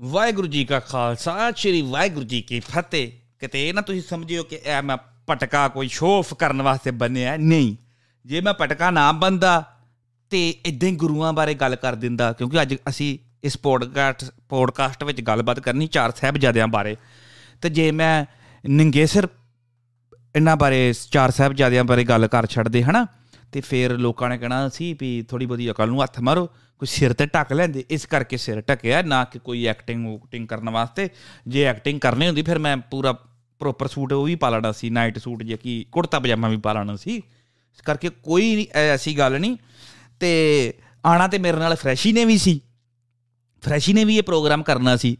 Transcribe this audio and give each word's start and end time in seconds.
ਵਾਹਿਗੁਰੂ 0.00 0.46
ਜੀ 0.46 0.64
ਕਾ 0.64 0.80
ਖਾਲਸਾ, 0.80 1.52
ਸ੍ਰੀ 1.56 1.82
ਵਾਹਿਗੁਰੂ 1.82 2.26
ਜੀ 2.26 2.42
ਕੀ 2.42 2.60
ਫਤਿਹ। 2.60 3.12
ਕਿਤੇ 3.38 3.68
ਇਹ 3.68 3.74
ਨਾ 3.74 3.80
ਤੁਸੀਂ 3.80 4.02
ਸਮਝਿਓ 4.02 4.42
ਕਿ 4.42 4.56
ਇਹ 4.56 4.82
ਮੈਂ 4.82 4.96
ਪਟਕਾ 5.26 5.68
ਕੋਈ 5.68 5.88
ਸ਼ੋਅ 5.88 6.34
ਕਰਨ 6.38 6.62
ਵਾਸਤੇ 6.62 6.90
ਬਣਿਆ 6.90 7.36
ਨਹੀਂ। 7.36 7.76
ਜੇ 8.26 8.40
ਮੈਂ 8.40 8.54
ਪਟਕਾ 8.54 8.90
ਨਾ 8.90 9.12
ਬੰਦਾ 9.12 9.76
ਤੇ 10.30 10.50
ਇਦਾਂ 10.50 10.88
ਹੀ 10.88 10.96
ਗੁਰੂਆਂ 10.96 11.32
ਬਾਰੇ 11.32 11.54
ਗੱਲ 11.54 11.76
ਕਰ 11.76 11.94
ਦਿੰਦਾ, 11.94 12.32
ਕਿਉਂਕਿ 12.32 12.62
ਅੱਜ 12.62 12.74
ਅਸੀਂ 12.88 13.18
ਇਸ 13.44 13.58
ਪੋਡਕਾਸਟ 13.58 14.24
ਪੋਡਕਾਸਟ 14.48 15.04
ਵਿੱਚ 15.04 15.20
ਗੱਲਬਾਤ 15.20 15.60
ਕਰਨੀ 15.60 15.86
ਚਾਰ 15.86 16.12
ਸਾਹਿਬਜ਼ਾਦਿਆਂ 16.20 16.68
ਬਾਰੇ। 16.68 16.96
ਤੇ 17.62 17.70
ਜੇ 17.70 17.90
ਮੈਂ 17.90 18.24
ਨੰਗੇ 18.68 19.06
ਸਿਰ 19.06 19.28
ਇਹਨਾਂ 20.36 20.56
ਬਾਰੇ 20.56 20.94
ਚਾਰ 21.10 21.30
ਸਾਹਿਬਜ਼ਾਦਿਆਂ 21.30 21.84
ਬਾਰੇ 21.84 22.04
ਗੱਲ 22.04 22.26
ਕਰ 22.26 22.46
ਛੱਡਦੇ, 22.46 22.82
ਹਨਾ? 22.82 23.06
ਤੇ 23.52 23.60
ਫਿਰ 23.60 23.96
ਲੋਕਾਂ 23.98 24.28
ਨੇ 24.28 24.38
ਕਹਿਣਾ 24.38 24.68
ਸੀ 24.68 24.92
ਵੀ 25.00 25.22
ਥੋੜੀ 25.22 25.46
ਬਹੁਤੀ 25.46 25.70
ਅਕਲ 25.70 25.88
ਨੂੰ 25.88 26.02
ਹੱਥ 26.02 26.20
ਮਾਰੋ, 26.20 26.46
ਕੋਈ 26.46 26.86
ਸਿਰ 26.86 27.12
ਤੇ 27.12 27.26
ਢੱਕ 27.26 27.52
ਲੈਂਦੇ। 27.52 27.84
ਇਸ 27.90 28.06
ਕਰਕੇ 28.06 28.36
ਸਿਰ 28.36 28.60
ਢੱਕਿਆ, 28.60 29.02
ਨਾ 29.02 29.24
ਕਿ 29.24 29.38
ਕੋਈ 29.38 29.64
ਐਕਟਿੰਗ 29.66 30.06
ਉਕਟਿੰਗ 30.08 30.48
ਕਰਨ 30.48 30.70
ਵਾਸਤੇ। 30.70 31.08
ਜੇ 31.48 31.64
ਐਕਟਿੰਗ 31.64 32.00
ਕਰਨੀ 32.00 32.26
ਹੁੰਦੀ, 32.26 32.42
ਫਿਰ 32.42 32.58
ਮੈਂ 32.58 32.76
ਪੂਰਾ 32.90 33.12
ਪ੍ਰੋਪਰ 33.60 33.88
ਸੂਟ 33.88 34.12
ਉਹ 34.12 34.24
ਵੀ 34.24 34.34
ਪਾ 34.34 34.50
ਲੈਣਾ 34.50 34.72
ਸੀ 34.72 34.90
ਨਾਈਟ 34.90 35.18
ਸੂਟ 35.18 35.42
ਜੇ 35.42 35.56
ਕੀ 35.56 35.84
ਕੁੜਤਾ 35.92 36.18
ਪਜਾਮਾ 36.18 36.48
ਵੀ 36.48 36.56
ਪਾ 36.56 36.72
ਲੈਣਾ 36.72 36.96
ਸੀ। 36.96 37.16
ਇਸ 37.16 37.80
ਕਰਕੇ 37.84 38.08
ਕੋਈ 38.22 38.66
ਐਸੀ 38.74 39.16
ਗੱਲ 39.18 39.38
ਨਹੀਂ 39.40 39.56
ਤੇ 40.20 40.30
ਆਣਾ 41.06 41.26
ਤੇ 41.28 41.38
ਮੇਰੇ 41.38 41.56
ਨਾਲ 41.56 41.74
ਫਰੈਸ਼ੀ 41.74 42.12
ਨੇ 42.12 42.24
ਵੀ 42.24 42.38
ਸੀ। 42.38 42.60
ਫਰੈਸ਼ੀ 43.62 43.92
ਨੇ 43.92 44.04
ਵੀ 44.04 44.16
ਇਹ 44.16 44.22
ਪ੍ਰੋਗਰਾਮ 44.22 44.62
ਕਰਨਾ 44.62 44.96
ਸੀ। 44.96 45.16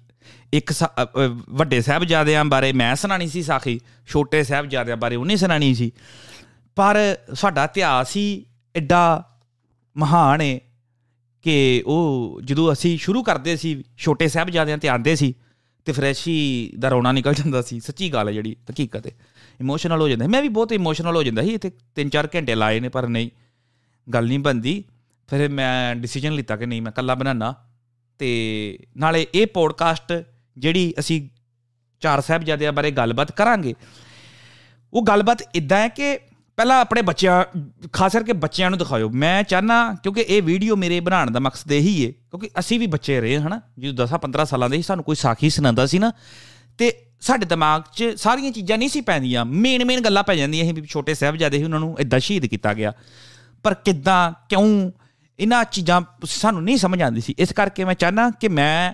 ਇੱਕ 0.53 0.73
ਵੱਡੇ 1.51 1.81
ਸਾਹਿਬਜ਼ਾਦਿਆਂ 1.81 2.45
ਬਾਰੇ 2.45 2.73
ਮੈਂ 2.73 2.95
ਸੁਣਾਣੀ 2.97 3.29
ਸੀ 3.29 3.43
ਸਾਖੀ, 3.43 3.81
ਛੋਟੇ 4.07 4.43
ਸਾਹਿਬਜ਼ਾਦਿਆਂ 4.45 4.97
ਬਾਰੇ 4.97 5.17
ਉਹਨੇ 5.17 5.37
ਸੁਣਾਣੀ 5.37 5.75
ਸੀ। 5.75 5.91
ਪਰ 6.79 6.97
ਸਾਡਾ 7.35 7.65
ਇਤਿਹਾਸ 7.65 8.17
ਹੀ 8.17 8.45
ਐਡਾ 8.75 9.05
ਮਹਾਨ 9.97 10.41
ਹੈ 10.41 10.59
ਕਿ 11.45 11.83
ਉਹ 11.87 12.41
ਜਦੋਂ 12.45 12.73
ਅਸੀਂ 12.73 12.97
ਸ਼ੁਰੂ 12.99 13.23
ਕਰਦੇ 13.23 13.57
ਸੀ, 13.57 13.85
ਛੋਟੇ 13.97 14.29
ਸਾਹਿਬਜ਼ਾਦਿਆਂ 14.29 14.79
ਤੇ 14.79 14.89
ਆਂਦੇ 14.89 15.15
ਸੀ 15.17 15.35
ਤੇ 15.87 15.93
ਫਰੈਸ਼ੀ 15.93 16.37
ਦਾ 16.79 16.89
ਰੋਣਾ 16.89 17.13
ਨਿਕਲ 17.13 17.35
ਜਾਂਦਾ 17.35 17.63
ਸੀ। 17.63 17.79
ਸੱਚੀ 17.81 18.13
ਗੱਲ 18.13 18.29
ਹੈ 18.29 18.33
ਜਿਹੜੀ, 18.33 18.57
ਹਕੀਕਤ 18.71 19.07
ਹੈ 19.07 19.13
ਇਮੋਸ਼ਨਲ 19.61 20.01
ਹੋ 20.01 20.09
ਜਾਂਦਾ 20.09 20.27
ਮੈਂ 20.27 20.43
ਵੀ 20.43 20.49
ਬਹੁਤ 20.49 20.73
ਇਮੋਸ਼ਨਲ 20.73 21.17
ਹੋ 21.17 21.23
ਜਾਂਦਾ 21.23 21.43
ਸੀ। 21.43 21.55
ਇੱਥੇ 21.55 21.71
3-4 21.97 22.29
ਘੰਟੇ 22.35 22.55
ਲਾਏ 22.55 22.81
ਨੇ 22.81 22.89
ਪਰ 22.89 23.09
ਨਹੀਂ, 23.09 23.31
ਗੱਲ 24.07 24.27
ਨਹੀਂ 24.27 24.39
ਬੰਦੀ 24.39 24.85
ਫਿਰ 25.29 25.49
ਮੈਂ 25.49 25.97
ਡਿਸੀਜਨ 25.97 26.33
ਲਿੱਤਾ 26.33 26.57
ਕਿ 26.57 26.67
ਨਹੀਂ, 26.67 26.83
ਮੈਂ 26.83 26.93
ਕੱਲਾ 26.93 27.15
ਬਣਾਣਾ 27.15 27.55
ਤੇ 28.21 28.31
ਨਾਲੇ 28.97 29.27
ਇਹ 29.35 29.47
ਪੋਡਕਾਸਟ 29.47 30.13
ਜਿਹੜੀ 30.59 30.95
ਅਸੀਂ 30.99 31.21
ਚਾਰ 32.03 32.21
ਸਾਹਿਬਜ਼ਾਦਿਆਂ 32.21 32.73
ਬਾਰੇ 32.73 32.91
ਗੱਲਬਾਤ 32.91 33.33
ਕਰਾਂਗੇ, 33.33 33.75
ਉਹ 34.93 35.03
ਗੱਲਬਾਤ 35.03 35.43
ਇਦਾਂ 35.55 35.79
ਹੈ 35.79 35.89
ਕਿ 35.89 36.19
ਪਹਿਲਾਂ 36.59 36.81
ਆਪਣੇ 36.81 37.03
ਬੱਚਿਆਂ, 37.03 37.45
ਖਾਸ 37.93 38.13
ਕਰਕੇ 38.13 38.33
ਬੱਚਿਆਂ 38.33 38.71
ਨੂੰ 38.71 38.79
ਦਿਖਾਓ। 38.79 39.09
ਮੈਂ 39.09 39.43
ਚਾਹਨਾ 39.43 39.95
ਕਿਉਂਕਿ 39.95 40.21
ਇਹ 40.21 40.43
ਵੀਡੀਓ 40.43 40.77
ਮੇਰੇ 40.77 41.01
ਬਣਾਉਣ 41.01 41.31
ਦਾ 41.31 41.41
ਮਕਸਦ 41.41 41.73
ਇਹੀ 41.73 42.07
ਹੈ 42.07 42.11
ਕਿਉਂਕਿ 42.11 42.51
ਅਸੀਂ 42.59 42.81
ਵੀ 42.81 42.87
ਬੱਚੇ 42.87 43.21
ਰਹੇ 43.21 43.39
ਹਨਾ? 43.39 43.61
ਜਦੋਂ 43.79 44.07
10 44.07 44.19
15 44.19 44.45
ਸਾਲਾਂ 44.45 44.71
ਦੇ 44.71 44.77
ਸੀ, 44.77 44.83
ਸਾਨੂੰ 44.83 45.05
ਕੋਈ 45.05 45.17
ਸਾਖੀ 45.17 45.51
ਸੁਣਾਉਂਦਾ 45.51 45.87
ਸੀ 45.87 45.99
ਨਾ, 45.99 46.13
ਤੇ 46.79 47.07
ਸਾਡੇ 47.21 47.47
ਦਿਮਾਗ 47.47 47.83
'ਚ 47.93 48.15
ਸਾਰੀਆਂ 48.17 48.53
ਚੀਜ਼ਾਂ 48.53 48.79
ਨਹੀਂ 48.79 48.89
ਸੀ 48.89 49.01
ਪੈਂਦੀਆਂ। 49.01 49.45
ਮੇਨ 49.45 49.85
ਮੇਨ 49.85 50.01
ਗੱਲਾਂ 50.01 50.23
ਪੈ 50.23 50.35
ਜਾਂਦੀਆਂ 50.35 50.65
ਸੀ 50.65 50.73
ਵੀ 50.73 50.87
ਛੋਟੇ 50.87 51.15
ਸਾਹਿਬਜ਼ਾਦੇ 51.15 51.59
ਸੀ, 51.59 51.65
ਉਹਨਾਂ 51.65 51.81
ਨੂੰ 51.81 51.97
ਇਦਾਂ 52.01 52.19
ਸ਼ਹੀਦ 52.19 52.47
ਕੀਤਾ 52.47 52.75
ਗਿਆ। 52.75 52.93
ਪਰ 53.63 53.75
ਕਿੱਦਾਂ, 53.75 54.33
ਕਿਉਂ, 54.49 54.91
ਇਹਨਾਂ 55.39 55.65
ਚੀਜ਼ਾਂ 55.65 56.03
ਸਾਨੂੰ 56.25 56.65
ਨਹੀਂ 56.65 56.77
ਸਮਝ 56.77 57.03
ਆਉਂਦੀ 57.03 57.21
ਸੀ। 57.21 57.35
ਇਸ 57.39 57.53
ਕਰਕੇ 57.53 57.85
ਮੈਂ 57.85 57.95
ਚਾਹਨਾ 57.95 58.31
ਕਿ 58.31 58.49
ਮੈਂ 58.49 58.93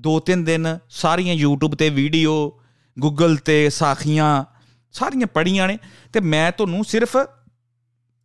ਦੋ 0.00 0.20
ਤਿੰਨ 0.20 0.44
ਦਿਨ 0.44 0.78
ਸਾਰੀਆਂ 0.90 1.46
YouTube 1.46 1.76
ਤੇ 1.76 1.90
ਵੀਡੀਓ 1.90 2.60
Google 3.06 3.36
ਤੇ 3.44 3.70
ਸਾਖੀਆਂ 3.70 4.44
ਸਾਰੀਆਂ 4.92 5.26
ਪੜੀਆਂ 5.26 5.68
ਨੇ 5.68 5.78
ਤੇ 6.12 6.20
ਮੈਂ 6.20 6.50
ਤੁਹਾਨੂੰ 6.52 6.84
ਸਿਰਫ 6.84 7.16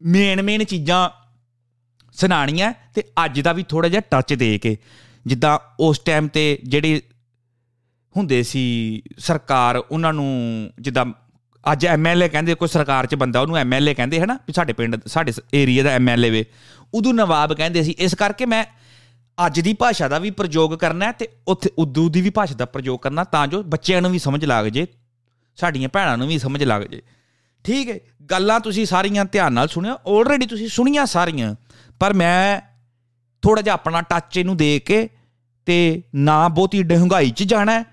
ਮੇਨ 0.02 0.42
ਮੇਨ 0.42 0.64
ਚੀਜ਼ਾਂ 0.64 1.10
ਸੁਣਾਣੀਆਂ 2.16 2.74
ਤੇ 2.96 3.04
ਅੱਜ 3.26 3.40
ਦਾ 3.42 3.54
ਵੀ 3.54 3.64
ਥੋੜਾ 3.64 3.88
ਜਿਹਾ 3.88 4.02
ਟੱਚ 4.02 4.34
ਦੇ 4.34 4.58
ਕੇ, 4.58 4.78
ਜਿੱਦਾਂ 5.26 5.58
ਉਸ 5.80 6.00
ਟਾਈਮ 6.00 6.28
ਤੇ 6.28 6.60
ਜਿਹੜੇ 6.64 7.02
ਹੁੰਦੇ 8.16 8.44
ਸੀ 8.44 9.02
ਸਰਕਾਰ, 9.18 9.78
ਉਹਨਾਂ 9.78 10.14
ਨੂੰ 10.14 10.72
ਜਿੱਦਾਂ 10.80 11.06
ਅੱਜ 11.64 11.86
ਐਮਐਲਏ 11.86 12.30
ਕਹਿੰਦੇ, 12.30 12.56
ਕੋਈ 12.56 12.68
ਸਰਕਾਰ 12.68 13.06
'ਚ 13.06 13.16
ਬੰਦਾ 13.16 13.42
ਉਹਨੂੰ 13.42 13.58
ਐਮਐਲਏ 13.58 13.94
ਕਹਿੰਦੇ 13.94 14.20
ਹਨਾ, 14.20 14.34
ਵੀ 14.48 14.54
ਸਾਡੇ 14.54 14.74
ਪਿੰਡ, 14.74 14.96
ਸਾਡੇ 15.08 15.32
ਏਰੀਆ 15.54 15.84
ਦਾ 15.84 15.90
ਐਮਐਲਏ 15.90 16.30
ਵੇ। 16.30 16.46
ਉਦੋਂ 16.94 17.14
ਨਵਾਬ 17.14 17.54
ਕਹਿੰਦੇ 17.54 17.84
ਸੀ, 17.84 17.96
ਇਸ 18.00 18.16
ਕਰਕੇ 18.16 18.46
ਮੈਂ 18.46 18.64
ਅੱਜ 19.46 19.60
ਦੀ 19.60 19.74
ਭਾਸ਼ਾ 19.74 20.08
ਦਾ 20.08 20.20
ਵੀ 20.20 20.32
ਪ੍ਰਯੋਗ 20.32 20.74
ਕਰਨਾ 20.74 21.12
ਤੇ 21.12 21.28
ਉੱਥੇ 21.48 21.70
ਉਦੋਂ 21.78 22.10
ਦੀ 22.10 22.22
ਵੀ 22.22 22.30
ਭਾਸ਼ਾ 22.30 22.56
ਦਾ 22.56 22.66
ਪ੍ਰਯੋਗ 22.66 23.00
ਕਰਨਾ 23.00 23.24
ਤਾਂ 23.24 23.48
ਜੋ 23.48 23.64
ਬੱਚਿਆਂ 23.64 24.02
ਨੂੰ 24.02 24.12
ਵੀ 24.12 24.20
ਸਮਝ 24.20 24.46
ਲੱਗ 24.46 24.66
ਜੇ। 24.66 24.88
ਸਾਡੀਆਂ 25.56 25.90
ਭੈਣਾਂ 25.90 26.18
ਨੂੰ 26.18 26.28
ਵੀ 26.28 26.40
ਸਮਝ 26.40 26.64
ਲੱਗ 26.64 26.82
ਜੇ। 26.82 27.02
ਠੀਕ 27.66 27.90
ਹੈ, 27.90 28.00
ਗੱਲਾਂ 28.32 28.60
ਤੁਸੀਂ 28.60 28.86
ਸਾਰੀਆਂ 28.86 29.26
ਧਿਆਨ 29.26 29.54
ਨਾਲ 29.54 29.68
ਸੁਣਿਆ 29.68 29.94
ਆਲਰੇਡੀ 30.08 30.46
ਤੁਸੀਂ 30.46 30.68
ਸੁਣੀਆਂ 30.70 31.06
ਸਾਰੀਆਂ, 31.06 31.56
ਪਰ 32.00 32.14
ਮੈਂ 32.14 32.62
ਥੋੜਾ 33.44 33.62
ਜਿਹਾ 33.62 33.74
ਆਪਣਾ 33.74 34.02
ਟੱਚ 34.02 34.38
ਇਹਨੂੰ 34.38 34.58
ਦੇ 34.58 34.80
ਕੇ 34.80 35.08
ਤੇ 35.68 36.02
ਨਾ 36.16 36.48
ਬਹੁਤੀ 36.48 36.84
ਡਹੰਗਾਈ 36.84 37.30
'ਚ 37.30 37.44
ਜਾਣਾ 37.44 37.84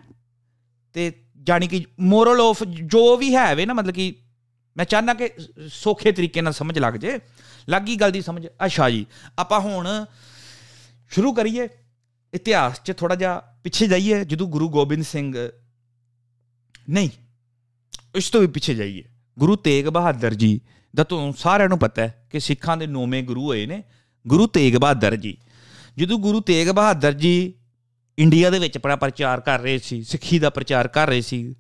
ਤੇ 0.95 1.13
ਜਾਨੀ 1.43 1.69
ਕਿ 1.69 1.85
ਮੋਰਲ 2.01 2.41
ਆਫ 2.41 2.63
ਜੋ 2.65 3.17
ਵੀ 3.17 3.35
ਹੈ 3.35 3.55
ਵੇ 3.55 3.67
ਨਾ, 3.67 3.75
ਮਤਲਬ 3.75 3.95
ਕਿ 3.95 4.15
ਮੈਂ 4.77 4.85
ਚਾਹਨਾ 4.85 5.15
ਕਿ 5.15 5.31
ਸੋਖੇ 5.69 6.13
ਤਰੀਕੇ 6.13 6.41
ਨਾਲ 6.41 6.53
ਸਮਝ 6.53 6.79
ਲੱਗ 6.79 6.95
ਜੇ। 6.95 7.19
ਲੱਗੀ 7.69 7.97
ਗੱਲ 7.97 8.11
ਦੀ 8.11 8.21
ਸਮਝ। 8.23 8.47
ਅੱਛਾ 8.65 8.91
ਜੀ, 8.91 9.07
ਆਪਾਂ 9.39 9.61
ਹੁਣ 9.61 9.89
ਸ਼ੁਰੂ 11.11 11.33
ਕਰੀਏ। 11.33 11.69
ਇਤਿਹਾਸ 12.33 12.81
'ਚ 12.83 12.93
ਥੋੜਾ 12.93 13.15
ਜਿਹਾ 13.15 13.39
ਪਿੱਛੇ 13.65 13.87
ਜਾਈਏ, 13.87 14.25
ਜਦੋਂ 14.25 14.47
ਗੁਰੂ 14.49 14.69
ਗੋਬਿੰਦ 14.69 15.05
ਸਿੰਘ, 15.05 15.35
ਨਹੀਂ 16.91 17.11
ਇਸ 18.17 18.31
ਤੋਂ 18.31 18.41
ਵੀ 18.41 18.47
ਪਿੱਛੇ 18.47 18.75
ਜਾਈਏ। 18.75 19.05
ਗੁਰੂ 19.39 19.57
ਤੇਗ 19.57 19.87
ਬਹਾਦਰ 19.87 20.35
ਜੀ, 20.35 20.61
ਦਾ 20.97 21.05
ਤੁਹਾਨੂੰ 21.05 21.35
ਸਾਰਿਆਂ 21.39 21.69
ਨੂੰ 21.69 21.79
ਪਤਾ 21.79 22.03
ਹੈ 22.03 22.27
ਕਿ 22.31 22.41
ਸਿੱਖਾਂ 22.41 22.77
ਦੇ 22.77 22.87
ਨੌਵੇਂ 22.87 23.23
ਗੁਰੂ 23.23 23.45
ਹੋਏ 23.47 23.67
ਨੇ, 23.67 23.83
ਗੁਰੂ 24.27 24.47
ਤੇਗ 24.47 24.77
ਬਹਾਦਰ 24.77 25.17
ਜੀ। 25.17 25.37
ਜਦੋਂ 25.99 26.19
ਗੁਰੂ 26.19 26.41
ਤੇਗ 26.41 26.69
ਬਹਾਦਰ 26.69 27.13
ਜੀ 27.13 27.55
ਇੰਡੀਆ 28.19 28.51
ਦੇ 28.51 28.59
ਵਿੱਚ 28.59 28.77
ਆਪਣਾ 28.77 28.97
ਪ੍ਰਚਾਰ 28.97 29.41
ਕਰ 29.41 29.61
ਰਹੇ 29.61 29.79
ਸੀ, 29.79 30.03
ਸਿੱਖੀ 30.03 30.39
ਦਾ 30.39 30.51
ਪ੍ਰਚਾਰ 30.51 30.89
ਕਰ 30.89 31.07
ਰਹੇ 31.09 31.21
ਸੀ, 31.21 31.55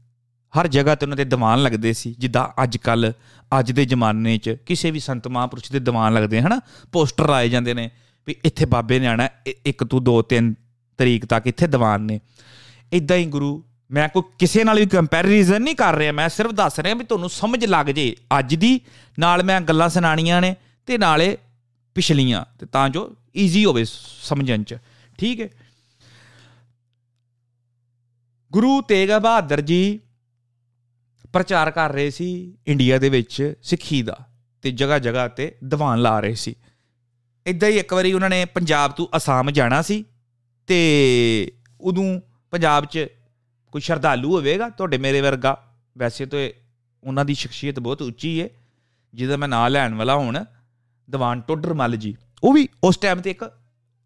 ਹਰ 0.52 0.66
ਜਗ੍ਹਾ 0.68 0.94
ਤੇ 0.94 1.06
ਉਹਨਾਂ 1.06 1.16
ਦੇ 1.16 1.24
ਦੀਵਾਨ 1.24 1.62
ਲੱਗਦੇ 1.62 1.92
ਸੀ, 1.92 2.14
ਜਿੱਦਾਂ 2.18 2.62
ਅੱਜ 2.62 2.76
ਕੱਲ 2.76 3.12
ਅੱਜ 3.58 3.72
ਦੇ 3.72 3.84
ਜ਼ਮਾਨੇ 3.84 4.38
'ਚ 4.38 4.50
ਕਿਸੇ 4.50 4.90
ਵੀ 4.90 4.98
ਸੰਤ 4.98 5.28
ਮਹਾਂਪੁਰਸ਼ 5.28 5.72
ਦੇ 5.72 5.80
ਦੀਵਾਨ 5.80 6.14
ਲੱਗਦੇ 6.14 6.40
ਹਨਾ? 6.40 6.60
ਪੋਸਟਰ 6.92 7.30
ਆਏ 7.30 7.48
ਜਾਂਦੇ 7.48 7.74
ਨੇ 7.74 7.90
ਵੀ 8.26 8.36
ਇੱਥੇ 8.44 8.66
ਬਾਬੇ 8.66 8.98
ਨੇ 8.98 9.06
ਆਣਾ 9.06 9.28
ਇੱਕ 9.66 9.84
ਤੋਂ 9.84 10.00
ਦੋ 10.00 10.22
ਤਿੰਨ 10.22 10.54
ਤਰੀਕ 10.98 11.26
ਤੱਕ 11.26 11.46
ਇੱਥੇ 11.46 11.66
ਦੀਵਾਨ 11.66 12.02
ਨੇ। 12.02 12.20
ਇਦਾਂ 12.92 13.16
ਹੀ 13.16 13.24
ਗੁਰੂ 13.24 13.64
ਮੈਂ 13.92 14.08
ਕੋਈ 14.08 14.22
ਕਿਸੇ 14.38 14.64
ਨਾਲ 14.64 14.78
ਵੀ 14.78 14.86
ਕੰਪੈਰੀਜ਼ਨ 14.86 15.62
ਨਹੀਂ 15.62 15.74
ਕਰ 15.76 15.94
ਰਿਹਾ, 15.94 16.12
ਮੈਂ 16.12 16.28
ਸਿਰਫ 16.28 16.52
ਦੱਸ 16.52 16.78
ਰਿਹਾ 16.80 16.94
ਵੀ 16.94 17.04
ਤੁਹਾਨੂੰ 17.04 17.30
ਸਮਝ 17.30 17.64
ਲੱਗ 17.64 17.86
ਜੇ 17.86 18.14
ਅੱਜ 18.38 18.54
ਦੀ। 18.54 18.80
ਨਾਲ 19.18 19.42
ਮੈਂ 19.42 19.60
ਗੱਲਾਂ 19.60 19.88
ਸੁਣਾਣੀਆਂ 19.88 20.40
ਨੇ 20.40 20.54
ਤੇ 20.86 20.98
ਨਾਲੇ 20.98 21.36
ਪਿਛਲੀਆਂ, 21.96 22.44
ਤੇ 22.58 22.66
ਤਾਂ 22.66 22.88
ਜੋ 22.88 23.10
ਈਜ਼ੀ 23.36 23.64
ਹੋਵੇ 23.64 23.84
ਸਮਝਣ 24.22 24.62
ਚ। 24.62 24.78
ਠੀਕ 25.18 25.40
ਹੈ? 25.40 25.48
ਗੁਰੂ 28.52 28.80
ਤੇਗ 28.82 29.10
ਬਹਾਦਰ 29.10 29.60
ਜੀ 29.60 30.00
ਪ੍ਰਚਾਰ 31.32 31.70
ਕਰ 31.70 31.92
ਰਹੇ 31.92 32.10
ਸੀ 32.10 32.28
ਇੰਡੀਆ 32.66 32.98
ਦੇ 32.98 33.08
ਵਿੱਚ 33.08 33.54
ਸਿੱਖੀ 33.62 34.02
ਦਾ 34.02 34.18
ਤੇ 34.62 34.70
ਜਗ੍ਹਾ 34.70 34.98
ਜਗ੍ਹਾ 34.98 35.28
ਤੇ 35.28 35.54
ਦੀਵਾਨ 35.64 36.02
ਲਾ 36.02 36.18
ਰਹੇ 36.20 36.34
ਸੀ। 36.34 36.54
ਇਦਾਂ 37.46 37.68
ਹੀ 37.68 37.78
ਇੱਕ 37.78 37.92
ਵਾਰੀ 37.92 38.12
ਉਹਨਾਂ 38.12 38.30
ਨੇ 38.30 38.44
ਪੰਜਾਬ 38.44 38.92
ਤੋਂ 38.92 39.06
ਅਸਾਮ 39.16 39.50
ਜਾਣਾ 39.50 39.82
ਸੀ 39.82 40.04
ਤੇ 40.66 40.78
ਉਦੋਂ 41.80 42.20
ਪੰਜਾਬ 42.50 42.84
'ਚ 42.84 43.06
ਕੋਈ 43.72 43.80
ਸ਼ਰਧਾਲੂ 43.80 44.30
ਹੋਵੇਗਾ 44.30 44.68
ਤੁਹਾਡੇ 44.68 44.98
ਮੇਰੇ 44.98 45.20
ਵਰਗਾ? 45.20 45.56
ਵੈਸੇ 45.98 46.26
ਤਾਂ 46.26 46.48
ਉਹਨਾਂ 47.04 47.24
ਦੀ 47.24 47.34
ਸ਼ਖਸੀਅਤ 47.34 47.80
ਬਹੁਤ 47.80 48.02
ਉੱਚੀ 48.02 48.40
ਹੈ 48.40 48.48
ਜਿਹਦਾ 49.14 49.36
ਮੈਂ 49.36 49.48
ਨਾਂ 49.48 49.68
ਲੈਣ 49.70 49.94
ਵਾਲਾ 49.94 50.16
ਹੁਣ, 50.16 50.44
ਦੀਵਾਨ 51.08 51.40
ਟੋਡਰ 51.40 51.74
ਮੱਲ 51.74 51.96
ਜੀ। 51.96 52.14
ਉਹ 52.44 52.52
ਵੀ 52.52 52.68
ਉਸ 52.84 52.96
ਟਾਈਮ 52.96 53.20
ਤੇ 53.20 53.30
ਇੱਕ 53.30 53.44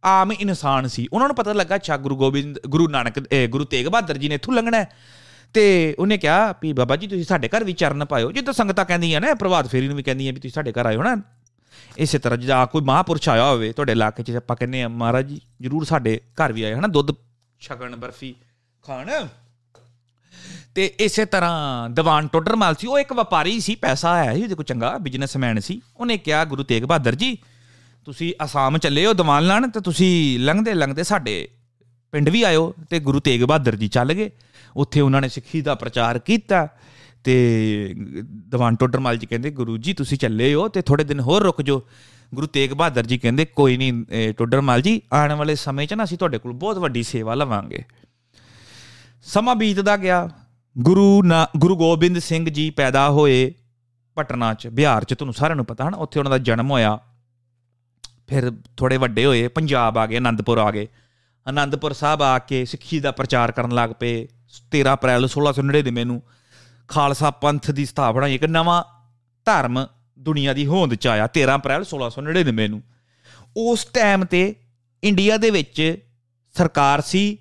ਆਮ 0.05 0.33
ਇਨਸਾਨ 0.33 0.87
ਸੀ। 0.87 1.07
ਉਹਨਾਂ 1.13 1.29
ਨੂੰ 1.29 1.37
ਪਤਾ 1.37 1.53
ਲੱਗਾ 1.53 1.75
ਅੱਛਾ, 1.75 1.97
ਗੁਰੂ 1.97 2.17
ਗੋਬਿੰਦ, 2.17 2.59
ਗੁਰੂ 2.67 2.89
ਨਾਨਕ 2.89 3.19
ਗੁਰੂ 3.49 3.65
ਤੇਗ 3.65 3.87
ਬਹਾਦਰ 3.87 4.17
ਜੀ 4.17 4.29
ਨੇ 4.29 4.35
ਇੱਥੋਂ 4.35 4.55
ਲੰਘਣਾ 4.55 4.85
ਤੇ 5.55 5.65
ਉਹਨੇ 5.99 6.19
ਕਿਹਾ 6.19 6.53
ਵੀ 6.63 6.73
ਬਾਬਾ 6.73 6.97
ਜੀ, 6.97 7.07
ਤੁਸੀਂ 7.07 7.25
ਸਾਡੇ 7.25 7.49
ਘਰ 7.49 7.65
ਵੀ 7.65 7.73
ਚਰਨ 7.73 8.05
ਪਾਇਓ। 8.05 8.33
ਜਿੱਦਾਂ 8.33 8.53
ਸੰਗਤਾਂ 8.55 8.85
ਕਹਿੰਦੀਆਂ 8.85 9.21
ਨੇ, 9.21 9.35
ਪ੍ਰਭਾਤ 9.35 9.67
ਫੇਰੀ 9.67 9.89
ਨੂੰ 9.89 9.97
ਵੀ 9.97 10.03
ਕਹਿੰਦੀਆਂ 10.03 10.33
ਵੀ 10.33 10.41
ਤੁਸੀਂ 10.41 10.55
ਸਾਡੇ 10.55 10.73
ਘਰ 10.73 10.87
ਆਇਓ 10.87 11.03
ਨਾ। 11.03 11.17
ਇਸੇ 11.99 12.19
ਤਰ੍ਹਾਂ 12.19 12.39
ਜਿਹਾ 12.39 12.65
ਕੋਈ 12.67 12.83
ਮਹਾਪੁਰਸ਼ 12.83 13.29
ਆਇਆ 13.29 13.45
ਹੋਵੇ, 13.45 13.73
ਤੁਹਾਡੇ 13.73 13.93
ਇਲਾਕੇ 13.93 14.23
'ਚ 14.23 14.31
ਆਪਾਂ 14.37 14.57
ਕਹਿੰਦੇ 14.57 14.83
ਆ 14.83 14.89
ਮਹਾਰਾਜ 14.91 15.29
ਜੀ, 15.29 15.41
ਜਰੂਰ 15.61 15.85
ਸਾਡੇ 15.85 16.21
ਘਰ 16.41 16.53
ਵੀ 16.53 16.63
ਆਏ 16.63 16.75
ਹਨਾ? 16.75 16.89
ਦੁੱਧ 16.89 17.13
ਛਕਣ, 17.61 17.97
ਬਰਫੀ 17.97 18.35
ਖਾਣ। 18.85 19.11
ਤੇ 20.77 20.87
ਇਸੇ 21.01 21.25
ਤਰ੍ਹਾਂ 21.25 21.91
ਦੀਵਾਨ 21.91 22.27
ਟੋਡਰਮਲ 22.29 22.75
ਸੀ, 22.75 22.87
ਉਹ 22.87 22.99
ਇੱਕ 22.99 23.13
ਵਪਾਰੀ 23.13 23.59
ਸੀ, 23.61 23.75
ਪੈਸਾ 23.75 24.11
ਆਇਆ 24.13 24.35
ਸੀ, 24.35 24.43
ਉਹਦੇ 24.43 24.55
ਕੋ 24.55 24.63
ਚੰਗਾ 24.63 24.97
ਬਿਜ਼ਨਸਮੈਨ 24.99 25.61
ਸੀ। 25.61 25.81
ਉਹਨੇ 25.97 26.17
ਕਿਹਾ, 26.19 26.45
ਗੁਰੂ 26.45 26.63
ਤੇਗ 26.63 26.85
ਬਹਾਦਰ 26.85 27.15
ਜੀ, 27.15 27.37
ਤੁਸੀਂ 28.05 28.33
ਅਸਾਮ 28.45 28.77
ਚੱਲੇ 28.79 29.07
ਹੋ 29.07 29.13
ਦੀਵਾਨ 29.13 29.47
ਲਾਣ, 29.47 29.69
ਤੇ 29.69 29.81
ਤੁਸੀਂ 29.81 30.39
ਲੰਘਦੇ 30.41 30.75
ਲੰਘਦੇ 30.75 31.03
ਸਾਡੇ 31.03 31.49
ਪਿੰਡ 32.13 32.29
ਵੀ 32.29 32.43
ਆਇਓ। 32.43 32.75
ਤੇ 32.91 33.01
ਗੁਰੂ 33.01 33.21
ਤੇਗ 33.21 33.43
ਬਹਾਦਰ 33.43 33.77
ਜੀ 33.77 33.89
ਚੱਲ 33.89 34.13
ਗਏ। 34.13 34.31
ਉੱਥੇ 34.77 35.01
ਉਹਨਾਂ 35.01 35.21
ਨੇ 35.21 35.29
ਸਿੱਖੀ 35.29 35.61
ਦਾ 35.61 35.75
ਪ੍ਰਚਾਰ 35.75 36.19
ਕੀਤਾ 36.19 36.67
ਤੇ 37.25 37.35
ਦੀਵਾਨ 38.51 38.77
ਟੋਡਰਮਲ 38.77 39.17
ਜੀ 39.17 39.27
ਕਹਿੰਦੇ, 39.27 39.51
ਗੁਰੂ 39.51 39.77
ਜੀ, 39.77 39.93
ਤੁਸੀਂ 39.93 40.19
ਚੱਲੇ 40.19 40.55
ਹੋ 40.55 40.69
ਤੇ 40.69 40.83
ਥੋੜੇ 40.83 41.05
ਦਿਨ 41.05 41.21
ਹੋਰ 41.21 41.43
ਰੁਕ 41.43 41.63
ਜਾਓ। 41.63 41.83
ਗੁਰੂ 42.35 42.47
ਤੇਗ 42.47 42.71
ਬਹਾਦਰ 42.73 43.07
ਜੀ 43.07 43.19
ਕਹਿੰਦੇ, 43.19 43.45
ਕੋਈ 43.45 43.77
ਨਹੀਂ 43.77 44.33
ਟੋਡਰਮਲ 44.33 44.83
ਜੀ, 44.83 45.01
ਆਉਣ 45.13 45.33
ਵਾਲੇ 45.33 45.55
ਸਮੇਂ 45.57 45.87
'ਚ 45.87 45.95
ਨਾ 45.95 46.05
ਅਸੀਂ 46.05 46.19
ਤੁਹਾਡੇ 46.19 46.39
ਕੋਲ 46.39 46.53
ਬਹੁਤ 46.53 46.79
ਵੱਡੀ 46.79 47.03
ਸੇਵਾ 47.03 47.35
ਲਵਾਂਗੇ। 47.35 47.83
ਸਮਾਂ 49.25 49.55
ਬੀਤਦਾ 49.57 49.97
ਗਿਆ। 49.97 50.29
ਗੁਰੂ 50.79 51.23
ਨਾ, 51.23 51.49
ਗੁਰੂ 51.57 51.77
ਗੋਬਿੰਦ 51.77 52.19
ਸਿੰਘ 52.19 52.51
ਜੀ 52.51 52.71
ਪੈਦਾ 52.71 53.11
ਹੋਏ 53.11 53.55
ਪਟਨਾ 54.15 54.55
'ਚ, 54.55 54.67
ਬਿਹਾਰ 54.67 55.05
'ਚ, 55.05 55.15
ਤੁਹਾਨੂੰ 55.15 55.35
ਸਾਰਿਆਂ 55.35 55.57
ਨੂੰ 55.57 55.65
ਪਤਾ 55.65 55.89
ਹਨ, 55.89 55.95
ਉੱਥੇ 55.95 56.21
ਉਹਨਾਂ 56.21 56.31
ਦਾ 56.31 56.39
ਜਨਮ 56.39 56.71
ਹੋਇਆ। 56.71 56.99
ਫਿਰ 58.27 58.53
ਥੋੜੇ 58.77 58.97
ਵੱਡੇ 58.97 59.25
ਹੋਏ, 59.25 59.49
ਪੰਜਾਬ 59.49 59.99
ਆ 59.99 60.07
ਗਏ 60.07 60.17
ਆਨੰਦਪੁਰ 60.17 60.59
ਆ 60.59 60.71
ਗਏ। 60.71 60.89
ਆਨੰਦਪੁਰ 61.49 61.93
ਸਾਹਿਬ 61.93 62.23
ਆ 62.23 62.39
ਕੇ 62.39 62.65
ਸਿੱਖੀ 62.65 63.01
ਦਾ 63.01 63.11
ਪ੍ਰਚਾਰ 63.11 63.53
ਕਰਨ 63.53 63.75
ਲੱਗ 63.75 63.91
ਪਏ। 63.91 64.29
13 64.71 64.95
ਅਪ੍ਰੈਲ 64.95 65.29
1699 65.29 66.05
ਨੂੰ 66.05 66.23
ਖਾਲਸਾ 66.89 67.31
ਪੰਥ 67.31 67.71
ਦੀ 67.71 67.85
ਸਥਾਪਨਾ, 67.85 68.27
ਇੱਕ 68.27 68.45
ਨਵਾਂ 68.45 68.85
ਧਰਮ 69.45 69.87
ਦੁਨੀਆ 70.19 70.53
ਦੀ 70.53 70.67
ਹੋਂਦ 70.67 70.95
ਚ 70.95 71.07
ਆਇਆ 71.07 71.27
13 71.27 71.55
ਅਪ੍ਰੈਲ 71.55 71.85
1699 71.85 72.69
ਨੂੰ। 72.69 72.83
ਉਸ 73.57 73.85
ਟਾਈਮ 73.85 74.25
ਤੇ 74.25 74.55
ਇੰਡੀਆ 75.05 75.37
ਦੇ 75.37 75.51
ਵਿੱਚ 75.51 76.05
ਸਰਕਾਰ 76.57 77.01
ਸੀ 77.01 77.39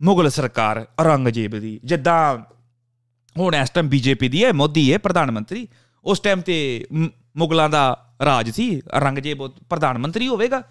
ਮੁਗਲ 0.00 0.28
ਸਰਕਾਰ 0.30 0.84
ਔਰੰਗਜ਼ੇਬ 1.00 1.58
ਦੀ, 1.58 1.78
ਜਿੱਦਾਂ 1.84 2.38
ਹੁਣ 3.36 3.54
ਇਸ 3.54 3.70
ਟਾਈਮ 3.70 3.88
ਬੀਜੇਪੀ 3.88 4.28
ਦੀ 4.28 4.44
ਹੈ, 4.44 4.52
ਮੋਦੀ 4.52 4.92
ਹੈ 4.92 4.98
ਪ੍ਰਧਾਨ 4.98 5.30
ਮੰਤਰੀ, 5.30 5.66
ਉਸ 6.04 6.20
ਟਾਈਮ 6.20 6.40
ਤੇ 6.40 6.86
ਮੁਗਲਾਂ 7.36 7.68
ਦਾ 7.68 7.84
ਰਾਜ 8.24 8.50
ਸੀ, 8.50 8.82
ਔਰੰਗਜ਼ੇਬ 8.94 9.46
ਪ੍ਰਧਾਨ 9.70 9.98
ਮੰਤਰੀ 9.98 10.28
ਹੋਵੇਗਾ। 10.28 10.62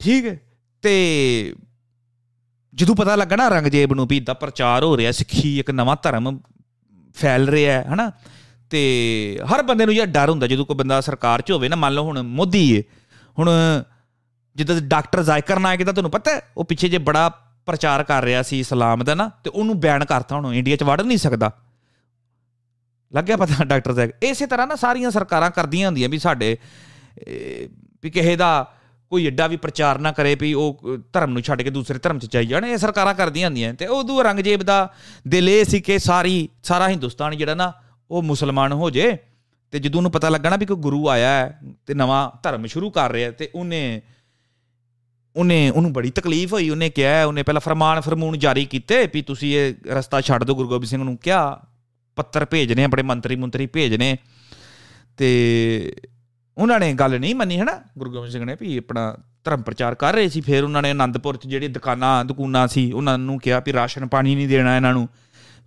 ਠੀਕ 0.00 0.26
ਹੈ, 0.26 0.38
ਤੇ 0.84 1.54
ਜਦੋਂ 2.74 2.94
ਪਤਾ 2.94 3.16
ਲੱਗਾ 3.16 3.36
ਨਾ 3.36 3.46
ਔਰੰਗਜ਼ੇਬ 3.46 3.92
ਨੂੰ 3.92 4.06
ਵੀ 4.06 4.16
ਇਦਾਂ 4.16 4.34
ਪ੍ਰਚਾਰ 4.34 4.84
ਹੋ 4.84 4.96
ਰਿਹਾ, 4.96 5.12
ਸਿੱਖੀ 5.12 5.58
ਇੱਕ 5.58 5.70
ਨਵਾਂ 5.70 5.96
ਧਰਮ 6.02 6.38
ਫੈਲ 7.16 7.48
ਰਿਹਾ 7.48 7.72
ਹੈ, 7.72 7.84
ਹਨਾ, 7.94 8.10
ਤੇ 8.70 8.80
ਹਰ 9.52 9.62
ਬੰਦੇ 9.62 9.86
ਨੂੰ 9.86 9.94
ਇਹ 9.94 10.06
ਡਰ 10.06 10.30
ਹੁੰਦਾ, 10.30 10.46
ਜਦੋਂ 10.46 10.66
ਕੋਈ 10.66 10.76
ਬੰਦਾ 10.76 11.00
ਸਰਕਾਰ 11.00 11.42
'ਚ 11.42 11.52
ਹੋਵੇ 11.52 11.68
ਨਾ, 11.68 11.76
ਮੰਨ 11.76 11.94
ਲਓ 11.94 12.04
ਹੁਣ 12.04 12.22
ਮੋਦੀ 12.22 12.76
ਹੈ, 12.76 12.82
ਹੁਣ 13.38 13.50
ਜਿੱਦਾਂ 14.56 14.80
ਡਾਕਟਰ 14.80 15.22
ਜ਼ਾਇਕਰ 15.22 15.58
ਨਾਇਕ 15.58 15.82
ਦਾ 15.82 15.92
ਤੁਹਾਨੂੰ 15.92 16.10
ਪਤਾ 16.10 16.30
ਹੈ, 16.30 16.40
ਉਹ 16.56 16.64
ਪਿੱਛੇ 16.64 16.88
ਜੇ 16.88 16.98
ਬੜਾ 16.98 17.28
ਪ੍ਰਚਾਰ 17.68 18.04
ਕਰ 18.04 18.24
ਰਿਹਾ 18.24 18.42
ਸੀ 18.42 18.60
ਇਸਲਾਮ 18.60 19.04
ਦਾ 19.04 19.14
ਨਾ, 19.14 19.30
ਤੇ 19.44 19.50
ਉਹਨੂੰ 19.50 19.78
ਬੈਨ 19.80 20.04
ਕਰਤਾ 20.04 20.36
ਹੁਣ 20.36 20.54
ਇੰਡੀਆ 20.54 20.76
'ਚ 20.76 20.82
ਵੜ 20.82 21.00
ਨਹੀਂ 21.00 21.18
ਸਕਦਾ। 21.18 21.50
ਲੱਗਿਆ 23.12 23.36
ਪਤਾ 23.36 23.64
ਡਾਕਟਰ 23.64 23.92
ਜ਼ਾਇਕਰ 23.92 24.26
ਇਸੇ 24.26 24.46
ਤਰ੍ਹਾਂ 24.46 24.66
ਨਾ 24.66 24.74
ਸਾਰੀਆਂ 24.76 25.10
ਸਰਕਾਰਾਂ 25.10 25.50
ਕਰਦੀਆਂ 25.50 25.86
ਹੁੰਦੀਆਂ 25.86 26.08
ਵੀ 26.08 26.18
ਸਾਡੇ 26.18 26.56
ਵੀ 28.02 28.10
ਕਿਸੇ 28.10 28.34
ਦਾ 28.36 28.50
ਕੋਈ 29.12 29.26
ਐਡਾ 29.26 29.46
ਵੀ 29.46 29.56
ਪ੍ਰਚਾਰ 29.56 29.98
ਨਾ 29.98 30.10
ਕਰੇ 30.12 30.34
ਵੀ 30.34 30.52
ਉਹ 30.54 30.96
ਧਰਮ 31.12 31.30
ਨੂੰ 31.32 31.42
ਛੱਡ 31.42 31.62
ਕੇ 31.62 31.70
ਦੂਸਰੇ 31.70 31.98
ਧਰਮ 31.98 32.18
'ਚ 32.18 32.32
ਜਾਈ 32.32 32.46
ਜਾਣ। 32.46 32.64
ਇਹ 32.64 32.76
ਸਰਕਾਰਾਂ 32.76 33.14
ਕਰਦੀਆਂ 33.14 33.48
ਹੁੰਦੀਆਂ 33.48 33.72
ਤੇ 33.74 33.86
ਉਦੋਂ 33.88 34.24
ਰੰਗਜੇਬ 34.24 34.62
ਦਾ 34.62 34.76
ਦਿਲ 35.28 35.48
ਇਹ 35.48 35.64
ਸੀ 35.64 35.80
ਕਿ 35.80 35.98
ਸਾਰੀ, 35.98 36.48
ਸਾਰਾ 36.62 36.88
ਹਿੰਦੁਸਤਾਨ 36.88 37.36
ਜਿਹੜਾ 37.36 37.54
ਨਾ, 37.54 37.72
ਉਹ 38.10 38.22
ਮੁਸਲਮਾਨ 38.22 38.72
ਹੋ 38.72 38.90
ਜੇ। 38.90 39.16
ਤੇ 39.72 39.78
ਜਦੋਂ 39.78 39.98
ਉਹਨੂੰ 39.98 40.10
ਪਤਾ 40.10 40.28
ਲੱਗਾ 40.28 40.50
ਨਾ 40.50 40.56
ਵੀ 40.56 40.66
ਕੋਈ 40.66 40.76
ਗੁਰੂ 40.76 41.08
ਆਇਆ 41.08 41.28
ਹੈ, 41.28 41.60
ਤੇ 41.86 41.94
ਨਵਾਂ 41.94 42.30
ਧਰਮ 42.42 42.66
ਸ਼ੁਰੂ 42.66 42.90
ਕਰ 42.90 43.12
ਰਿਹਾ 43.12 43.30
ਤੇ 43.30 43.50
ਉਹਨੇ 43.54 43.80
ਉਹਨੇ, 45.38 45.70
ਉਹਨੂੰ 45.70 45.92
ਬੜੀ 45.92 46.10
ਤਕਲੀਫ 46.10 46.52
ਹੋਈ, 46.52 46.70
ਉਹਨੇ 46.70 46.90
ਕਿਹਾ, 46.90 47.24
ਉਹਨੇ 47.24 47.42
ਪਹਿਲਾਂ 47.42 47.60
ਫਰਮਾਨ 47.60 48.00
ਫਰਮੂਨ 48.00 48.38
ਜਾਰੀ 48.38 48.64
ਕੀਤੇ 48.64 49.08
ਵੀ 49.14 49.22
ਤੁਸੀਂ 49.22 49.56
ਇਹ 49.56 49.74
ਰਸਤਾ 49.88 50.20
ਛੱਡ 50.20 50.44
ਦਿਓ, 50.44 50.54
ਗੁਰੂ 50.54 50.68
ਗੋਬਿੰਦ 50.68 50.90
ਸਿੰਘ 50.90 51.02
ਨੂੰ 51.02 51.16
ਕਿਹਾ, 51.16 51.60
ਪੱਤਰ 52.16 52.44
ਭੇਜਨੇ 52.44 52.86
ਬੜੇ 52.86 53.02
ਮੰਤਰੀ 53.02 53.36
ਮੰਤਰੀ 53.36 53.66
ਭੇਜਨੇ 53.66 54.16
ਤੇ 55.16 55.96
ਉਹਨਾਂ 56.58 56.80
ਨੇ 56.80 56.92
ਗੱਲ 56.92 57.20
ਨਹੀਂ 57.20 57.34
ਮੰਨੀ, 57.34 57.60
ਹਨਾ? 57.60 57.80
ਗੁਰੂ 57.98 58.12
ਗੋਬਿੰਦ 58.12 58.32
ਸਿੰਘ 58.32 58.44
ਨੇ 58.44 58.56
ਵੀ 58.60 58.78
ਆਪਣਾ 58.78 59.16
ਧਰਮ 59.44 59.62
ਪ੍ਰਚਾਰ 59.62 59.94
ਕਰ 59.94 60.14
ਰਹੇ 60.14 60.28
ਸੀ, 60.28 60.40
ਫਿਰ 60.40 60.64
ਉਹਨਾਂ 60.64 60.82
ਨੇ 60.82 60.90
ਆਨੰਦਪੁਰ 60.90 61.36
'ਚ 61.36 61.46
ਜਿਹੜੀ 61.46 61.68
ਦੁਕਾਨਾਂ 61.68 62.24
ਦੁਕਾਨਾਂ 62.24 62.68
ਸੀ, 62.68 62.92
ਉਹਨਾਂ 62.92 63.18
ਨੂੰ 63.18 63.38
ਕਿਹਾ 63.38 63.62
ਵੀ 63.66 63.72
ਰਾਸ਼ਨ 63.72 64.06
ਪਾਣੀ 64.06 64.34
ਨਹੀਂ 64.34 64.48
ਦੇਣਾ 64.48 64.76
ਇਹਨਾਂ 64.76 64.92
ਨੂੰ। 64.92 65.08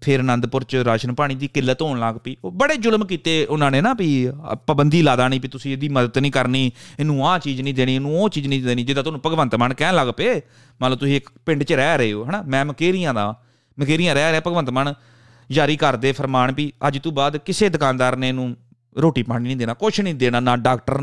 ਫਿਰ 0.02 0.20
ਆਨੰਦਪੁਰ 0.20 0.64
'ਚ 0.64 0.76
ਰਾਸ਼ਨ 0.86 1.14
ਪਾਣੀ 1.16 1.36
ਦੀ 1.36 1.48
ਕਿੱਲਤ 1.48 1.82
ਹੋਣ 1.82 2.00
ਲੱਗ 2.00 2.16
ਪਈ। 2.16 2.36
ਉਹ 2.44 2.52
ਬੜੇ 2.52 2.76
ਜ਼ੁਲਮ 2.78 3.06
ਕੀਤੇ 3.06 3.34
ਉਹਨਾਂ 3.46 3.70
ਨੇ 3.72 3.82
ਨਾ 3.82 3.94
ਵੀ 3.94 4.10
ਪਾਬੰਦੀ 4.68 5.02
ਲਾ 5.02 5.16
ਦਾਣੀ 5.16 5.40
ਵੀ 5.40 5.48
ਤੁਸੀਂ 5.48 5.72
ਇਹਦੀ 5.72 5.90
ਮਦਦ 5.90 6.18
ਨਹੀਂ 6.18 6.32
ਕਰਨੀ, 6.32 6.72
ਇਹਨੂੰ 7.00 7.28
ਆਹ 7.28 7.38
ਚੀਜ਼ 7.40 7.62
ਨਹੀਂ 7.62 7.74
ਦੇਣੀ, 7.74 7.96
ਇਹਨੂੰ 7.96 8.20
ਉਹ 8.22 8.30
ਚੀਜ਼ 8.30 8.48
ਨਹੀਂ 8.48 8.64
ਦੇਣੀ 8.64 8.84
ਜਿੱਦਾਂ 8.84 9.04
ਤੁਹਾਨੂੰ 9.04 9.22
ਭਗਵੰਤ 9.26 9.56
ਮਾਨ 9.56 9.74
ਕਹਿਣ 9.74 9.96
ਲੱਗ 9.96 10.08
ਪਏ, 10.18 10.42
ਮੰਨ 10.82 10.92
ਲਓ 10.92 10.98
ਤੁਸੀਂ 10.98 11.16
ਇੱਕ 11.16 11.30
ਪਿੰਡ 11.46 11.64
'ਚ 11.64 11.74
ਰਹਿ 11.74 11.98
ਰਹੇ 11.98 12.14
ਹੋ, 12.14 12.24
ਹਨਾ? 12.26 12.42
ਮੈਂ 12.42 12.66
ਮਕੇਰੀਆਂ 12.66 13.14
ਦਾ, 13.14 13.34
ਮਕੇਰੀਆਂ 13.78 14.16
ਰਹਿ 14.16 14.32
ਰਿਹਾ, 14.32 14.42
ਭਗਵੰਤ 14.48 14.70
ਮਾਨ 14.70 14.94
ਜਾਰੀ 15.50 15.76
ਕਰਦੇ 15.78 16.12
ਫਰਮਾਨ 16.12 16.54
ਵੀ 16.56 16.72
ਅੱਜ 16.88 16.98
ਤੋਂ 16.98 17.12
ਬਾਅਦ 17.12 17.38
ਕਿਸੇ 17.38 17.70
ਦੁਕਾਨਦਾਰ 17.70 18.16
ਨੇ 18.16 18.30
ਇਹਨੂੰ 18.30 18.56
ਰੋਟੀ 18.96 19.24
ਪਾਣੀ 19.24 19.48
ਨਹੀਂ 19.48 19.58
ਦੇਣਾ 19.58 19.74
ਕੁਝ 19.74 20.00
ਨਹੀਂ 20.02 20.16
ਦੇਣਾ, 20.16 20.40
ਨਾ 20.40 20.56
ਡਾਕਟਰ 20.58 21.02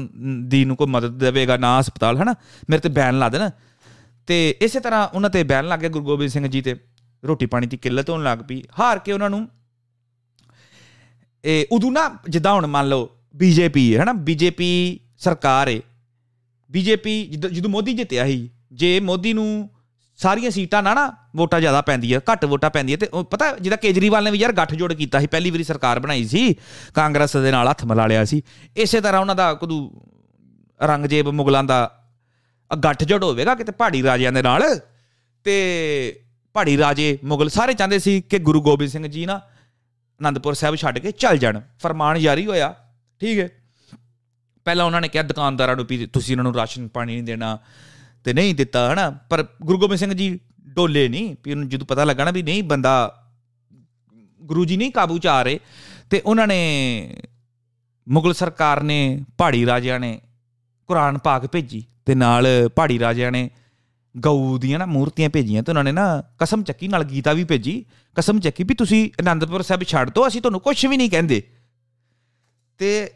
ਦੀ 0.49 0.65
ਨੂੰ 0.65 0.77
ਕੋਈ 0.77 0.87
ਮਦਦ 0.87 1.19
ਦੇਵੇਗਾ, 1.19 1.56
ਨਾ 1.56 1.79
ਹਸਪਤਾਲ, 1.81 2.17
ਹਨਾ? 2.17 2.35
ਮੇਰੇ 2.71 2.81
ਤੇ 2.81 2.89
ਬੈਨ 2.89 3.19
ਲਾ 3.19 3.29
ਦੇਣਾ। 3.29 3.50
ਤੇ 4.29 4.49
ਇਸੇ 4.62 4.81
ਤਰ੍ਹਾਂ 4.81 5.06
ਉਹਨਾਂ 5.09 5.31
ਤੇ 5.31 5.43
ਬੈਨ 5.45 5.69
ਲੱਗ 5.69 5.81
ਗਿਆ 5.81 5.89
ਗੁਰੂ 5.89 6.05
ਗੋਬਿੰਦ 6.05 6.31
ਸਿੰਘ 6.31 6.47
ਜੀ 6.47 6.61
ਤੇ। 6.62 6.75
ਰੋਟੀ 7.23 7.47
ਪਾਣੀ 7.47 7.67
ਦੀ 7.67 7.76
ਕਿੱਲਤ 7.76 8.11
ਹੋਣ 8.11 8.23
ਲੱਗ 8.23 8.38
ਪਈ, 8.38 8.62
ਹਾਰ 8.79 8.99
ਕੇ 8.99 9.12
ਉਹਨਾਂ 9.12 9.31
ਨੂੰ, 9.31 9.49
ਇਹ 11.44 11.67
ਉਦੋਂ 11.73 11.91
ਨਾ 11.93 12.11
ਜਿੱਦਾਂ 12.29 12.53
ਹੁਣ 12.53 12.67
ਮੰਨ 12.67 12.88
ਲਓ 12.88 13.09
ਬੀਜੇਪੀ 13.37 13.94
ਹੈ, 13.97 14.03
ਹਨਾ, 14.03 14.12
ਬੀਜੇਪੀ 14.12 15.00
ਸਰਕਾਰ 15.19 15.69
ਹੈ, 15.69 15.81
ਬੀਜੇਪੀ 16.70 17.25
ਜਦੋਂ 17.26 17.70
ਮੋਦੀ 17.70 17.93
ਜਿੱਤਿਆ 17.93 18.26
ਸੀ, 18.26 18.49
ਜੇ 18.73 18.99
ਮੋਦੀ 19.00 19.32
ਨੂੰ 19.32 19.69
ਸਾਰੀਆਂ 20.19 20.50
ਸੀਟਾਂ 20.50 20.82
ਨਾ 20.82 20.94
ਨਾ 20.94 21.12
ਵੋਟਾਂ 21.37 21.61
ਜ਼ਿਆਦਾ 21.61 21.81
ਪੈਂਦੀਆਂ, 21.81 22.20
ਘੱਟ 22.32 22.44
ਵੋਟਾਂ 22.44 22.70
ਪੈਂਦੀਆਂ 22.70 22.99
ਤੇ 22.99 23.09
ਪਤਾ 23.31 23.50
ਜਿਹਦਾ 23.56 23.76
ਕੇਜਰੀਵਾਲ 23.76 24.25
ਨੇ 24.25 24.31
ਵੀ 24.31 24.38
ਯਾਰ 24.38 24.53
ਗੱਠ 24.53 24.75
ਜੋੜ 24.75 24.93
ਕੀਤਾ 24.93 25.21
ਸੀ, 25.21 25.26
ਪਹਿਲੀ 25.26 25.50
ਵਾਰੀ 25.50 25.64
ਸਰਕਾਰ 25.64 26.00
ਬਣਾਈ 26.00 26.25
ਸੀ, 26.25 26.55
ਕਾਂਗਰਸ 26.94 27.37
ਦੇ 27.37 27.50
ਨਾਲ 27.50 27.69
ਹੱਥ 27.69 27.85
ਮਿਲਾ 27.85 28.06
ਲਿਆ 28.06 28.25
ਸੀ, 28.25 28.43
ਇਸੇ 28.76 29.00
ਤਰ੍ਹਾਂ 29.00 29.21
ਉਹਨਾਂ 29.21 29.35
ਦਾ 29.35 29.53
ਕਦੂ 29.55 29.79
ਰੰਗਜੇਬ 30.81 31.29
ਮੁਗਲਾਂ 31.29 31.64
ਦਾ 31.64 31.79
ਗੱਠ 32.71 33.05
ਜੋੜ 33.05 33.23
ਹੋਵੇਗਾ 33.25 33.55
ਕਿਤੇ 33.55 33.73
ਪਹਾੜੀ 33.73 34.03
ਰਾਜਿਆਂ 34.03 34.32
ਦੇ 34.32 34.43
ਨਾਲ 34.43 34.62
ਤੇ 35.47 35.55
ਪਹਾੜੀ 36.58 36.78
ਰਾਜੇ 36.78 37.19
ਮੁਗਲ 37.25 37.49
ਸਾਰੇ 37.49 37.72
ਚਾਹੁੰਦੇ 37.72 37.99
ਸੀ 37.99 38.20
ਕਿ 38.20 38.38
ਗੁਰੂ 38.38 38.62
ਗੋਬਿੰਦ 38.62 38.90
ਸਿੰਘ 38.90 39.06
ਜੀ 39.06 39.26
ਨਾ 39.26 39.38
ਅਨੰਦਪੁਰ 40.20 40.55
ਸਾਹਿਬ 40.55 40.76
ਛੱਡ 40.76 40.99
ਕੇ 40.99 41.10
ਚੱਲ 41.10 41.38
ਜਾਣ। 41.38 41.60
ਫਰਮਾਨ 41.78 42.19
ਜਾਰੀ 42.19 42.46
ਹੋਇਆ। 42.46 42.75
ਠੀਕ 43.20 43.38
ਹੈ। 43.38 43.49
ਪਹਿਲਾਂ 44.64 44.87
ਉਹਨਾਂ 44.87 45.00
ਨੇ 45.00 45.08
ਕਿਹਾ, 45.08 45.22
ਦੁਕਾਨਦਾਰਾਂ 45.22 45.76
ਨੂੰ 45.76 45.87
ਵੀ 45.88 46.06
ਤੁਸੀਂ 46.06 46.34
ਇਹਨਾਂ 46.34 46.44
ਨੂੰ 46.44 46.55
ਰਾਸ਼ਨ 46.55 46.88
ਪਾਣੀ 46.88 47.14
ਨਹੀਂ 47.14 47.22
ਦੇਣਾ 47.22 47.58
ਤੇ 48.25 48.32
ਨਹੀਂ 48.32 48.55
ਦਿੱਤਾ, 48.55 48.93
ਹਨਾ। 48.93 49.10
ਪਰ 49.10 49.46
ਗੁਰੂ 49.62 49.78
ਗੋਬਿੰਦ 49.78 49.99
ਸਿੰਘ 49.99 50.12
ਜੀ 50.12 50.40
ਡੋਲੇ 50.60 51.08
ਨਹੀਂ, 51.08 51.37
ਵੀ 51.44 51.50
ਉਹਨੂੰ 51.50 51.69
ਜਦੋਂ 51.69 51.87
ਪਤਾ 51.87 52.05
ਲੱਗਾ 52.05 52.25
ਨਾ 52.25 52.31
ਵੀ 52.31 52.43
ਨਹੀਂ, 52.43 52.62
ਬੰਦਾ 52.62 53.22
ਗੁਰੂ 54.43 54.64
ਜੀ 54.64 54.76
ਨਹੀਂ 54.76 54.93
ਕਾਬੂ 54.93 55.19
ਚ 55.19 55.26
ਆ 55.26 55.43
ਰਹੇ, 55.43 55.61
ਤੇ 56.11 56.20
ਉਹਨਾਂ 56.20 56.46
ਨੇ 56.46 57.14
ਮੁਗਲ 58.08 58.34
ਸਰਕਾਰ 58.34 58.82
ਨੇ, 58.82 59.25
ਪਹਾੜੀ 59.38 59.66
ਰਾਜਿਆਂ 59.66 60.00
ਨੇ 60.00 60.20
ਕੁਰਾਨ 60.87 61.19
ਪਾਕ 61.19 61.46
ਭੇਜੀ 61.46 61.84
ਤੇ 62.06 62.14
ਨਾਲ 62.14 62.69
ਪਹਾੜੀ 62.69 62.99
ਰਾਜਿਆਂ 62.99 63.32
ਨੇ 63.32 63.50
ਗਊ 64.14 64.56
ਦੀਆਂ 64.58 64.78
ਨਾ 64.78 64.87
ਮੂਰਤੀਆਂ 64.87 65.28
ਭੇਜੀਆਂ 65.31 65.62
ਤੇ 65.62 65.70
ਉਹਨਾਂ 65.70 65.84
ਨੇ 65.84 65.93
ਨਾ 65.93 66.22
ਕਸਮ 66.38 66.62
ਚੱਕੀ 66.62 66.88
ਨਾਲ 66.88 67.05
ਗੀਤਾ 67.05 67.32
ਵੀ 67.32 67.44
ਭੇਜੀ, 67.44 67.84
ਕਸਮ 68.16 68.40
ਚੱਕੀ 68.40 68.64
ਵੀ 68.64 68.75
ਤੁਸੀਂ 68.75 69.10
ਅਨੰਦਪੁਰ 69.20 69.62
ਸਾਹਿਬ 69.62 69.82
ਛੱਡ 69.82 70.10
ਦੋ, 70.10 70.26
ਅਸੀਂ 70.28 70.40
ਤੁਹਾਨੂੰ 70.40 70.60
ਕੁਝ 70.60 70.87
ਵੀ 70.87 70.96
ਨਹੀਂ 70.96 71.10
ਕਹਿੰਦੇ। 71.10 71.43
ਤੇ 72.81 73.10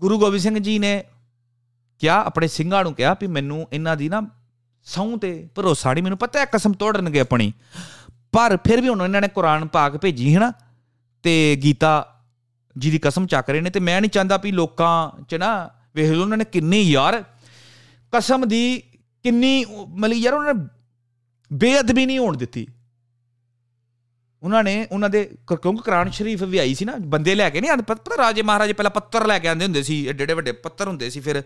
ਗੁਰੂ 0.00 0.18
ਗੋਬਿੰਦ 0.18 0.42
ਸਿੰਘ 0.42 0.58
ਜੀ 0.58 0.78
ਨੇ 0.78 1.02
ਕਿਹਾ, 2.00 2.14
ਆਪਣੇ 2.22 2.48
ਸਿੰਘਾਂ 2.48 2.84
ਨੂੰ 2.84 2.94
ਕਿਹਾ 2.94 3.16
ਵੀ 3.20 3.26
ਮੈਨੂੰ 3.26 3.66
ਇਹਨਾਂ 3.72 3.96
ਦੀ 3.96 4.08
ਨਾ 4.08 4.22
ਸੌਂ 4.86 5.18
ਤੇ 5.18 5.48
ਭਰੋਸਾ 5.54 5.92
ਨਹੀਂ, 5.92 6.02
ਮੈਨੂੰ 6.02 6.18
ਪਤਾ 6.18 6.40
ਹੈ 6.40 6.44
ਕਸਮ 6.44 6.72
ਤੋੜਨਗੇ 6.72 7.20
ਆਪਣੀ, 7.20 7.52
ਪਰ 8.32 8.56
ਫਿਰ 8.56 8.80
ਵੀ 8.80 8.88
ਹੁਣ 8.88 9.02
ਇਹਨਾਂ 9.02 9.20
ਨੇ 9.20 9.28
ਕੁਰਾਨ 9.28 9.66
ਪਾਕ 9.66 9.96
ਭੇਜੀ 9.96 10.34
ਹੈ 10.34 10.40
ਨਾ, 10.40 10.52
ਤੇ 11.24 11.56
ਗੀਤਾ 11.62 11.92
ਜੀ 12.78 12.90
ਦੀ 12.90 12.98
ਕਸਮ 12.98 13.26
ਚੱਕ 13.26 13.50
ਰਹੇ 13.50 13.60
ਨੇ, 13.60 13.70
ਤੇ 13.70 13.80
ਮੈਂ 13.80 14.00
ਨਹੀਂ 14.00 14.10
ਚਾਹੁੰਦਾ 14.10 14.36
ਵੀ 14.36 14.52
ਲੋਕਾਂ 14.52 15.24
'ਚ 15.24 15.34
ਨਾ, 15.34 15.70
ਵੇਖ 15.94 16.10
ਲਓ 16.10 16.22
ਉਹਨਾਂ 16.22 16.38
ਨੇ 16.38 16.44
ਕਿੰਨੀ 16.44 16.80
ਯਾਰ, 16.82 17.24
ਕਸਮ 18.12 18.48
ਦੀ 18.48 18.82
ਕਿੰਨੀ, 19.24 19.64
ਮਤਲਬ 19.88 20.16
ਯਾਰ 20.16 20.34
ਉਹਨਾਂ 20.34 20.54
ਨੇ 20.54 20.68
ਬੇਅਦਬੀ 21.50 22.06
ਨਹੀਂ 22.06 22.18
ਹੋਣ 22.18 22.36
ਦਿੱਤੀ। 22.36 22.66
ਉਹਨਾਂ 24.42 24.62
ਨੇ 24.64 24.74
ਉਹਨਾਂ 24.92 25.08
ਦੇ 25.10 25.24
ਕਿਉਂਕਿ 25.48 25.82
ਕੁਰਾਨ 25.82 26.10
ਸ਼ਰੀਫ 26.10 26.42
ਵੀ 26.42 26.58
ਆਈ 26.58 26.74
ਸੀ 26.74 26.84
ਨਾ, 26.84 26.92
ਬੰਦੇ 26.98 27.34
ਲੈ 27.34 27.48
ਕੇ 27.50 27.60
ਨਹੀਂ 27.60 27.70
ਆਂਦੇ 27.70 27.82
ਪਤਾ 27.88 28.16
ਰਾਜੇ 28.16 28.42
ਮਹਾਰਾਜੇ 28.42 28.72
ਪਹਿਲਾਂ 28.72 28.90
ਪੱਤਰ 28.90 29.26
ਲੈ 29.26 29.38
ਕੇ 29.38 29.48
ਆਂਦੇ 29.48 29.64
ਹੁੰਦੇ 29.64 29.82
ਸੀ, 29.82 30.06
ਏਡੇ 30.06 30.24
ਏਡੇ 30.24 30.34
ਵੱਡੇ 30.34 30.52
ਪੱਤਰ 30.52 30.88
ਹੁੰਦੇ 30.88 31.10
ਸੀ, 31.10 31.20
ਫਿਰ 31.20 31.42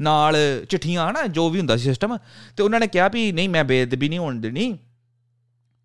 ਨਾਲ 0.00 0.36
ਚਿੱਠੀਆਂ 0.68 1.08
ਹਨਾ, 1.10 1.26
ਜੋ 1.26 1.48
ਵੀ 1.50 1.58
ਹੁੰਦਾ 1.58 1.76
ਸੀ 1.76 1.84
ਸਿਸਟਮ 1.84 2.16
ਤੇ 2.56 2.62
ਉਹਨਾਂ 2.62 2.80
ਨੇ 2.80 2.86
ਕਿਹਾ 2.86 3.08
ਵੀ 3.08 3.30
ਨਹੀਂ, 3.32 3.48
ਮੈਂ 3.48 3.64
ਬੇਅਦਬੀ 3.64 4.08
ਨਹੀਂ 4.08 4.18
ਹੋਣ 4.18 4.40
ਦੇਣੀ। 4.40 4.72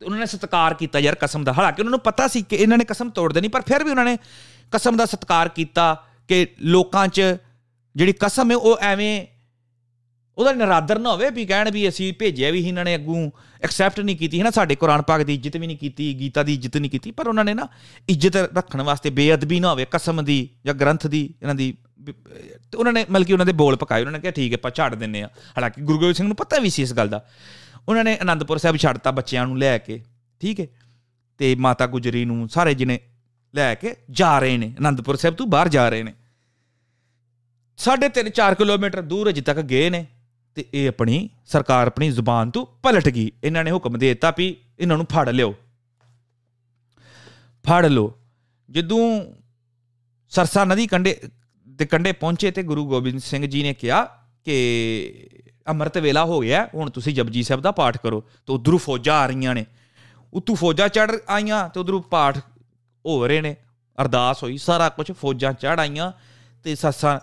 ਤੇ 0.01 0.05
ਉਹਨਾਂ 0.05 0.20
ਨੇ 0.20 0.25
ਸਤਕਾਰ 0.25 0.74
ਕੀਤਾ 0.74 1.00
ਯਾਰ 1.00 1.15
ਕਸਮ 1.15 1.43
ਦਾ, 1.43 1.53
ਹਾਲਾਂਕਿ 1.53 1.81
ਉਹਨਾਂ 1.81 1.91
ਨੂੰ 1.91 2.00
ਪਤਾ 2.00 2.27
ਸੀ 2.27 2.41
ਕਿ 2.41 2.55
ਇਹਨਾਂ 2.55 2.77
ਨੇ 2.77 2.86
ਕਸਮ 2.86 3.10
ਤੋੜ 3.10 3.31
ਦੇਣੀ 3.34 3.48
ਪਰ 3.48 3.62
ਫਿਰ 3.62 3.84
ਵੀ 3.84 3.89
ਉਹਨਾਂ 3.89 4.05
ਨੇ 4.05 4.17
ਕਸਮ 4.72 4.98
ਦਾ 4.98 5.05
ਸਤਕਾਰ 5.05 5.50
ਕੀਤਾ 5.50 5.93
ਕਿ 6.29 6.48
ਲੋਕਾਂ 6.62 7.08
'ਚ 7.08 7.22
ਜਿਹੜੀ 7.96 8.13
ਕਸਮ 8.20 8.51
ਹੈ, 8.51 8.55
ਉਹ 8.55 8.77
ਐਵੇਂ 8.81 9.25
ਉਹਦਾ 10.38 10.51
ਨਰਾਦਰ 10.54 11.00
ਨਾ 11.00 11.12
ਹੋਵੇ 11.12 11.30
ਵੀ 11.30 11.46
ਕਹਿਣ 11.46 11.72
ਵੀ 11.72 11.88
ਅਸੀਂ 11.89 12.12
ਭੇਜਿਆ 12.13 12.51
ਵੀ 12.51 12.60
ਇਹਨਾਂ 12.68 12.84
ਨੇ 12.86 12.96
ਅੱਗੂ 12.96 13.32
ਐਕਸੈਪਟ 13.63 14.00
ਨਹੀਂ 14.00 14.15
ਕੀਤੀ 14.18 14.39
ਹੈ 14.39 14.44
ਨਾ 14.44 14.50
ਸਾਡੇ 14.51 14.75
ਕੁਰਾਨ 14.75 15.01
ਪਾਕ 15.01 15.22
ਦੀ 15.22 15.34
ਇੱਜ਼ਤ 15.34 15.58
ਵੀ 15.58 15.68
ਨਹੀਂ 15.68 15.77
ਕੀਤੀ, 15.77 16.13
ਗੀਤਾ 16.20 16.44
ਦੀ 16.44 16.54
ਇੱਜ਼ਤ 16.54 16.77
ਨਹੀਂ 16.77 16.92
ਕੀਤੀ, 16.92 17.12
ਪਰ 17.12 17.27
ਉਹਨਾਂ 17.27 17.46
ਨੇ 17.46 17.54
ਨਾ 17.54 17.68
ਇੱਜ਼ਤ 18.10 18.36
ਰੱਖਣ 18.58 18.82
ਵਾਸਤੇ 18.82 19.10
ਬੇਅਦਬੀ 19.10 19.60
ਨਾ 19.60 19.70
ਹੋਵੇ, 19.70 19.86
ਕਸਮ 19.92 20.24
ਦੀ 20.25 20.38
ਜਾਂ 20.65 20.74
ਗ੍ਰੰਥ 20.74 21.08
ਦੀ, 21.08 21.24
ਇਹਨਾਂ 21.42 21.56
ਦੀ 21.56 21.74
ਤੇ 22.06 22.77
ਉਹਨਾਂ 22.77 22.94
ਨੇ 22.94 23.06
ਮਲਕੀ 23.10 23.34
ਉਹਨਾਂ 23.34 23.46
ਦੇ 23.46 23.51
ਬੋਲ 23.54 23.75
ਪਕਾਏ, 23.75 24.01
ਉਹਨਾਂ 24.01 24.12
ਨੇ 24.12 24.20
ਕਿਹਾ 24.20 24.32
ਠੀਕ 24.32 24.51
ਹੈ, 24.51 24.58
ਆਪਾਂ 24.58 24.72
ਛੱਡ 24.72 24.96
ਦਿੰਨੇ 24.96 25.22
ਆ 25.24 25.27
ਹਾਲਾਂਕਿ 25.58 25.82
ਗੁਰੂ 25.82 25.98
ਗੋਬਿੰਦ 26.00 26.15
ਸਿੰਘ 26.15 26.27
ਨੂੰ 26.27 26.36
ਪਤਾ 26.36 26.60
ਵੀ 26.60 26.70
ਸੀ 26.70 26.82
ਇਸ 26.82 26.94
ਗੱਲ 26.94 27.10
ਦਾ। 27.10 27.25
ਉਹਨਾਂ 27.88 28.04
ਨੇ 28.04 28.18
ਅਨੰਦਪੁਰ 28.22 28.58
ਸਾਹਿਬ 28.58 28.77
ਛੱਡਤਾ 28.77 29.12
ਬੱਚਿਆਂ 29.12 29.46
ਨੂੰ 29.48 29.58
ਲੈ 29.60 29.77
ਕੇ, 29.77 30.01
ਠੀਕ 30.42 30.60
ਹੈ, 30.60 30.68
ਤੇ 31.39 31.56
ਮਾਤਾ 31.56 31.88
ਗੁਜਰੀ 31.88 32.25
ਨੂੰ 32.25 32.48
ਸਾਰੇ 32.50 32.74
ਜਿਹਨੇ 32.74 33.00
ਲੈ 33.54 33.74
ਕੇ 33.75 33.96
ਜਾ 34.12 34.38
ਰਹੇ 34.39 34.58
ਨੇ, 34.58 34.74
ਅਨੰਦਪੁਰ 34.80 35.15
ਸਾਹਿਬ 35.15 35.36
ਤੋਂ 35.36 35.48
ਬਾਹਰ 35.48 35.70
ਜਾ 35.70 35.88
ਰਹੇ 35.89 36.04
ਨੇ। 36.04 36.13
ਸਾਢੇ 37.80 38.10
3 38.10 38.30
4 38.32 38.56
ਕਿਲੋਮੀਟਰ 38.56 39.01
ਦੂਰ 39.01 39.30
ਅਜੇ 39.30 39.42
ਤੱਕ 39.42 39.60
ਗਏ 39.62 39.89
ਨੇ। 39.89 40.06
ਤੇ 40.55 40.65
ਇਹ 40.74 40.89
ਆਪਣੀ 40.89 41.29
ਸਰਕਾਰ 41.45 41.88
ਆਪਣੀ 41.88 42.12
ਜ਼ੁਬਾਨ 42.12 42.51
ਤੋਂ 42.51 42.65
ਪਲਟ 42.65 43.09
ਗਈ। 43.09 43.31
ਇਹਨਾਂ 43.43 43.63
ਨੇ 43.63 43.71
ਹੁਕਮ 43.71 44.00
ਦੇ 44.00 44.09
ਦਿੱਤਾ 44.09 44.33
ਵੀ 44.38 44.57
ਇਹਨਾਂ 44.79 44.97
ਨੂੰ 44.97 45.05
ਫੜ 45.05 45.29
ਲਿਓ। 45.29 45.55
ਫੜ 47.63 47.85
ਲਓ। 47.85 48.13
ਜਦੋਂ 48.71 49.25
ਸਰਸਾ 50.29 50.65
ਨਦੀ 50.65 50.88
ਕੰਡੇ 50.88 51.19
ਦੇ 51.67 51.85
ਕੰਡੇ 51.85 52.12
ਪਹੁੰਚੇ 52.12 52.51
ਤੇ 52.51 52.63
ਗੁਰੂ 52.63 52.88
ਗੋਬਿੰਦ 52.88 53.19
ਸਿੰਘ 53.19 53.45
ਜੀ 53.45 53.63
ਨੇ 53.63 53.74
ਕਿਹਾ 53.74 54.05
ਕਿ 54.43 55.27
ਅੰਮ੍ਰਿਤ 55.67 55.97
ਵੇਲਾ 55.97 56.25
ਹੋ 56.25 56.39
ਗਿਆ, 56.39 56.69
ਹੁਣ 56.75 56.89
ਤੁਸੀਂ 56.89 57.15
ਜਪਜੀ 57.15 57.43
ਸਾਹਿਬ 57.43 57.62
ਦਾ 57.62 57.71
ਪਾਠ 57.71 57.97
ਕਰੋ। 57.97 58.21
ਤੇ 58.21 58.53
ਉਧਰੋਂ 58.53 58.79
ਫੌਜਾਂ 58.79 59.15
ਆ 59.15 59.27
ਰਹੀਆਂ 59.27 59.55
ਨੇ। 59.55 59.65
ਉਤੋਂ 60.33 60.55
ਫੌਜਾਂ 60.55 60.89
ਚੜ 60.89 61.12
ਆਈਆਂ 61.29 61.69
ਤੇ 61.69 61.79
ਉਧਰੋਂ 61.79 62.01
ਪਾਠ 62.01 62.38
ਹੋ 63.05 63.27
ਰਹੇ 63.27 63.41
ਨੇ। 63.41 63.55
ਅਰਦਾਸ 64.01 64.43
ਹੋਈ, 64.43 64.57
ਸਾਰਾ 64.57 64.89
ਕੁਝ 64.89 65.12
ਫੌਜਾਂ 65.12 65.53
ਚੜ 65.53 65.79
ਆਈਆਂ 65.79 66.12
ਤੇ 66.63 66.75
ਸੱਸਾ 66.75 67.21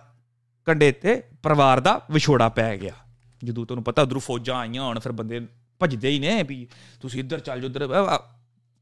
ਕੰਡੇ 0.64 0.92
ਤੇ 0.92 1.22
ਪਰਿਵਾਰ 1.42 1.80
ਦਾ 1.80 2.00
ਵਿਛੋੜਾ 2.10 2.48
ਪੈ 2.48 2.76
ਗਿਆ। 2.76 2.94
ਜਦੋਂ 3.44 3.64
ਤੁਹਾਨੂੰ 3.66 3.84
ਪਤਾ 3.84 4.02
ਉਧਰੋਂ 4.02 4.20
ਫੌਜਾਂ 4.20 4.56
ਆਈਆਂ 4.56 4.82
ਹੁਣ, 4.82 4.98
ਫਿਰ 4.98 5.12
ਬੰਦੇ 5.12 5.40
ਭੱਜਦੇ 5.80 6.10
ਹੀ 6.10 6.18
ਨੇ 6.18 6.42
ਵੀ 6.42 6.66
ਤੁਸੀਂ 7.00 7.20
ਇੱਧਰ 7.20 7.40
ਚੱਲ 7.40 7.60
ਜਾਓ, 7.60 7.68
ਉੱਧਰ 7.68 7.86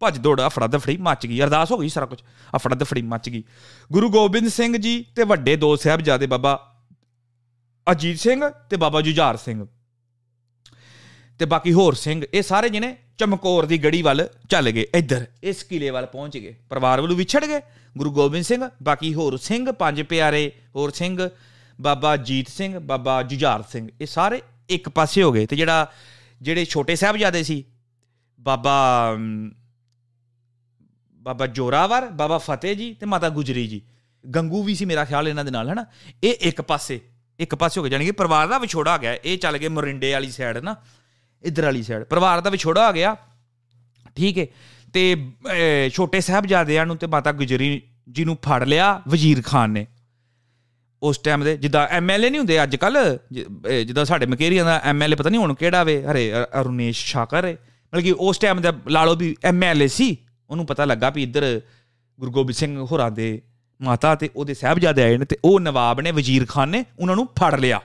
ਭੱਜ 0.02 0.18
ਦੌੜ 0.18 0.40
ਅਫੜਾ 0.46 0.66
ਦਫੜੀ 0.66 0.96
ਮੱਚ 0.98 1.26
ਗਈ, 1.26 1.40
ਅਰਦਾਸ 1.42 1.70
ਹੋ 1.72 1.78
ਗਈ 1.78 1.88
ਸਾਰਾ 1.88 2.06
ਕੁਝ 2.06 2.18
ਅਫੜਾ 2.56 2.76
ਦਫੜੀ 2.76 3.02
ਮੱਚ 3.04 3.28
ਗਈ। 3.28 3.42
ਗੁਰੂ 3.90 4.08
ਗੋਬਿੰਦ 4.10 4.48
ਸਿੰਘ 4.50 4.76
ਜੀ 4.76 5.04
ਤੇ 5.16 5.24
ਵੱਡੇ 5.24 5.56
ਦੋ 5.56 5.74
ਸਾਹਿਬਜ਼ਾਦੇ 5.76 6.26
ਬਾਬਾ 6.26 6.58
ਅਜੀਤ 7.86 8.18
ਸਿੰਘ 8.18 8.48
ਤੇ 8.70 8.76
ਬਾਬਾ 8.76 9.00
ਜੁਝਾਰ 9.00 9.36
ਸਿੰਘ 9.36 9.66
ਤੇ 11.40 11.46
ਬਾਕੀ 11.46 11.72
ਹੋਰ 11.72 11.94
ਸਿੰਘ, 11.94 12.22
ਇਹ 12.24 12.42
ਸਾਰੇ 12.42 12.68
ਜਿਹਨੇ 12.68 12.96
ਚਮਕੌਰ 13.18 13.66
ਦੀ 13.66 13.78
ਗੜੀ 13.84 14.00
ਵੱਲ 14.02 14.28
ਚੱਲ 14.50 14.70
ਗਏ, 14.70 14.86
ਇੱਧਰ, 14.94 15.24
ਇਸ 15.42 15.62
ਕਿਲੇ 15.64 15.90
ਵੱਲ 15.90 16.06
ਪਹੁੰਚ 16.06 16.36
ਗਏ, 16.36 16.54
ਪਰਿਵਾਰ 16.70 17.00
ਵੱਲੋਂ 17.00 17.16
ਵਿਛੜ 17.16 17.44
ਗਏ, 17.44 17.60
ਗੁਰੂ 17.96 18.10
ਗੋਬਿੰਦ 18.12 18.44
ਸਿੰਘ, 18.44 18.68
ਬਾਕੀ 18.82 19.12
ਹੋਰ 19.14 19.36
ਸਿੰਘ, 19.38 19.70
ਪੰਜ 19.72 20.02
ਪਿਆਰੇ 20.02 20.50
ਹੋਰ 20.76 20.90
ਸਿੰਘ 20.92 21.28
ਬਾਬਾ 21.80 22.16
ਜੀਤ 22.16 22.48
ਸਿੰਘ, 22.48 22.78
ਬਾਬਾ 22.78 23.22
ਜੁਝਾਰ 23.22 23.62
ਸਿੰਘ, 23.62 23.88
ਇਹ 24.00 24.06
ਸਾਰੇ 24.06 24.40
ਇੱਕ 24.70 24.88
ਪਾਸੇ 24.88 25.22
ਹੋ 25.22 25.32
ਗਏ 25.32 25.46
ਤੇ 25.46 25.56
ਜਿਹੜਾ, 25.56 25.86
ਜਿਹੜੇ 26.40 26.64
ਛੋਟੇ 26.64 26.96
ਸਾਹਿਬਜ਼ਾਦੇ 26.96 27.42
ਸੀ, 27.42 27.64
ਬਾਬਾ 28.40 29.16
ਬਾਬਾ 31.22 31.46
ਜੋਰਾਵਰ, 31.46 32.06
ਬਾਬਾ 32.10 32.38
ਫਤਿਹ 32.38 32.76
ਜੀ 32.76 32.92
ਤੇ 32.94 33.06
ਮਾਤਾ 33.06 33.28
ਗੁਜਰੀ 33.28 33.66
ਜੀ। 33.68 33.80
ਗੰਗੂ 34.24 34.62
ਵੀ 34.62 34.74
ਸੀ 34.74 34.84
ਮੇਰਾ 34.84 35.04
ਖਿਆਲ 35.04 35.28
ਇਹਨਾਂ 35.28 35.44
ਦੇ 35.44 35.50
ਨਾਲ, 35.50 35.68
ਹੈਨਾ? 35.68 35.84
ਇਹ 36.24 36.34
ਇੱਕ 36.40 36.60
ਪਾਸੇ 36.62 37.00
ਇੱਕ 37.38 37.54
ਪਾਸੇ 37.54 37.80
ਹੋ 37.80 37.84
ਗਏ 37.84 37.90
ਜਾਨੀ 37.90 38.04
ਕਿ 38.04 38.12
ਪਰਿਵਾਰ 38.12 38.48
ਦਾ 38.48 38.58
ਵਿਛੋੜਾ 38.58 38.92
ਆ 38.92 38.98
ਗਿਆ। 38.98 39.12
ਇਹ 39.14 39.38
ਚੱਲ 39.38 39.58
ਗਏ 39.58 39.68
ਮੋਰਿੰਡੇ 39.68 40.12
ਵਾਲੀ 40.12 40.30
ਸਾਈਡ 40.30 40.58
ਨਾ 40.58 40.74
ਇਧਰ 41.44 41.64
ਵਾਲੀ 41.64 41.82
ਸਾਈਡ 41.82 42.04
ਪਰਿਵਾਰ 42.04 42.40
ਦਾ 42.40 42.50
ਵਿਛੋੜਾ 42.50 42.86
ਆ 42.86 42.92
ਗਿਆ। 42.92 43.16
ਠੀਕ 44.16 44.38
ਹੈ 44.38 44.46
ਤੇ 44.92 45.02
ਛੋਟੇ 45.92 46.20
ਸਾਹਿਬਜ਼ਾਦਿਆਂ 46.20 46.86
ਨੂੰ 46.86 46.96
ਤੇ 46.96 47.06
ਮਾਤਾ 47.06 47.32
ਗੁਜਰੀ 47.32 47.80
ਜੀ 48.10 48.24
ਨੂੰ 48.24 48.36
ਫੜ 48.44 48.62
ਲਿਆ 48.64 48.90
ਵਜ਼ੀਰ 49.08 49.42
ਖਾਨ 49.42 49.70
ਨੇ। 49.70 49.86
ਉਸ 51.02 51.18
ਟਾਈਮ 51.18 51.44
ਦੇ, 51.44 51.56
ਜਿੱਦਾਂ 51.56 51.86
ਐਮਐਲਏ 51.88 52.30
ਨਹੀਂ 52.30 52.38
ਹੁੰਦੇ 52.38 52.62
ਅੱਜ 52.62 52.76
ਕੱਲ 52.76 52.96
ਜਿੱਦਾਂ 53.86 54.04
ਸਾਡੇ 54.04 54.26
ਮਕੇਰੀਆਂ 54.26 54.64
ਦਾ 54.64 54.80
ਐਮਐਲਏ 54.84 55.16
ਪਤਾ 55.16 55.30
ਨਹੀਂ 55.30 55.40
ਹੁਣ 55.40 55.54
ਕਿਹੜਾ 55.54 55.82
ਵੇ, 55.84 56.02
ਹਰੇ 56.04 56.32
ਅਰੁਨੇਸ਼ 56.60 57.04
ਸ਼ਾਕਰ 57.06 57.44
ਹੈ 57.44 57.52
ਮਤਲਬ 57.52 58.02
ਕਿ 58.02 58.14
ਉਸ 58.20 58.38
ਟਾਈਮ 58.38 58.60
ਦਾ 58.60 58.72
ਲਾ 58.88 59.04
ਲਓ 59.04 59.14
ਵੀ 59.16 59.34
ਐਮਐਲਏ 59.44 59.86
ਸੀ, 59.88 60.16
ਉਹਨੂੰ 60.50 60.66
ਪਤਾ 60.66 60.84
ਲੱਗਾ 60.84 61.10
ਵੀ 61.10 61.22
ਇੱਧਰ 61.22 61.60
ਗੁਰੂ 62.18 62.32
ਗੋਬਿੰਦ 62.32 62.56
ਸਿੰਘ 62.56 62.76
ਹੋਰਾਂ 62.82 63.10
ਦੇ 63.10 63.40
ਮਾਤਾ 63.80 64.14
ਤੇ 64.14 64.28
ਉਹਦੇ 64.36 64.54
ਸਾਹਿਬਜ਼ਾਦੇ 64.54 65.02
ਆਏ 65.02 65.16
ਨੇ 65.18 65.24
ਤੇ 65.24 65.36
ਉਹ 65.44 65.60
ਨਵਾਬ 65.60 66.00
ਨੇ, 66.00 66.10
ਵਜ਼ੀਰ 66.12 66.46
ਖਾਨ 66.46 66.68
ਨੇ, 66.68 66.84
ਉਹਨਾਂ 66.98 67.16
ਨੂੰ 67.16 67.26
ਫੜ 67.38 67.54
ਲਿਆ। 67.54 67.80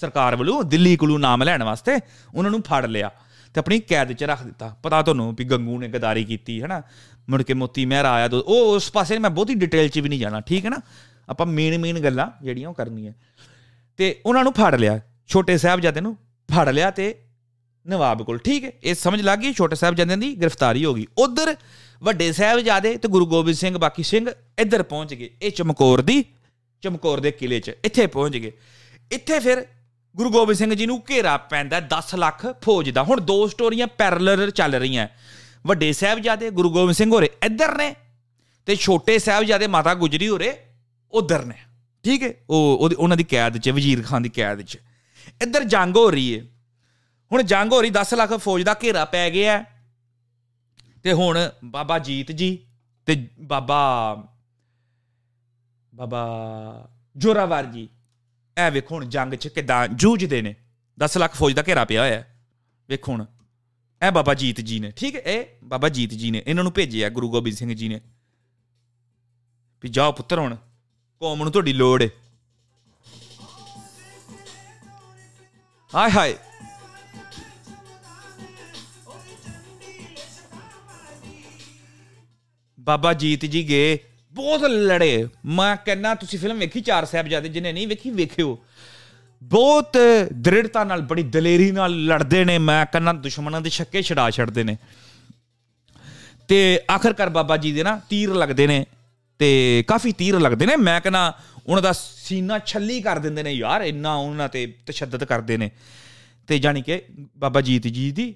ਸਰਕਾਰ 0.00 0.36
ਵੱਲੋਂ 0.36 0.62
ਦਿੱਲੀ 0.64 0.96
ਕੋਲੋਂ 0.96 1.18
ਨਾਮ 1.18 1.42
ਲੈਣ 1.42 1.62
ਵਾਸਤੇ 1.64 1.98
ਉਹਨਾਂ 2.34 2.50
ਨੂੰ 2.50 2.62
ਫੜ 2.62 2.84
ਲਿਆ 2.86 3.10
ਤੇ 3.54 3.60
ਆਪਣੀ 3.60 3.78
ਕੈਦ 3.80 4.12
'ਚ 4.12 4.24
ਰੱਖ 4.24 4.42
ਦਿੱਤਾ। 4.42 4.68
ਪਤਾ 4.82 5.02
ਤੁਹਾਨੂੰ 5.02 5.34
ਵੀ 5.34 5.44
ਗੰਗੂ 5.44 5.78
ਨੇ 5.78 5.88
ਗਦਾਰੀ 5.88 6.24
ਕੀਤੀ 6.24 6.60
ਹੈ 6.62 6.66
ਨਾ 6.66 6.82
ਮੁੜ 7.28 7.42
ਕੇ 7.42 7.54
ਮੋਤੀ 7.54 7.84
ਮਹਿਰਾ 7.86 8.12
ਆਇਆ, 8.12 8.28
ਉਹ 8.34 8.74
ਉਸ 8.74 8.90
ਪਾਸੇ 8.92 9.18
ਮੈਂ 9.18 9.30
ਬਹੁਤੀ 9.30 9.54
ਡਿਟੇਲ 9.56 9.88
'ਚ 9.88 9.98
ਵੀ 9.98 10.08
ਨਹੀਂ 10.08 10.20
ਜਾਣਾ, 10.20 10.40
ਠੀਕ 10.40 10.64
ਹੈ 10.64 10.70
ਨਾ? 10.70 10.80
ਆਪਾਂ 11.28 11.46
ਮੇਨ 11.46 11.78
ਮੇਨ 11.78 11.98
ਗੱਲਾਂ 11.98 12.30
ਜਿਹੜੀਆਂ 12.42 12.68
ਉਹ 12.68 12.74
ਕਰਨੀਆਂ। 12.74 13.12
ਤੇ 13.96 14.20
ਉਹਨਾਂ 14.26 14.44
ਨੂੰ 14.44 14.52
ਫੜ 14.52 14.74
ਲਿਆ, 14.74 15.00
ਛੋਟੇ 15.26 15.58
ਸਾਹਿਬਜ਼ਾਦੇ 15.58 16.00
ਨੂੰ 16.00 16.16
ਫੜ 16.48 16.68
ਲਿਆ 16.68 16.90
ਤੇ 16.90 17.14
ਨਵਾਬ 17.86 18.22
ਕੋਲ, 18.22 18.38
ਠੀਕ 18.38 18.64
ਹੈ? 18.64 18.72
ਇਹ 18.84 18.94
ਸਮਝ 18.94 19.20
ਲੱਗ 19.20 19.38
ਗਈ, 19.38 19.52
ਛੋਟੇ 19.52 19.76
ਸਾਹਿਬਜ਼ਾਦਿਆਂ 19.76 20.18
ਦੀ 20.18 20.34
ਗ੍ਰਿਫਤਾਰੀ 20.34 20.84
ਹੋ 20.84 20.94
ਗਈ। 20.94 21.06
ਉਧਰ 21.18 21.56
ਵੱਡੇ 22.02 22.32
ਸਾਹਿਬਜ਼ਾਦੇ 22.32 22.96
ਤੇ 22.96 23.08
ਗੁਰੂ 23.08 23.26
ਗੋਬਿੰਦ 23.26 23.56
ਸਿੰਘ, 23.56 23.78
ਬਾਕੀ 23.78 24.02
ਸਿੰਘ 24.02 24.30
ਇੱਧਰ 24.58 24.82
ਪਹੁੰਚ 24.82 25.14
ਗਏ, 25.14 25.30
ਇਹ 25.42 25.50
ਚਮਕੌਰ 25.50 26.00
ਦੀ, 26.00 26.24
ਚਮਕੌਰ 26.82 27.20
ਦੇ 27.20 27.30
ਕਿਲੇ 27.30 27.60
'ਚ 27.60 27.72
ਇੱਥੇ 27.84 28.06
ਪਹੁੰਚ 28.06 28.36
ਗਏ। 28.36 28.52
ਇੱਥੇ 29.12 29.38
ਫਿਰ 29.40 29.66
ਗੁਰੂ 30.16 30.30
ਗੋਬਿੰਦ 30.30 30.58
ਸਿੰਘ 30.58 30.74
ਜੀ 30.74 30.86
ਨੂੰ 30.86 31.02
ਘੇਰਾ 31.10 31.36
ਪੈਂਦਾ 31.36 31.80
10 31.80 32.14
ਲੱਖ 32.14 32.46
ਫੌਜ 32.62 32.90
ਦਾ। 32.90 33.02
ਹੁਣ 33.02 33.20
ਦੋ 33.20 33.46
ਸਟੋਰੀਆਂ 33.46 33.86
ਪੈਰਲਲ 33.86 34.50
ਚੱਲ 34.50 34.74
ਰਹੀਆਂ। 34.74 35.08
ਵੱਡੇ 35.66 35.92
ਸਾਹਿਬਜ਼ਾਦੇ, 35.92 36.50
ਗੁਰੂ 36.50 36.70
ਗੋਬਿੰਦ 36.70 36.96
ਸਿੰਘ 36.96 37.10
ਹੋਰੇ 37.12 37.30
ਇੱਧਰ 37.44 37.76
ਨੇ 37.78 37.94
ਤੇ 38.66 38.76
ਛੋਟੇ 38.76 39.18
ਸਾਹਿਬਜ਼ਾਦੇ 39.18 39.66
ਮਾਤਾ 39.66 39.94
ਗੁਜਰੀ 39.94 40.28
ਹੋਰੇ 40.28 40.52
ਉਧਰ 41.16 41.44
ਨੇ, 41.44 41.54
ਠੀਕ 42.04 42.22
ਹੈ? 42.22 42.32
ਉਹ 42.50 42.90
ਉਹਨਾਂ 42.98 43.16
ਦੀ 43.16 43.24
ਕੈਦ 43.24 43.58
'ਚ, 43.58 43.70
ਵਜ਼ੀਰ 43.70 44.02
ਖਾਨ 44.02 44.22
ਦੀ 44.22 44.28
ਕੈਦ 44.30 44.62
'ਚ। 44.62 44.78
ਇੱਧਰ 45.42 45.64
ਜੰਗ 45.64 45.96
ਹੋ 45.96 46.10
ਰਹੀ 46.10 46.38
ਹੈ 46.38 46.44
ਹੁਣ 47.30 47.42
ਜੰਗ 47.42 47.72
ਹੋ 47.72 47.80
ਰਹੀ 47.82 47.90
10 47.90 48.14
ਲੱਖ 48.14 48.32
ਫੌਜ 48.34 48.62
ਦਾ 48.62 48.74
ਘੇਰਾ 48.82 49.04
ਪੈ 49.04 49.30
ਗਿਆ। 49.30 49.64
ਤੇ 51.04 51.12
ਹੁਣ 51.12 51.38
ਬਾਬਾ 51.64 51.98
ਜੀਤ 51.98 52.32
ਜੀ 52.32 52.48
ਤੇ 53.08 53.16
ਬਾਬਾ 53.40 53.82
ਬਾਬਾ 55.92 56.22
ਜੋਰਾਵਰ 57.16 57.64
ਜੀ, 57.64 57.88
ਇਹ 58.56 58.70
ਵੇਖੋ 58.70 58.94
ਹੁਣ 58.94 59.04
ਜੰਗ 59.08 59.34
'ਚ 59.34 59.48
ਕਿਦਾਂ 59.48 59.86
ਜੂਝਦੇ 59.88 60.40
ਨੇ। 60.42 60.54
10 60.98 61.16
ਲੱਖ 61.18 61.34
ਫੌਜ 61.34 61.54
ਦਾ 61.54 61.62
ਘੇਰਾ 61.68 61.84
ਪਿਆ 61.84 62.02
ਹੋਇਆ। 62.02 62.22
ਵੇਖੋ 62.88 63.12
ਹੁਣ, 63.12 63.24
ਇਹ 64.02 64.10
ਬਾਬਾ 64.12 64.34
ਜੀਤ 64.34 64.60
ਜੀ 64.60 64.78
ਨੇ, 64.80 64.90
ਠੀਕ 64.90 65.14
ਹੈ? 65.16 65.20
ਇਹ 65.22 65.44
ਬਾਬਾ 65.64 65.88
ਜੀਤ 65.88 66.14
ਜੀ 66.14 66.30
ਨੇ, 66.30 66.42
ਇਹਨਾਂ 66.46 66.64
ਨੂੰ 66.64 66.72
ਭੇਜਿਆ 66.72 67.08
ਗੁਰੂ 67.08 67.30
ਗੋਬਿੰਦ 67.30 67.56
ਸਿੰਘ 67.56 67.74
ਜੀ 67.74 67.88
ਨੇ। 67.88 68.00
ਵੀ 69.82 69.88
ਜਾਓ 69.88 70.12
ਪੁੱਤਰ 70.12 70.38
ਹੁਣ। 70.38 70.56
ਕੌਮ 71.20 71.42
ਨੂੰ 71.42 71.52
ਤੁਹਾਡੀ 71.52 71.72
ਲੋੜ 71.72 72.02
ਹੈ 72.02 72.08
ਹਾਏ 75.94 76.10
ਹਾਏ। 76.10 76.36
ਬਾਬਾ 82.80 83.12
ਜੀਤ 83.12 83.46
ਜੀ 83.46 83.68
ਗਏ, 83.68 83.98
ਬਹੁਤ 84.32 84.60
ਲੜੇ। 84.60 85.28
ਮੈਂ 85.44 85.76
ਕਹਿੰਨਾ 85.76 86.14
ਤੁਸੀਂ 86.14 86.38
ਫਿਲਮ 86.38 86.58
ਵੇਖੀ 86.58 86.80
ਚਾਰ 86.80 87.04
ਸਾਹਿਬਜ਼ਾਦੇ 87.04 87.48
ਜਿਹਨੇ 87.48 87.72
ਨਹੀਂ 87.72 87.88
ਵੇਖੀ, 87.88 88.10
ਵੇਖਿਓ। 88.10 88.64
ਬਹੁਤ 89.42 89.96
ਦ੍ਰਿੜਤਾ 90.32 90.84
ਨਾਲ, 90.84 91.00
ਬੜੀ 91.00 91.22
ਦਲੇਰੀ 91.22 91.70
ਨਾਲ 91.70 92.04
ਲੜਦੇ 92.04 92.44
ਨੇ। 92.44 92.58
ਮੈਂ 92.58 92.86
ਕਹਿੰਨਾ 92.86 93.12
ਦੁਸ਼ਮਣਾਂ 93.12 93.60
ਦੇ 93.60 93.70
ਛੱਕੇ 93.70 94.02
ਛਡਾ 94.02 94.30
ਛੱਡਦੇ 94.30 94.64
ਨੇ। 94.64 94.76
ਤੇ 96.48 96.80
ਆਖਰਕਾਰ 96.90 97.28
ਬਾਬਾ 97.28 97.56
ਜੀ 97.56 97.72
ਦੇ 97.72 97.82
ਨਾ 97.82 98.00
ਤੀਰ 98.08 98.34
ਲੱਗਦੇ 98.34 98.66
ਨੇ। 98.66 98.86
ਤੇ 99.38 99.84
ਕਾਫੀ 99.86 100.12
ਤੀਰ 100.12 100.40
ਲੱਗਦੇ 100.40 100.66
ਨੇ। 100.66 100.76
ਮੈਂ 100.76 101.00
ਕਹਿੰਨਾ 101.00 101.32
ਉਹਨਾਂ 101.66 101.82
ਦਾ 101.82 101.92
ਸੀਨਾ 101.92 102.58
ਛੱਲੀ 102.58 103.00
ਕਰ 103.00 103.18
ਦਿੰਦੇ 103.18 103.42
ਨੇ 103.42 103.52
ਯਾਰ, 103.52 103.82
ਇੰਨਾ 103.82 104.14
ਉਹਨਾਂ 104.14 104.48
ਤੇ 104.48 104.74
ਤਸ਼ੱਦਦ 104.86 105.24
ਕਰਦੇ 105.24 105.56
ਨੇ। 105.56 105.70
ਤੇ 106.46 106.58
ਜਾਨੀ 106.58 106.82
ਕਿ 106.82 107.02
ਬਾਬਾ 107.36 107.60
ਜੀਤ 107.60 107.86
ਜੀ 107.86 108.12
ਦੀ 108.12 108.34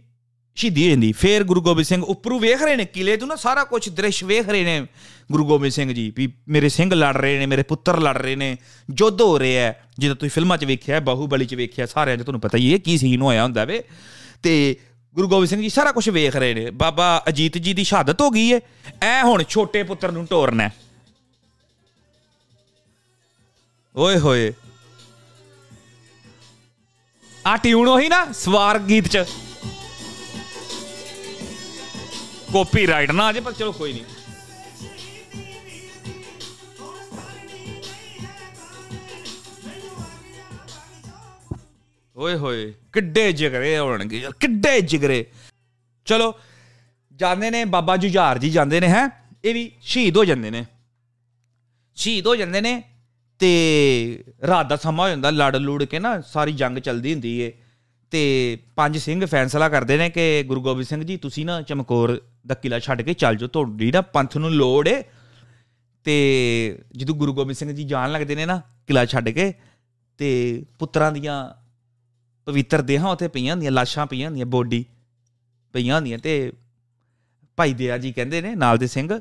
ਸ਼ਹੀਦੀ 0.55 0.91
ਜਾਂਦੀ। 0.91 1.13
ਫੇਰ 1.13 1.45
ਗੁਰੂ 1.45 1.63
ਗੋਬਿੰਦ 1.63 1.87
ਸਿੰਘ 1.87 2.03
ਉੱਪਰੋਂ 2.03 2.41
ਵੇਖ 2.41 2.63
ਰਹੇ 2.63 2.77
ਨੇ, 2.77 2.85
ਕਿਲੇ 2.85 3.17
ਤੋਂ 3.17 3.29
ਨਾ 3.29 3.37
ਸਾਰਾ 3.37 3.65
ਕੁਝ 3.65 3.89
ਦ੍ਰਿਸ਼ 3.89 4.25
ਵੇਖ 4.25 4.49
ਰਹੇ 4.49 4.65
ਨੇ 4.65 4.87
ਗੁਰੂ 5.33 5.47
ਗੋਬਿੰਦ 5.47 5.73
ਸਿੰਘ 5.73 5.93
ਜੀ, 5.93 6.13
ਵੀ 6.17 6.33
ਮੇਰੇ 6.49 6.69
ਸਿੰਘ 6.69 6.95
ਲੜ 6.95 7.17
ਰਹੇ 7.17 7.39
ਨੇ, 7.39 7.47
ਮੇਰੇ 7.47 7.63
ਪੁੱਤਰ 7.63 8.01
ਲੜ 8.01 8.19
ਰਹੇ 8.19 8.37
ਨੇ 8.37 8.57
ਜੁੱਧ 8.91 9.21
ਹੋ 9.21 9.39
ਰਿਹਾ 9.39 9.63
ਹੈ। 9.63 9.85
ਜਿੱਦਾਂ 9.99 10.17
ਤੁਸੀਂ 10.17 10.31
ਫਿਲਮਾਂ 10.31 10.59
'ਚ 10.59 10.65
ਵੇਖਿਆ, 10.65 11.01
ਬਾਹੂਬਲੀ 11.01 11.47
'ਚ 11.47 11.55
ਵੇਖਿਆ, 11.55 11.87
ਸਾਰਿਆਂ 11.87 12.17
'ਚ 12.17 12.23
ਤੁਹਾਨੂੰ 12.23 12.41
ਪਤਾ 12.41 12.59
ਹੀ 12.59 12.73
ਹੈ 12.73 12.79
ਕੀ 12.79 12.99
ਸੀਨ 12.99 13.23
ਹੋਇਆ 13.23 13.43
ਹੁੰਦਾ 13.43 13.65
ਵੇ। 13.65 13.85
ਤੇ 14.43 14.77
ਗੁਰੂ 15.15 15.29
ਗੋਬਿੰਦ 15.29 15.49
ਸਿੰਘ 15.49 15.63
ਜੀ 15.63 15.69
ਸਾਰਾ 15.69 15.93
ਕੁਝ 15.93 16.09
ਵੇਖ 16.11 16.37
ਰਹੇ 16.37 16.55
ਨੇ। 16.55 16.71
ਬਾਬਾ 16.71 17.25
ਅਜੀਤ 17.29 17.59
ਜੀ 17.59 17.73
ਦੀ 17.73 17.85
ਸ਼ਹਾਦਤ 17.85 18.21
ਹੋ 18.21 18.31
ਗਈ 18.31 18.53
ਹੈ। 18.53 18.61
ਐ 19.03 19.23
ਹੁਣ 19.23 19.43
ਛੋਟੇ 19.49 19.83
ਪੁੱਤਰ 19.83 20.13
ਨੂੰ 20.13 20.29
ਢੋਰਨਾ 20.31 20.71
ਓਏ 23.97 24.19
ਹੋਏ। 24.19 24.53
ਆ 27.47 27.57
ਟਿਊਨ 27.57 27.89
ਉਹੀ 27.89 28.09
ਨਾ 28.09 28.33
ਸਵਾਰ 28.33 28.79
ਗੀਤ 28.79 29.09
'ਚ। 29.09 29.19
ਕਾਪੀਰਾਈਟ 32.53 33.11
ਨਾ 33.11 33.31
ਅਜੇ 33.31 33.41
ਪਰ 33.41 33.53
ਚਲੋ 33.53 33.73
ਕੋਈ 33.73 33.93
ਨਹੀਂ। 33.93 34.05
ਓਏ 42.17 42.35
ਹੋਏ, 42.37 42.75
ਕਿੱਡੇ 42.93 43.33
ਜਿਗਰੇ 43.33 43.79
ਹੋਣਗੇ 43.79 44.19
ਯਾਰ, 44.19 44.33
ਕਿੱਡੇ 44.33 44.81
ਜਿਗਰੇ। 44.81 45.25
ਚਲੋ, 46.05 46.35
ਜਾਂਦੇ 47.15 47.51
ਨੇ 47.51 47.65
ਬਾਬਾ 47.65 47.97
ਜੁਝਾਰ 47.97 48.39
ਜੀ 48.39 48.51
ਜਾਂਦੇ 48.51 48.81
ਨੇ, 48.81 48.89
ਹੈ? 48.89 49.09
ਇਹ 49.45 49.55
ਵੀ 49.55 49.73
ਸ਼ਹੀਦ 49.83 50.17
ਹੋ 50.17 50.25
ਜਾਂਦੇ 50.25 50.51
ਨੇ। 50.51 50.67
ਸ਼ਹੀਦ 51.97 52.27
ਹੋ 52.27 52.37
ਜਾਂਦੇ 52.37 52.61
ਨੇ 52.61 52.83
ਤੇ 53.41 54.25
ਰਾਤ 54.47 54.69
ਦਾ 54.69 54.77
ਸਮਾਂ 54.77 55.05
ਹੋ 55.05 55.09
ਜਾਂਦਾ, 55.09 55.31
ਲੜ 55.31 55.57
ਲੂੜ 55.57 55.85
ਕੇ 55.85 55.99
ਨਾ 55.99 56.21
ਸਾਰੀ 56.21 56.53
ਜੰਗ 56.53 56.79
ਚੱਲਦੀ 56.79 57.13
ਹੁੰਦੀ 57.13 57.39
ਏ। 57.39 57.53
ਤੇ 58.11 58.59
ਪੰਜ 58.77 58.99
ਸਿੰਘ 58.99 59.27
ਫੈਸਲਾ 59.27 59.69
ਕਰਦੇ 59.69 59.97
ਨੇ 59.97 60.11
ਕਿ 60.11 60.43
ਗੁਰੂ 60.43 60.63
ਗੋਬਿੰਦ 60.63 60.87
ਸਿੰਘ 60.87 61.05
ਜੀ, 61.05 61.17
ਤੁਸੀਂ 61.17 61.47
ਨਾ 61.47 61.63
ਚਮਕੌਰ 61.63 62.23
ਦਾ 62.47 62.55
ਕਿਲਾ 62.55 62.79
ਛੱਡ 62.79 63.03
ਕੇ 63.03 63.15
ਚੱਲ 63.15 63.37
ਜਾਓ, 63.37 63.49
ਤੁਹਾਡੀ 63.49 63.93
ਨਾ 63.93 64.01
ਪੰਥ 64.01 64.37
ਨੂੰ 64.37 64.51
ਲੋੜ 64.51 64.89
ਏ। 64.89 65.05
ਤੇ 66.05 66.79
ਜਦੋਂ 66.97 67.15
ਗੁਰੂ 67.15 67.35
ਗੋਬਿੰਦ 67.35 67.57
ਸਿੰਘ 67.57 67.73
ਜੀ 67.73 67.85
ਜਾਣ 67.85 68.13
ਲੱਗਦੇ 68.13 68.35
ਨੇ 68.35 68.47
ਨਾ 68.47 68.63
ਕਿਲਾ 68.87 69.05
ਛੱਡ 69.05 69.29
ਕੇ, 69.29 69.55
ਤੇ 70.19 70.63
ਪੁੱਤਰਾਂ 70.79 71.13
ਦੀਆਂ 71.13 71.51
ਪਵਿੱਤਰ 72.47 72.83
ਦੇਹਾਂ 72.83 73.11
ਉੱਥੇ 73.11 73.29
ਪਈਆਂ 73.29 73.53
ਹੁੰਦੀਆਂ, 73.53 73.73
ਲਾਸ਼ਾਂ 73.73 74.07
ਪਈਆਂ 74.07 74.27
ਹੁੰਦੀਆਂ, 74.27 74.47
ਬੋਡੀ 74.47 74.85
ਪਈਆਂ 75.73 75.97
ਹੁੰਦੀਆਂ 75.97 76.19
ਤੇ 76.19 76.53
ਭਾਈ 77.57 77.75
ਦਿਆ 77.75 77.99
ਜੀ 77.99 78.13
ਕਹਿੰਦੇ 78.13 78.41
ਨੇ, 78.41 78.55
ਨਾਲ 78.55 78.79
ਦੇ 78.79 78.87
ਸਿੰਘ 78.87 79.21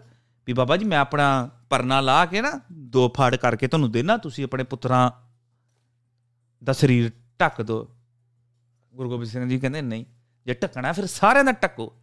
ਵੀ 0.49 0.53
ਬਾਬਾ 0.53 0.77
ਜੀ, 0.77 0.85
ਮੈਂ 0.85 0.99
ਆਪਣਾ 0.99 1.49
ਪਰਨਾ 1.69 2.01
ਲਾ 2.01 2.25
ਕੇ 2.25 2.41
ਨਾ 2.41 2.61
ਦੋ 2.71 3.13
ਫਾੜ 3.17 3.35
ਕਰਕੇ 3.35 3.67
ਤੁਹਾਨੂੰ 3.67 3.91
ਦੇਣਾ 3.91 4.17
ਤੁਸੀਂ 4.17 4.43
ਆਪਣੇ 4.43 4.63
ਪੁੱਤਰਾਂ 4.63 5.11
ਦਾ 6.63 6.73
ਸਰੀਰ 6.73 7.11
ਢੱਕ 7.41 7.61
ਦਿਓ 7.61 7.95
ਗੁਰੂ 8.95 9.09
ਗੋਬਿੰਦ 9.09 9.29
ਸਿੰਘ 9.29 9.49
ਜੀ 9.49 9.59
ਕਹਿੰਦੇ, 9.59 9.81
ਨਹੀਂ, 9.81 10.05
ਜੇ 10.45 10.53
ਢੱਕਣਾ 10.53 10.91
ਫਿਰ 10.91 11.05
ਸਾਰਿਆਂ 11.05 11.43
ਦਾ 11.43 11.51
ਢੱਕੋ। 11.51 11.93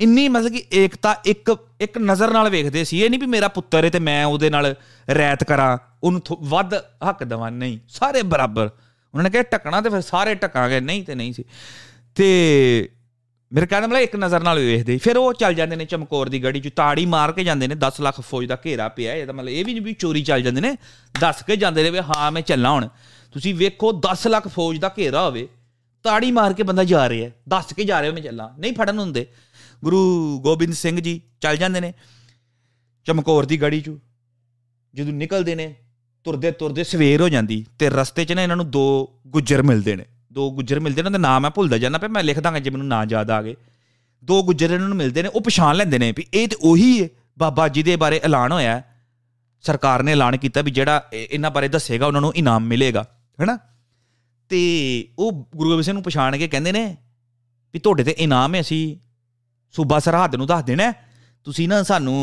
ਇੰਨੀ 0.00 0.28
ਮਤਲਬ 0.28 0.52
ਕਿ 0.52 0.64
ਏਕਤਾ 0.72 1.16
ਇੱਕ 1.24 1.56
ਇੱਕ 1.80 1.98
ਨਜ਼ਰ 1.98 2.30
ਨਾਲ 2.30 2.50
ਵੇਖਦੇ 2.50 2.84
ਸੀ, 2.84 3.02
ਇਹ 3.02 3.10
ਨਹੀਂ 3.10 3.20
ਵੀ 3.20 3.26
ਮੇਰਾ 3.26 3.48
ਪੁੱਤਰ 3.48 3.84
ਹੈ 3.84 3.90
ਤੇ 3.90 3.98
ਮੈਂ 3.98 4.24
ਉਹਦੇ 4.24 4.50
ਨਾਲ 4.50 4.74
ਰੈਤ 5.14 5.44
ਕਰਾਂ, 5.44 5.78
ਉਹਨੂੰ 6.02 6.22
ਵੱਧ 6.40 6.74
ਹੱਕ 6.74 7.24
ਦਵਾਂ। 7.24 7.50
ਨਹੀਂ, 7.50 7.78
ਸਾਰੇ 7.88 8.22
ਬਰਾਬਰ। 8.22 8.66
ਉਹਨਾਂ 8.66 9.22
ਨੇ 9.22 9.30
ਕਿਹਾ 9.30 9.42
ਟਕਣਾ 9.42 9.80
ਤੇ 9.80 9.90
ਫਿਰ 9.90 10.00
ਸਾਰੇ 10.00 10.34
ਟਕਾਂਗੇ 10.34 10.80
ਨਹੀਂ 10.80 11.04
ਤੇ 11.04 11.14
ਨਹੀਂ 11.14 11.32
ਸੀ। 11.32 11.44
ਤੇ 12.14 12.88
ਮੇਰੇ 13.56 13.66
ਕਹਿੰਦਾ 13.66 13.86
ਮਤਲਬ 13.88 14.02
ਇੱਕ 14.02 14.14
ਨਜ਼ਰ 14.16 14.42
ਨਾਲ 14.42 14.58
ਵੇਖਦੇ 14.58 14.96
ਫਿਰ 14.98 15.16
ਉਹ 15.16 15.32
ਚੱਲ 15.32 15.54
ਜਾਂਦੇ 15.54 15.76
ਨੇ 15.76 15.84
ਚਮਕੌਰ 15.84 16.28
ਦੀ 16.28 16.42
ਗੜੀ 16.42 16.60
ਚ, 16.60 16.68
ਤਾੜੀ 16.76 17.04
ਮਾਰ 17.06 17.30
ਕੇ 17.32 17.44
ਜਾਂਦੇ 17.44 17.66
ਨੇ 17.68 17.74
10 17.74 18.00
ਲੱਖ 18.00 18.20
ਫੌਜ 18.20 18.46
ਦਾ 18.46 18.56
ਘੇਰਾ 18.64 18.88
ਪਿਆ। 18.88 19.14
ਇਹਦਾ 19.14 19.32
ਮਤਲਬ 19.32 19.48
ਇਹ 19.48 19.64
ਵੀ 19.64 19.72
ਨਹੀਂ 19.72 19.82
ਵੀ 19.82 19.92
ਚੋਰੀ 19.92 20.22
ਚੱਲ 20.22 20.42
ਜਾਂਦੇ 20.42 20.60
ਨੇ, 20.60 20.76
ਦੱਸ 21.14 21.42
ਕੇ 21.42 21.56
ਜਾਂਦੇ 21.56 21.82
ਨੇ 21.82 21.90
ਵੀ 21.90 21.98
ਹਾਂ, 21.98 22.30
ਮੈਂ 22.32 22.42
ਚੱਲਾਂ 22.42 22.70
ਹੁਣ। 22.70 22.88
ਤੁਸੀਂ 23.34 23.54
ਵੇਖੋ 23.54 23.92
10 24.02 24.26
ਲੱਖ 24.26 24.48
ਫੌਜ 24.48 24.78
ਦਾ 24.78 24.90
ਘੇਰਾ 24.98 25.22
ਹੋਵੇ, 25.24 25.46
ਤਾੜੀ 26.04 26.30
ਮਾਰ 26.30 26.52
ਕੇ 26.52 26.62
ਬੰਦਾ 26.62 26.84
ਜਾ 26.84 27.08
ਰਿਹਾ 27.08 27.30
ਦੱਸ 27.48 27.72
ਕੇ 27.72 27.84
ਜਾ 27.84 28.00
ਰਿਹਾ, 28.02 28.12
ਮੈਂ 28.12 28.22
ਚੱਲਾਂ। 28.22 28.48
ਨਹੀਂ 28.58 28.72
ਫੜਨ 28.74 28.98
ਹੁੰਦੇ 28.98 29.26
ਗੁਰੂ 29.84 30.40
ਗੋਬਿੰਦ 30.40 30.74
ਸਿੰਘ 30.74 31.00
ਜੀ 31.00 31.20
ਚੱਲ 31.40 31.56
ਜਾਂਦੇ 31.56 31.80
ਨੇ 31.80 31.92
ਚਮਕੌਰ 33.06 33.46
ਦੀ 33.46 33.60
ਗੜੀ 33.62 33.80
'ਚ। 33.80 33.96
ਜਦੋਂ 34.94 35.12
ਨਿਕਲਦੇ 35.12 35.54
ਨੇ 35.54 35.74
ਤੁਰਦੇ 36.26 36.50
ਤੁਰਦੇ 36.50 36.84
ਸਵੇਰ 36.84 37.20
ਹੋ 37.20 37.28
ਜਾਂਦੀ 37.28 37.64
ਤੇ 37.78 37.88
ਰਸਤੇ 37.90 38.24
'ਚ 38.24 38.32
ਨਾ 38.32 38.42
ਇਹਨਾਂ 38.42 38.56
ਨੂੰ 38.56 38.70
ਦੋ 38.70 38.84
ਗੁੱਜਰ 39.26 39.62
ਮਿਲਦੇ 39.62 39.96
ਨੇ। 39.96 40.04
ਦੋ 40.36 40.50
ਗੁੱਜਰ 40.50 40.80
ਮਿਲਦੇ 40.80 41.02
ਨੇ, 41.02 41.06
ਉਹਦਾ 41.06 41.18
ਨਾਮ 41.18 41.42
ਮੈਂ 41.42 41.50
ਭੁੱਲਦਾ 41.50 41.78
ਜਾਂਦਾ 41.78 41.98
ਪਿਆ, 41.98 42.08
ਮੈਂ 42.08 42.22
ਲਿਖ 42.22 42.40
ਦਾਂਗਾ 42.40 42.58
ਜੇ 42.58 42.70
ਮੈਨੂੰ 42.70 42.86
ਨਾਂ 42.86 43.04
ਯਾਦ 43.10 43.30
ਆ 43.30 43.40
ਗਏ। 43.42 43.54
ਦੋ 44.22 44.42
ਗੁੱਜਰ 44.42 44.70
ਇਹਨਾਂ 44.70 44.88
ਨੂੰ 44.88 44.96
ਮਿਲਦੇ 44.96 45.22
ਨੇ, 45.22 45.28
ਉਹ 45.28 45.40
ਪਛਾਣ 45.40 45.76
ਲੈਂਦੇ 45.76 45.98
ਨੇ 45.98 46.12
ਵੀ 46.12 46.26
ਇਹ 46.34 46.48
ਤੇ 46.48 46.56
ਉਹੀ 46.62 46.90
ਹੈ 47.02 47.08
ਬਾਬਾ 47.38 47.68
ਜੀ 47.68 47.82
ਦੇ 47.82 47.96
ਬਾਰੇ 47.96 48.20
ਐਲਾਨ 48.24 48.52
ਹੋਇਆ 48.52 48.82
ਸਰਕਾਰ 49.64 50.02
ਨੇ 50.02 50.12
ਐਲਾਨ 50.12 50.36
ਕੀਤਾ 50.36 50.62
ਵੀ 50.62 50.70
ਜਿਹੜਾ 50.70 51.08
ਇਹਨਾਂ 51.12 51.50
ਬਾਰੇ 51.50 51.68
ਦੱਸੇਗਾ, 51.68 52.06
ਉਹਨਾਂ 52.06 52.20
ਨੂੰ 52.20 52.32
ਇਨਾਮ 52.36 52.66
ਮਿਲੇਗਾ, 52.66 53.04
ਹੈਨਾ? 53.38 53.58
ਤੇ 54.50 54.60
ਉਹ 55.18 55.32
ਗੁਰੂ 55.56 55.68
ਗੋਬਿੰਦ 55.70 55.84
ਸਿੰਘ 55.84 55.94
ਨੂੰ 55.94 56.02
ਪਛਾਣ 56.02 56.36
ਕੇ 56.36 56.48
ਕਹਿੰਦੇ 56.48 56.72
ਨੇ 56.72 56.84
ਵੀ 57.74 57.78
ਤੁਹਾਡੇ 57.78 58.04
ਤੇ 58.04 58.14
ਇਨਾਮ 58.18 58.54
ਹੈ 58.54 58.60
ਅਸੀਂ 58.60 58.84
ਸੂਬਾ 59.74 59.98
ਸਰਹੱਦ 59.98 60.36
ਨੂੰ 60.36 60.46
ਦੱਸ 60.46 60.64
ਦੇਣਾ 60.64 60.92
ਤੁਸੀਂ 61.46 61.68
ਨਾ 61.68 61.82
ਸਾਨੂੰ 61.82 62.18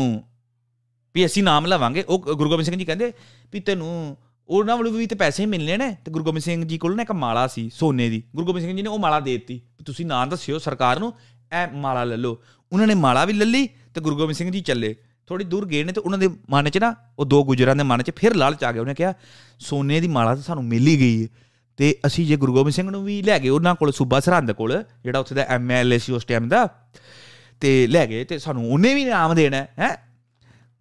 ਵੀ 1.14 1.24
ਅਸੀਂ 1.26 1.42
ਨਾਮ 1.42 1.66
ਲਵਾਂਗੇ। 1.66 2.02
ਉਹ 2.02 2.18
ਗੁਰੂ 2.18 2.50
ਗੋਬਿੰਦ 2.50 2.64
ਸਿੰਘ 2.64 2.76
ਜੀ 2.76 2.84
ਕਹਿੰਦੇ 2.84 3.12
ਵੀ 3.52 3.60
ਤੈਨੂੰ 3.60 4.16
ਉਹਨਾਂ 4.48 4.76
ਵੱਲੋਂ 4.76 4.92
ਵੀ 4.92 5.06
ਤੇ 5.06 5.14
ਪੈਸੇ 5.14 5.42
ਹੀ 5.42 5.48
ਮਿਲਨੇ 5.48 5.76
ਨੇ। 5.76 5.96
ਤੇ 6.04 6.10
ਗੁਰੂ 6.10 6.24
ਗੋਬਿੰਦ 6.24 6.44
ਸਿੰਘ 6.44 6.64
ਜੀ 6.64 6.78
ਕੋਲ 6.78 6.96
ਨਾ 6.96 7.02
ਇੱਕ 7.02 7.12
ਮਾਲਾ 7.12 7.46
ਸੀ, 7.46 7.70
ਸੋਨੇ 7.74 8.08
ਦੀ। 8.08 8.22
ਗੁਰੂ 8.36 8.46
ਗੋਬਿੰਦ 8.46 8.66
ਸਿੰਘ 8.66 8.76
ਜੀ 8.76 8.82
ਨੇ 8.82 8.88
ਉਹ 8.88 8.98
ਮਾਲਾ 8.98 9.20
ਦੇ 9.20 9.32
ਦਿੱਤੀ। 9.32 9.60
ਤੁਸੀਂ 9.86 10.06
ਨਾਂ 10.06 10.26
ਦੱਸਿਓ 10.26 10.58
ਸਰਕਾਰ 10.58 10.98
ਨੂੰ, 10.98 11.12
ਇਹ 11.62 11.72
ਮਾਲਾ 11.72 12.04
ਲੈ 12.04 12.16
ਲਓ। 12.16 12.42
ਉਹਨਾਂ 12.72 12.86
ਨੇ 12.86 12.94
ਮਾਲਾ 12.94 13.24
ਵੀ 13.24 13.32
ਲੈ 13.32 13.44
ਲਈ 13.44 13.66
ਤੇ 13.66 14.00
ਗੁਰੂ 14.00 14.16
ਗੋਬਿੰਦ 14.16 14.36
ਸਿੰਘ 14.36 14.50
ਜੀ 14.50 14.60
ਚੱਲੇ। 14.60 14.96
ਥੋੜੀ 15.26 15.44
ਦੂਰ 15.44 15.66
ਗਏ 15.66 15.84
ਨੇ 15.84 15.92
ਤੇ 15.92 16.00
ਉਹਨਾਂ 16.00 16.18
ਦੇ 16.18 16.28
ਮਨ 16.50 16.70
'ਚ 16.70 16.78
ਨਾ, 16.78 16.94
ਉਹ 17.18 17.24
ਦੋ 17.24 17.44
ਗੁਜਰਾਂ 17.44 17.76
ਦੇ 17.76 17.82
ਮਨ 17.82 18.02
'ਚ 18.02 18.10
ਫਿਰ 18.16 18.34
ਲਾਲਚ 18.34 18.64
ਆ 18.64 18.72
ਗਿਆ। 18.72 18.82
ਉਹਨੇ 18.82 18.94
ਕਿਹਾ, 18.94 19.14
ਸੋਨੇ 19.58 20.00
ਦੀ 20.00 20.08
ਮਾਲਾ 20.08 20.34
ਤਾਂ 20.34 20.42
ਸਾਨੂੰ 20.42 20.64
ਮਿਲ 20.64 20.86
ਹੀ 20.86 20.98
ਗਈ 20.98 21.22
ਹੈ 21.22 21.28
ਤੇ 21.76 21.96
ਅਸੀਂ 22.06 22.26
ਜੇ 22.26 22.36
ਗੁਰੂ 22.36 22.54
ਗੋਬਿੰਦ 22.54 22.74
ਸਿੰਘ 22.74 22.90
ਨੂੰ 22.90 23.04
ਵੀ 23.04 23.22
ਲੈ 23.22 23.38
ਗਏ 23.38 23.48
ਉਹਨਾਂ 23.48 23.74
ਕੋਲ, 23.74 23.92
ਸੂਬਾ 23.92 24.20
ਸਰਹੰਦ 24.20 24.52
ਕੋਲ, 24.52 24.84
ਜਿਹੜਾ 25.04 25.18
ਉੱਥੇ 25.18 25.34
ਦਾ 25.34 25.42
ਐਮਐਲਏ 25.42 25.98
ਸੀ 25.98 26.12
ਉਸ 26.12 26.24
ਟਾਈਮ 26.24 26.48
ਦਾ, 26.48 26.68
ਤੇ 27.60 27.86
ਲੈ 27.86 28.06
ਗਏ 28.06 28.24
ਤੇ 28.24 28.38
ਸਾਨੂੰ 28.38 28.72
ਉਹਨੇ 28.72 28.94
ਵੀ 28.94 29.02
ਇਨਾਮ 29.02 29.34
ਦੇਣਾ 29.34 29.56
ਹੈ? 29.56 30.14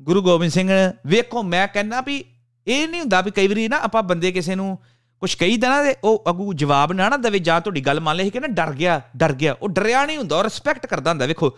ਗੁਰੂ 0.02 0.22
ਗੋਬਿੰਦ 0.22 0.52
ਸਿੰਘ, 0.52 0.70
ਵੇਖੋ 1.08 1.44
ਮੈਂ 1.44 1.68
ਕਹਿੰਦਾ 1.68 2.02
ਵੀ 2.02 2.26
ਇਹ 2.68 2.88
ਨਹੀਂ 2.88 3.02
ਹੁੰਦਾ 3.02 3.22
ਵੀ 3.22 3.32
ਕਈ 3.32 3.48
ਵਾਰੀ 3.48 3.68
ਨਾ 3.68 3.78
ਆਪਾਂ 3.78 4.04
ਬੰਦੇ 4.04 4.32
ਕਿਸੇ 4.32 4.56
ਨੂੰ 4.56 4.80
ਕੁਝ 5.20 5.36
ਕਹੀਦਾ 5.36 5.70
ਨਾ 5.70 5.84
ਤੇ 5.84 5.96
ਉਹ 6.04 6.24
ਅਗੂ 6.30 6.54
ਜਵਾਬ 6.54 6.94
ਨਾ 6.94 7.10
ਨਾ 7.10 7.18
ਦੇਵੇ 7.18 7.40
ਜਾਂ 7.40 7.62
ਤੁਹਾਡੀ 7.62 7.82
ਗੱਲ 7.82 8.00
ਮੰਨ 8.00 8.18
ਲਈ 8.18 8.30
ਕਿ 8.30 8.40
ਨਾ 8.40 8.48
ਡਰ 8.48 8.74
ਗਿਆ 8.74 9.02
ਡਰ 9.18 9.34
ਗਿਆ। 9.34 9.54
ਉਹ 9.54 9.70
ਡਰਿਆ 9.70 10.06
ਨਹੀਂ 10.06 10.18
ਹੁੰਦਾ, 10.18 10.38
ਉਹ 10.38 10.44
ਰਿਸਪੈਕਟ 10.44 10.86
ਕਰਦਾ 10.86 11.10
ਹੁੰਦਾ। 11.10 11.26
ਵੇਖੋ, 11.26 11.58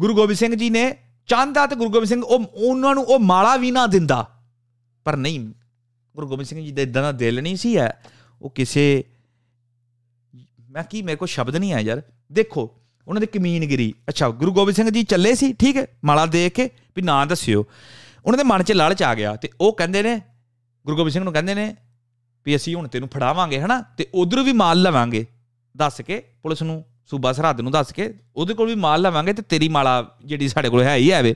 ਗੁਰੂ 0.00 0.14
ਗੋਬਿੰਦ 0.14 0.38
ਸਿੰਘ 0.38 0.54
ਜੀ 0.54 0.70
ਨੇ 0.70 0.96
ਚਾਹੁੰਦਾ 1.26 1.66
ਤੇ 1.66 1.76
ਗੁਰੂ 1.76 1.90
ਗੋਬਿੰਦ 1.90 2.08
ਸਿੰਘ 2.08 2.22
ਉਹ, 2.22 2.44
ਉਹਨਾਂ 2.54 2.94
ਨੂੰ 2.94 3.04
ਉਹ 3.04 3.18
ਮਾਲਾ 3.18 3.56
ਵੀ 3.56 3.70
ਨਾ 3.70 3.86
ਦਿੰਦਾ। 3.86 4.42
ਪਰ 5.04 5.16
ਨਹੀਂ, 5.16 5.40
ਗੁਰੂ 6.14 6.28
ਗੋਬਿੰਦ 6.28 6.48
ਸਿੰਘ 6.48 6.64
ਜੀ 6.64 6.72
ਦਾ 6.72 6.82
ਇਦਾਂ 6.82 7.02
ਦਾ 7.02 7.12
ਦਿਲ 7.12 7.42
ਨਹੀਂ 7.42 7.56
ਸੀ 7.56 7.76
ਹੈ। 7.76 8.02
ਉਹ 8.42 8.50
ਕਿਸੇ, 8.50 9.04
ਮੈਂ 10.70 10.84
ਕੀ 10.84 11.02
ਮੇਰੇ 11.02 11.16
ਕੋਲ 11.16 11.28
ਸ਼ਬਦ 11.28 11.56
ਨਹੀਂ 11.56 11.72
ਆ 11.72 11.80
ਯਾਰ। 11.80 12.02
ਦੇਖੋ, 12.32 12.80
ਉਹਨਾਂ 13.08 13.20
ਦੀ 13.20 13.26
ਕਮੀਨਗਿਰੀ। 13.26 13.94
ਅੱਛਾ, 14.08 14.28
ਗੁਰੂ 14.28 14.52
ਗੋਬਿੰਦ 14.52 14.76
ਸਿੰਘ 14.76 14.90
ਜੀ 14.90 15.02
ਚੱਲੇ 15.02 15.34
ਸੀ, 15.34 15.52
ਠੀਕ 15.52 15.76
ਹੈ, 15.76 15.86
ਮਾਲਾ 16.04 16.26
ਦੇਖ 16.26 16.52
ਕੇ, 16.52 16.70
ਵੀ 16.96 17.02
ਨਾਂ 17.02 17.26
ਦੱਸਿਓ। 17.26 17.66
ਉਹਨਾਂ 18.24 18.38
ਦੇ 18.38 18.44
ਮਨ 18.44 18.62
'ਚ 18.62 18.72
ਲਾਲਚ 18.72 19.02
ਆ 19.02 19.14
ਗਿਆ 19.14 19.36
ਤੇ 19.36 19.50
ਉਹ 19.60 19.76
ਕਹਿੰਦੇ 19.76 20.02
ਨੇ 20.02 20.20
ਗੁਰੂ 20.86 20.96
ਗੋਬਿੰਦ 20.96 21.12
ਸਿੰਘ 21.12 21.24
ਨੂੰ 21.24 21.32
ਕਹਿੰਦੇ 21.32 21.54
ਨੇ 21.54 21.74
ਵੀ 22.46 22.56
ਅਸੀਂ 22.56 22.74
ਹੁਣ 22.74 22.88
ਤੈਨੂੰ 22.88 23.08
ਫੜਾਵਾਂਗੇ, 23.08 23.60
ਹਨਾ? 23.60 23.80
ਤੇ 23.96 24.06
ਉਧਰ 24.14 24.42
ਵੀ 24.42 24.52
ਮਾਲ 24.52 24.82
ਲਵਾਂਗੇ। 24.82 25.26
ਦੱਸ 25.76 26.00
ਕੇ 26.00 26.22
ਪੁਲਿਸ 26.42 26.62
ਨੂੰ, 26.62 26.84
ਸੂਬਾ 27.06 27.32
ਸਰਹੱਦ 27.32 27.60
ਨੂੰ 27.60 27.72
ਦੱਸ 27.72 27.92
ਕੇ 27.92 28.14
ਉਹਦੇ 28.36 28.54
ਕੋਲ 28.54 28.66
ਵੀ 28.66 28.74
ਮਾਲ 28.74 29.00
ਲਵਾਂਗੇ 29.00 29.32
ਤੇ 29.32 29.42
ਤੇਰੀ 29.42 29.68
ਮਾਲਾ 29.68 30.18
ਜਿਹੜੀ 30.24 30.48
ਸਾਡੇ 30.48 30.68
ਕੋਲ 30.68 30.82
ਹੈ 30.82 30.94
ਹੀ 30.94 31.10
ਐਵੇਂ 31.10 31.34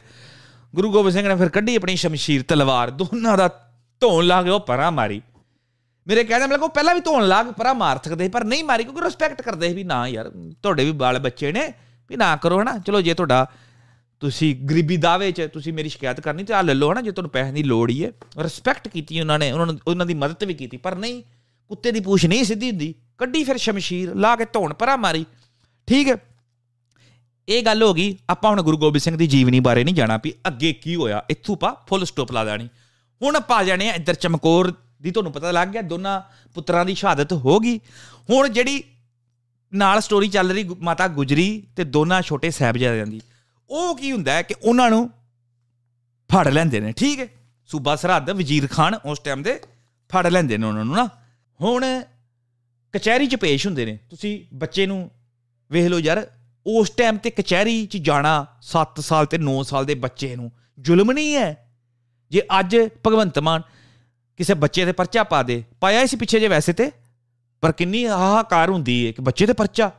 ਗੁਰੂ 0.75 0.93
ਗੋਬਿੰਦ 0.93 1.15
ਸਿੰਘ 1.15 1.29
ਨੇ 1.29 1.37
ਫਿਰ 1.37 1.49
ਕੱਢੀ 1.49 1.77
ਆਪਣੀ 1.77 1.97
ਸ਼ਮਸ਼ੀਰ 1.97 2.43
ਤਲਵਾਰ, 2.43 2.91
ਦੋਨਾਂ 2.91 3.37
ਦਾ 3.39 3.49
ਧੌਣ 4.01 4.27
ਲਾ 4.27 4.43
ਕੇ 4.43 4.51
ਉਹ 4.51 4.61
ਪਰਾਂ 4.61 4.93
ਮਾਰੀ। 4.93 5.23
ਮੇਰੇ 6.07 6.25
ਕਹਿੰਦੇ 6.25 6.47
ਮਤਲਬ 6.47 6.63
ਉਹ 6.63 6.69
ਪਹਿਲਾਂ 6.69 6.95
ਵੀ 6.95 7.01
ਧੌਣ 7.01 7.29
ਲਾ 7.29 7.43
ਕੇ 7.43 7.53
ਪਰਾਂ 7.53 7.75
ਮਾਰ 7.75 7.99
ਸਕਦੇ 8.05 8.29
ਪਰ 8.29 8.45
ਨਹੀਂ 8.45 8.65
ਮਾਰੀ 8.65 8.85
ਕਿਉਂਕਿ 8.85 9.01
ਰਿਸਪੈਕਟ 9.01 9.43
ਕਰਦੇ 9.43 9.69
ਸੀ 9.69 9.75
ਵੀ 9.75 9.85
ਨਾ 9.85 10.07
ਯਾਰ, 10.09 10.31
ਤੁਹਾਡੇ 10.63 10.85
ਵੀ 10.85 10.93
ਬਾਲ 10.93 11.19
ਬੱਚੇ 11.19 11.53
ਨੇ, 11.53 11.73
ਵੀ 12.09 12.17
ਨਾ 12.17 12.37
ਕਰੋ, 12.37 12.61
ਹਨਾ? 12.63 12.79
ਚਲੋ 12.79 13.01
ਜੇ 13.01 13.15
ਤੁਹਾਡਾ 13.15 13.47
ਤੁਸੀਂ 14.21 14.57
ਗਰੀਬੀ 14.57 14.97
ਦਾਵੇ 14.97 15.33
'ਚ 15.33 15.49
ਤੁਸੀਂ 15.53 15.73
ਮੇਰੀ 15.73 15.89
ਸ਼ਿਕਾਇਤ 15.89 16.21
ਕਰਨੀ 16.21 16.45
ਤੇ 16.45 16.55
ਆ 16.55 16.63
ਲੈ 16.63 16.75
ਲਓ 16.75 16.93
ਹਨਾ, 16.93 17.01
ਜੇ 17.01 17.11
ਤੁਹਾਨੂੰ 17.11 17.31
ਪੈਸੇ 17.31 17.53
ਦੀ 17.53 17.63
ਲੋੜ 17.63 17.91
ਹੀ 17.91 18.05
ਹੈ। 18.05 18.13
ਰਿਸਪੈਕਟ 18.39 18.89
ਕੀਤੀ 18.89 19.21
ਉਹਨਾਂ 19.21 19.39
ਨੇ, 19.39 19.53
ਉਹਨਾਂ 19.53 19.67
ਨੂੰ, 19.67 19.79
ਉਹਨਾਂ 19.87 20.07
ਦੀ 20.07 20.15
ਮਦਦ 20.15 20.45
ਵੀ 20.45 20.55
ਕੀਤੀ, 20.55 20.77
ਪਰ 20.77 20.95
ਨਹੀਂ, 20.95 21.23
ਕੁੱਤੇ 21.69 21.93
ਦੀ 21.93 22.01
ਪੂਛ 22.01 22.27
ਨਹੀਂ 22.27 22.45
ਸਿੱਧੀ 22.45 22.71
ਹੁੰਦੀ। 22.71 22.95
ਕੱਢੀ 23.19 23.45
ਫਿਰ 23.45 23.57
ਸ਼ਮਸ਼ੀਰ, 23.57 24.15
ਲਾ 24.15 24.37
ਕੇ 24.37 24.45
ਧੌਣ, 24.45 24.75
ਪਰਾਂ 24.75 24.99
ਮਾਰੀ। 24.99 25.27
ਠੀਕ 25.87 26.09
ਹੈ? 26.09 26.17
ਇਹ 27.49 27.63
ਗੱਲ 27.63 27.83
ਹੋ 27.83 27.95
ਗਈ, 27.95 28.17
ਆਪਾਂ 28.31 28.51
ਹੁਣ 28.51 28.63
ਗੁਰੂ 28.63 28.79
ਗੋਬਿੰਦ 28.79 29.03
ਸਿੰਘ 29.03 29.17
ਦੀ 29.17 29.27
ਜੀਵਨੀ 29.27 29.61
ਬਾਰੇ 29.61 29.85
ਨਹੀਂ 29.85 29.95
ਜਾਣਾ 29.95 30.21
ਵੀ 30.25 30.33
ਅੱਗੇ 30.47 30.73
ਕੀ 30.73 30.97
ਹੋਇਆ, 30.97 31.25
ਇੱਥੋਂ 31.31 31.57
ਪਾ 31.57 31.85
ਫੁੱਲ 31.89 32.05
ਸਟਾਪ 32.05 32.33
ਲਾ 32.33 32.45
ਦੇਣੀ। 32.45 32.69
ਹੁਣ 33.23 33.37
ਆਪਾਂ 33.37 33.65
ਜਾਣੇ 33.65 33.89
ਆ 33.89 33.93
ਇੱਧਰ 33.93 34.15
ਚਮਕੌਰ 34.15 34.73
ਦੀ, 35.03 35.11
ਤੁਹਾਨੂੰ 35.11 35.33
ਪਤਾ 35.33 35.51
ਲੱਗ 35.51 35.69
ਗਿਆ, 35.69 35.83
ਦੋਨਾਂ 35.83 36.21
ਪੁੱਤਰਾਂ 36.55 36.85
ਦੀ 36.85 36.95
ਸ਼ਹਾਦਤ 36.95 37.33
ਹੋ 37.33 37.61
ਗਈ। 37.61 37.79
ਹੁਣ 38.31 38.49
ਜਿਹੜੀ 38.49 38.85
ਨਾਲ 39.75 40.01
ਸਟੋਰੀ 40.01 40.29
ਚੱਲ 40.29 40.51
ਰਹੀ 40.51 40.65
ਮਾਤਾ 40.81 41.09
ਗੁਜਰੀ 41.09 41.63
ਤੇ 41.77 41.85
ਦੋਨਾਂ 41.85 42.23
ਛੋਟੇ 42.23 42.51
ਸਾਹਿਬਜ਼ਾਦਿਆਂ 42.51 43.07
ਦੀ। 43.07 43.21
ਉਹ 43.71 43.97
ਕੀ 43.97 44.13
ਹੁੰਦਾ 44.13 44.33
ਹੈ 44.33 44.43
ਕਿ 44.43 44.55
ਉਹਨਾਂ 44.63 44.91
ਨੂੰ 44.91 45.11
ਫੜ 46.31 46.49
ਲੈਂਦੇ 46.49 46.81
ਨੇ, 46.81 46.93
ਠੀਕ 46.93 47.21
ਹੈ? 47.21 47.29
ਸੂਬਾ 47.67 47.97
ਸਰਹੱਦ 47.97 48.31
ਵਜ਼ੀਰ 48.31 48.69
ਖਾਨ 48.69 48.95
ਉਸ 48.95 49.19
ਟਾਈਮ 49.19 49.43
ਦੇ 49.43 49.61
ਫੜ 50.11 50.27
ਲੈਂਦੇ 50.27 50.59
ਨੇ 50.59 50.67
ਉਹਨਾਂ 50.67 50.85
ਨੂੰ 50.85 50.97
ਨਾ। 50.97 51.09
ਹੁਣ 51.61 52.03
ਕਚਹਿਰੀ 52.93 53.27
'ਚ 53.27 53.37
ਪੇਸ਼ 53.37 53.67
ਹੁੰਦੇ 53.67 53.85
ਨੇ। 53.87 53.99
ਤੁਸੀਂ 54.11 54.45
ਬੱਚੇ 54.55 54.87
ਨੂੰ 54.87 55.11
ਵੇਖ 55.71 55.89
ਲਓ 55.89 55.99
ਯਾਰ, 55.99 56.27
ਉਸ 56.67 56.91
ਟਾਈਮ 56.91 57.17
ਤੇ 57.17 57.31
ਕਚਹਿਰੀ 57.31 57.87
'ਚ 57.87 57.97
ਜਾਣਾ 57.97 58.47
7 58.63 59.01
ਸਾਲ 59.01 59.27
ਤੇ 59.27 59.39
9 59.39 59.63
ਸਾਲ 59.63 59.85
ਦੇ 59.85 59.95
ਬੱਚੇ 59.95 60.37
ਨੂੰ 60.37 60.51
ਜ਼ੁਲਮ 60.81 61.13
ਨਹੀਂ 61.13 61.35
ਹੈ। 61.35 61.69
ਜੇ 62.31 62.43
ਅੱਜ 62.61 62.77
ਭਗਵੰਤ 63.07 63.39
ਮਾਨ 63.39 63.63
ਕਿਸੇ 64.37 64.55
ਬੱਚੇ 64.55 64.85
ਤੇ 64.85 64.93
ਪਰਚਾ 64.93 65.23
ਪਾ 65.23 65.43
ਦੇ, 65.43 65.65
ਪਾਇਆ 65.81 66.01
ਇਸ 66.01 66.15
ਪਿੱਛੇ 66.15 66.41
ਜੇ 66.41 66.49
ਵੈਸੇ 66.49 66.73
ਤੇ, 66.73 66.91
ਪਰ 67.61 67.73
ਕਿੰਨੀ 67.73 68.07
ਹਾਹਾਕਾਰ 68.07 68.71
ਹੁੰਦੀ 68.71 69.07
ਹੈ 69.07 69.13
ਕਿ 69.13 69.23
ਬੱਚੇ 69.23 69.47
ਤੇ 69.47 69.53
ਪਰਚਾ। 69.53 69.91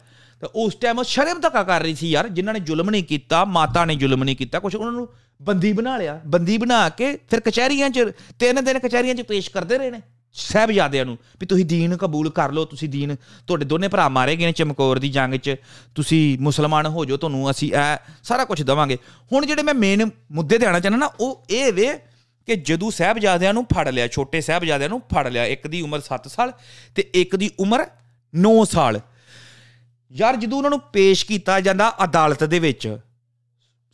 ਤਾਂ 0.41 0.49
ਉਸ 0.55 0.75
ਟਾਈਮ 0.75 0.99
ਉਹ 0.99 1.03
ਸ਼ਰਮ 1.03 1.39
ਧੱਕਾ 1.39 1.63
ਕਰ 1.63 1.81
ਰਹੀ 1.81 1.95
ਸੀ 1.95 2.09
ਯਾਰ, 2.09 2.27
ਜਿਨ੍ਹਾਂ 2.27 2.53
ਨੇ 2.53 2.59
ਜ਼ੁਲਮ 2.59 2.89
ਨਹੀਂ 2.89 3.03
ਕੀਤਾ, 3.03 3.45
ਮਾਤਾ 3.45 3.85
ਨੇ 3.85 3.95
ਜ਼ੁਲਮ 3.95 4.23
ਨਹੀਂ 4.23 4.35
ਕੀਤਾ 4.35 4.59
ਕੁਝ 4.59 4.75
ਉਹਨਾਂ 4.75 4.91
ਨੂੰ 4.91 5.07
ਬੰਦੀ 5.41 5.73
ਬਣਾ 5.73 5.97
ਲਿਆ। 5.97 6.19
ਬੰਦੀ 6.25 6.57
ਬਣਾ 6.57 6.87
ਕੇ 6.89 7.17
ਫਿਰ 7.29 7.39
ਕਚਹਿਰੀਆਂ 7.39 7.89
'ਚ, 7.89 8.11
ਤਿੰਨ 8.39 8.63
ਦਿਨ 8.63 8.79
ਕਚਹਿਰੀਆਂ 8.79 9.15
'ਚ 9.15 9.21
ਪੇਸ਼ 9.21 9.49
ਕਰਦੇ 9.51 9.77
ਰਹੇ 9.77 9.91
ਨੇ 9.91 10.01
ਸਹਿਬਜ਼ਾਦਿਆਂ 10.35 11.05
ਨੂੰ 11.05 11.17
ਵੀ 11.39 11.45
ਤੁਸੀਂ 11.45 11.65
ਦੀਨ 11.65 11.95
ਕਬੂਲ 11.97 12.29
ਕਰ 12.29 12.51
ਲਓ, 12.51 12.65
ਤੁਸੀਂ 12.65 12.89
ਦੀਨ 12.89 13.15
ਤੁਹਾਡੇ 13.47 13.65
ਦੋਨੇ 13.65 13.87
ਭਰਾ 13.87 14.09
ਮਾਰੇ 14.09 14.35
ਗਏ 14.35 14.45
ਨੇ 14.45 14.51
ਚਮਕੌਰ 14.51 14.99
ਦੀ 14.99 15.09
ਜੰਗ 15.09 15.35
'ਚ, 15.35 15.55
ਤੁਸੀਂ 15.95 16.37
ਮੁਸਲਮਾਨ 16.39 16.85
ਹੋ 16.85 17.05
ਜਾਓ, 17.05 17.17
ਤੁਹਾਨੂੰ 17.17 17.51
ਅਸੀਂ 17.51 17.71
ਇਹ 17.73 17.97
ਸਾਰਾ 18.23 18.45
ਕੁਝ 18.45 18.61
ਦਵਾਂਗੇ। 18.63 18.97
ਹੁਣ 19.33 19.45
ਜਿਹੜੇ 19.45 19.63
ਮੈਂ 19.63 19.73
ਮੇਨ 19.73 20.09
ਮੁੱਦੇ 20.31 20.57
ਤੇ 20.57 20.65
ਆਣਾ 20.65 20.79
ਚਾਹਨਾ 20.79 20.97
ਨਾ, 20.97 21.05
ਉਹ 21.19 21.45
ਇਹ 21.49 21.73
ਵੇ 21.73 21.87
ਕਿ 22.47 22.55
ਜਦੋਂ 22.55 22.91
ਸਹਿਬਜ਼ਾਦਿਆਂ 22.91 23.53
ਨੂੰ 23.53 23.65
ਫੜ 23.65 23.87
ਲਿਆ, 23.87 24.07
ਛੋਟੇ 24.07 24.41
ਸਹਿਬਜ਼ਾਦਿਆਂ 24.41 24.89
ਨੂੰ 24.89 25.01
ਫੜ 25.13 25.27
ਲਿਆ, 25.27 25.45
ਇੱਕ 25.45 25.67
ਦੀ 25.67 25.81
ਉਮਰ 25.81 26.01
7 26.01 26.27
ਸਾਲ 26.27 26.51
ਤੇ 26.95 27.09
ਇੱਕ 27.13 27.35
ਦੀ 27.35 27.51
ਉਮਰ 27.59 27.85
9 28.33 28.65
ਸਾਲ 28.65 28.99
ਯਾਰ 30.11 30.35
ਜਦੋਂ 30.35 30.57
ਉਹਨਾਂ 30.57 30.69
ਨੂੰ 30.69 30.79
ਪੇਸ਼ 30.93 31.25
ਕੀਤਾ 31.25 31.59
ਜਾਂਦਾ 31.59 31.91
ਅਦਾਲਤ 32.03 32.43
ਦੇ 32.43 32.59
ਵਿੱਚ, 32.59 32.97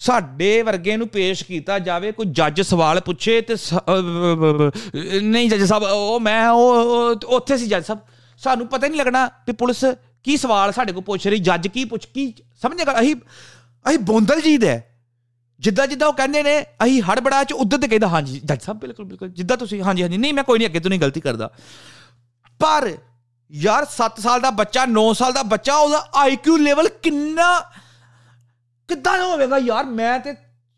ਸਾਡੇ 0.01 0.61
ਵਰਗੇ 0.61 0.95
ਨੂੰ 0.97 1.07
ਪੇਸ਼ 1.07 1.43
ਕੀਤਾ 1.43 1.77
ਜਾਵੇ, 1.79 2.11
ਕੋਈ 2.11 2.25
ਜੱਜ 2.31 2.61
ਸਵਾਲ 2.61 2.99
ਪੁੱਛੇ 2.99 3.39
ਤੇ 3.41 3.55
ਨਹੀਂ 5.21 5.49
ਜੱਜ 5.49 5.63
ਸਾਹਿਬ, 5.63 5.83
ਉਹ 5.83 6.19
ਮੈਂ, 6.19 6.49
ਉਹ 6.49 7.15
ਉੱਥੇ 7.27 7.57
ਸੀ 7.57 7.67
ਜੱਜ 7.67 7.85
ਸਾਹਿਬ। 7.85 7.99
ਸਾਨੂੰ 8.41 8.67
ਪਤਾ 8.67 8.87
ਨਹੀਂ 8.87 8.99
ਲੱਗਣਾ 8.99 9.27
ਕਿ 9.45 9.51
ਪੁਲਿਸ 9.53 9.83
ਕੀ 10.23 10.37
ਸਵਾਲ 10.37 10.71
ਸਾਡੇ 10.71 10.91
ਕੋਲ 10.93 11.03
ਪੁੱਛ 11.03 11.27
ਰਹੀ, 11.27 11.39
ਜੱਜ 11.39 11.67
ਕੀ 11.67 11.85
ਪੁੱਛ, 11.85 12.05
ਕੀ 12.05 12.33
ਸਮਝੇਗਾ 12.61 12.99
ਅਸੀਂ 12.99 13.15
ਅਸੀਂ 13.85 13.99
ਬੋਂਦਲ 14.01 14.41
ਜੀ 14.41 14.57
ਦੇ 14.57 14.79
ਜਿੱਦਾਂ 15.59 15.85
ਜਿੱਦਾਂ 15.87 16.07
ਉਹ 16.07 16.13
ਕਹਿੰਦੇ 16.13 16.43
ਨੇ 16.43 16.59
ਅਸੀਂ 16.83 17.01
ਹੜਬੜਾ 17.01 17.43
ਚ 17.43 17.53
ਉਦੋਂ 17.53 17.79
ਤੇ 17.79 17.87
ਕਹਿੰਦਾ, 17.87 18.07
ਹਾਂਜੀ, 18.07 18.39
ਜੱਜ 18.45 18.61
ਸਾਹਿਬ, 18.61 18.79
ਬਿਲਕੁਲ 18.79 19.05
ਬਿਲਕੁਲ। 19.05 19.29
ਜਿੱਦਾਂ 19.29 19.57
ਤੁਸੀਂ, 19.57 19.81
ਹਾਂਜੀ 19.81 20.01
ਹਾਂਜੀ, 20.01 20.17
ਨਹੀਂ, 20.17 20.33
ਮੈਂ 20.33 20.43
ਕੋਈ 20.43 20.59
ਨਹੀਂ, 20.59 20.67
ਅੱਗੇ 20.67 20.79
ਤੋਂ 20.79 20.89
ਨਹੀਂ 20.89 20.99
ਗਲਤੀ 20.99 21.21
ਕਰਦਾ। 21.21 21.49
ਪਰ 22.59 22.91
ਯਾਰ 23.53 23.85
7 23.85 24.19
ਸਾਲ 24.19 24.39
ਦਾ 24.41 24.49
ਬੱਚਾ 24.49 24.85
9 24.85 25.13
ਸਾਲ 25.13 25.33
ਦਾ 25.33 25.43
ਬੱਚਾ, 25.43 25.75
ਉਹਦਾ 25.75 26.07
ਆਈਕਿਊ 26.15 26.57
ਲੈਵਲ 26.57 26.89
ਕਿੰਨਾ 26.89 27.59
ਕਿੱਦਾਂ 28.87 29.25
ਹੋਵੇਗਾ 29.25 29.57
ਯਾਰ? 29.57 29.83
ਮੈਂ 29.83 30.19
ਤੇ 30.19 30.35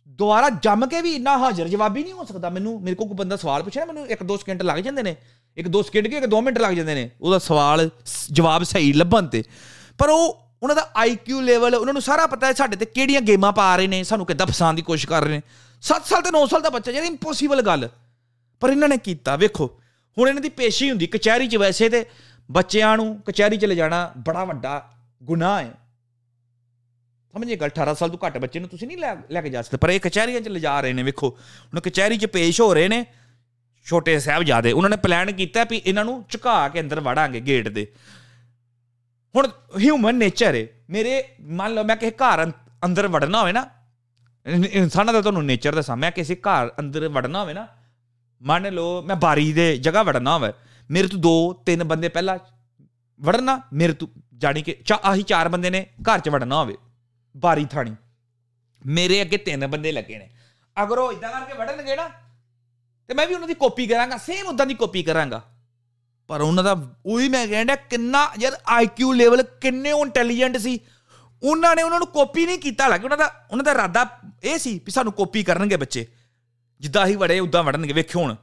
ਦੁਬਾਰਾ 0.07 0.49
ਜੰਮ 0.49 0.87
ਕੇ 0.87 1.01
ਵੀ 1.01 1.15
ਇੰਨਾ 1.15 1.37
ਹਾਜ਼ਰ 1.37 1.67
ਜਵਾਬੀ 1.67 2.03
ਨਹੀਂ 2.03 2.13
ਹੋ 2.13 2.23
ਸਕਦਾ। 2.23 2.49
ਮੈਨੂੰ 2.49 2.81
ਮੇਰੇ 2.81 2.95
ਕੋਲ 2.95 3.07
ਕੋਈ 3.07 3.15
ਬੰਦਾ 3.15 3.35
ਸਵਾਲ 3.35 3.63
ਪੁੱਛੇ 3.63 3.85
ਮੈਨੂੰ 3.85 4.07
1-2 4.07 4.37
ਸਕਿੰਟ 4.37 4.63
ਲੱਗ 4.63 4.79
ਜਾਂਦੇ 4.79 5.03
ਨੇ। 5.03 5.15
1-2 5.57 5.81
ਸਕਿੰਟ 5.81 6.07
ਕਿ 6.07 6.15
1-2 6.15 6.41
ਮਿੰਟ 6.41 6.57
ਲੱਗ 6.57 6.73
ਜਾਂਦੇ 6.73 6.95
ਨੇ। 6.95 7.09
ਉਹਦਾ 7.21 7.39
ਸਵਾਲ 7.39 7.89
ਜਵਾਬ 8.31 8.63
ਸਹੀ 8.63 8.93
ਲੱਭਣ 8.93 9.27
ਤੇ। 9.27 9.43
ਪਰ 9.97 10.09
ਉਹ 10.09 10.45
ਉਹਨਾਂ 10.63 10.75
ਦਾ 10.75 10.91
ਆਈਕਿਊ 10.95 11.41
ਲੈਵਲ 11.41 11.75
ਉਹਨਾਂ 11.75 11.93
ਨੂੰ 11.93 12.01
ਸਾਰਾ 12.01 12.27
ਪਤਾ 12.27 12.47
ਹੈ 12.47 12.53
ਸਾਡੇ 12.53 12.75
ਤੇ 12.75 12.85
ਕਿਹੜੀਆਂ 12.85 13.21
ਗੇਮਾਂ 13.21 13.51
ਪਾ 13.51 13.75
ਰਹੇ 13.75 13.87
ਨੇ, 13.87 14.03
ਸਾਨੂੰ 14.03 14.25
ਕਿੱਦਾਂ 14.25 14.47
ਫਸਾਉਣ 14.47 14.75
ਦੀ 14.75 14.81
ਕੋਸ਼ਿਸ਼ 14.81 15.07
ਕਰ 15.07 15.21
ਰਹੇ 15.21 15.31
ਨੇ। 15.31 15.41
7 15.81 16.05
ਸਾਲ 16.05 16.21
ਤੇ 16.21 16.31
9 16.31 16.45
ਸਾਲ 16.47 16.61
ਦਾ 16.61 16.69
ਬੱਚਾ 16.69 16.91
ਜਿਹੜੀ 16.91 17.07
ਇੰਪੋਸੀਬਲ 17.07 17.61
ਗੱਲ। 17.61 17.89
ਪਰ 18.59 18.69
ਇਹਨਾਂ 18.69 18.89
ਨੇ 18.89 18.97
ਕੀਤਾ। 18.97 19.35
ਵੇਖੋ, 19.35 19.79
ਹੁਣ 20.17 20.29
ਇਹਨਾਂ 20.29 20.41
ਦੀ 20.41 20.49
ਪੇਸ਼ੀ 20.49 20.89
ਹੁੰਦੀ, 20.89 21.07
ਕਚਹਿਰੀ 21.07 21.47
'ਚ 21.47 21.55
ਵੈਸੇ 21.55 21.89
ਤੇ 21.89 22.05
ਬੱਚਿਆਂ 22.49 22.95
ਨੂੰ 22.97 23.21
ਕਚਹਿਰੀ 23.21 23.57
'ਚ 23.57 23.65
ਲਿਜਾਣਾ 23.65 24.11
ਬੜਾ 24.17 24.43
ਵੱਡਾ 24.43 24.73
ਗੁਨਾਹ 25.23 25.59
ਹੈ। 25.59 25.71
ਸਮਝੇ 27.33 27.55
ਗੱਲ? 27.55 27.69
18 27.69 27.93
ਸਾਲ 27.93 28.09
ਤੋਂ 28.09 28.19
ਘੱਟ 28.25 28.37
ਬੱਚੇ 28.37 28.59
ਨੂੰ 28.59 28.69
ਤੁਸੀਂ 28.69 28.87
ਨਹੀਂ 28.87 28.97
ਲੈ 28.97 29.41
ਕੇ 29.41 29.49
ਜਾ 29.49 29.61
ਸਕਦੇ, 29.61 29.77
ਪਰ 29.77 29.89
ਇਹ 29.89 29.99
ਕਚਹਿਰੀਆਂ 29.99 30.41
'ਚ 30.41 30.47
ਲਿਜਾ 30.47 30.79
ਰਹੇ 30.81 30.93
ਨੇ, 30.93 31.03
ਵੇਖੋ। 31.03 31.29
ਹੁਣ 31.29 31.79
ਕਚਹਿਰੀ 31.79 32.17
'ਚ 32.17 32.25
ਪੇਸ਼ 32.25 32.61
ਹੋ 32.61 32.73
ਰਹੇ 32.73 32.87
ਨੇ 32.87 33.05
ਛੋਟੇ 33.85 34.17
ਸਾਹਿਬਜ਼ਾਦੇ। 34.19 34.71
ਉਹਨਾਂ 34.71 34.89
ਨੇ 34.89 34.97
ਪਲਾਨ 34.97 35.31
ਕੀਤਾ 35.31 35.63
ਵੀ 35.63 35.81
ਇਹਨਾਂ 35.85 36.05
ਨੂੰ 36.05 36.23
ਝੁਕਾ 36.29 36.67
ਕੇ 36.69 36.79
ਅੰਦਰ 36.81 36.99
ਵੜਾਂਗੇ 36.99 37.39
ਗੇਟ 37.39 37.67
ਦੇ। 37.67 37.87
ਹੁਣ 39.35 39.47
ਹਿਊਮਨ 39.79 40.15
ਨੇਚਰ 40.15 40.55
ਹੈ। 40.55 40.65
ਮੇਰੇ, 40.89 41.23
ਮੰਨ 41.41 41.73
ਲਓ 41.73 41.83
ਮੈਂ 41.83 41.95
ਕਿਸੇ 41.95 42.15
ਘਰ 42.21 42.51
ਅੰਦਰ 42.85 43.07
ਵੜਨਾ 43.07 43.39
ਹੋਵੇ 43.39 43.51
ਨਾ 43.53 43.65
ਇਨਸਾਨਾਂ 44.45 45.13
ਦਾ 45.13 45.21
ਤੁਹਾਨੂੰ 45.21 45.45
ਨੇਚਰ 45.45 45.75
ਦੱਸਾਂ। 45.75 45.97
ਮੈਂ 45.97 46.11
ਕਿਸੇ 46.11 46.35
ਘਰ 46.37 46.69
ਅੰਦਰ 46.79 47.07
ਵੜਨਾ 47.09 47.41
ਹੋਵੇ 47.41 47.53
ਨਾ, 47.53 47.67
ਮੰਨ 48.41 48.73
ਲਓ 48.73 49.01
ਮੈਂ 49.01 49.15
ਬਾਰੀ 49.15 49.51
ਦੇ 49.53 49.77
ਜਗ੍ਹਾ 49.77 50.03
ਵੜਨਾ 50.03 50.35
ਹੋਵੇ 50.35 50.51
ਮੇਰੇ 50.91 51.07
ਤੋਂ 51.07 51.19
ਦੋ, 51.19 51.53
ਤਿੰਨ 51.65 51.83
ਬੰਦੇ 51.83 52.09
ਪਹਿਲਾਂ 52.09 52.37
ਵੜਨਾ 53.19 53.61
ਮੇਰੇ 53.73 53.93
ਤੋਂ 53.93 54.07
ਜਾਣੀ 54.37 54.61
ਕਿ 54.61 54.75
ਚਾ, 54.85 54.99
ਆਹੀ 55.03 55.23
ਚਾਰ 55.23 55.49
ਬੰਦੇ 55.49 55.69
ਨੇ 55.69 55.85
ਘਰ 56.01 56.19
'ਚ 56.19 56.29
ਵੜਨਾ 56.29 56.55
ਹੋਵੇ, 56.55 56.77
ਬਾਰੀ 57.35 57.65
ਥਾਣੀ। 57.65 57.95
ਮੇਰੇ 58.85 59.21
ਅੱਗੇ 59.21 59.37
ਤਿੰਨ 59.37 59.67
ਬੰਦੇ 59.67 59.91
ਲੱਗੇ 59.91 60.17
ਨੇ। 60.17 60.29
ਅਗਰ 60.83 60.97
ਉਹ 60.97 61.11
ਇਦਾਂ 61.13 61.31
ਕਰਕੇ 61.31 61.53
ਵੜਨਗੇ 61.53 61.95
ਨਾ, 61.95 62.07
ਤੇ 63.09 63.13
ਮੈਂ 63.13 63.27
ਵੀ 63.27 63.33
ਉਹਨਾਂ 63.35 63.47
ਦੀ 63.47 63.53
ਕਾਪੀ 63.53 63.87
ਕਰਾਂਗਾ 63.87 64.17
ਸੇਮ 64.17 64.47
ਉਦਾਂ 64.47 64.65
ਦੀ 64.65 64.73
ਕਾਪੀ 64.73 65.03
ਕਰਾਂਗਾ। 65.03 65.41
ਪਰ 66.29 66.41
ਉਹਨਾਂ 66.41 66.63
ਦਾ 66.63 66.75
ਉਹੀ 67.05 67.29
ਮੈਂ 67.29 67.47
ਕਹਿੰਦਾ 67.47 67.75
ਕਿੰਨਾ 67.75 68.29
ਯਾਰ 68.39 68.53
ਆਈਕਿਊ 68.67 69.11
ਲੈਵਲ 69.13 69.43
ਕਿੰਨੇ 69.61 69.89
ਇੰਟੈਲੀਜੈਂਟ 69.89 70.57
ਸੀ। 70.57 70.79
ਉਹਨਾਂ 71.43 71.75
ਨੇ 71.75 71.83
ਉਹਨਾਂ 71.83 71.99
ਨੂੰ 71.99 72.07
ਕਾਪੀ 72.07 72.45
ਨਹੀਂ 72.45 72.59
ਕੀਤਾ, 72.59 72.83
ਹਾਲਾਂਕਿ 72.83 73.05
ਉਹਨਾਂ 73.05 73.17
ਦਾ 73.17 73.47
ਉਹਨਾਂ 73.51 73.63
ਦਾ 73.63 73.71
ਇਰਾਦਾ 73.71 74.05
ਇਹ 74.43 74.57
ਸੀ 74.57 74.79
ਵੀ 74.85 74.91
ਸਾਨੂੰ 74.91 75.13
ਕਾਪੀ 75.13 75.43
ਕਰਨਗੇ 75.43 75.77
ਬੱਚੇ। 75.77 76.05
ਜਿੱਦਾਂ 76.79 77.05
ਹੀ 77.05 77.15
ਵੜੇ 77.15 77.39
ਉਦਾਂ 77.39 77.63
ਵੜਨਗੇ, 77.63 77.93
ਵੇਖਿਓ 77.93 78.21
ਹੁਣ। 78.21 78.35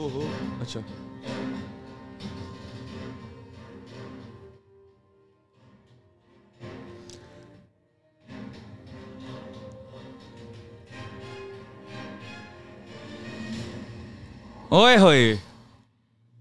ਓਹੋ 0.00 0.22
ਅੱਛਾ 0.62 0.80
ਓਏ 14.72 14.96
ਹੋਏ। 14.98 15.38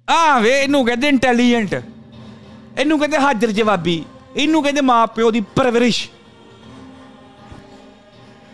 ਆ 0.08 0.40
ਵੇ 0.40 0.50
ਇਹਨੂੰ 0.62 0.86
ਕਹਿੰਦੇ 0.86 1.08
ਇੰਟੈਲੀਜੈਂਟ 1.08 1.74
ਇਹਨੂੰ 1.74 2.98
ਕਹਿੰਦੇ 3.00 3.18
ਹਾਜ਼ਰ 3.18 3.52
ਜਵਾਬੀ। 3.52 4.04
ਇਹਨੂੰ 4.36 4.62
ਕਹਿੰਦੇ 4.64 4.82
ਮਾਂ 4.82 5.06
ਪਿਓ 5.08 5.32
ਦੀ 5.32 5.42
ਪਰਵਰਿਸ਼। 5.56 6.10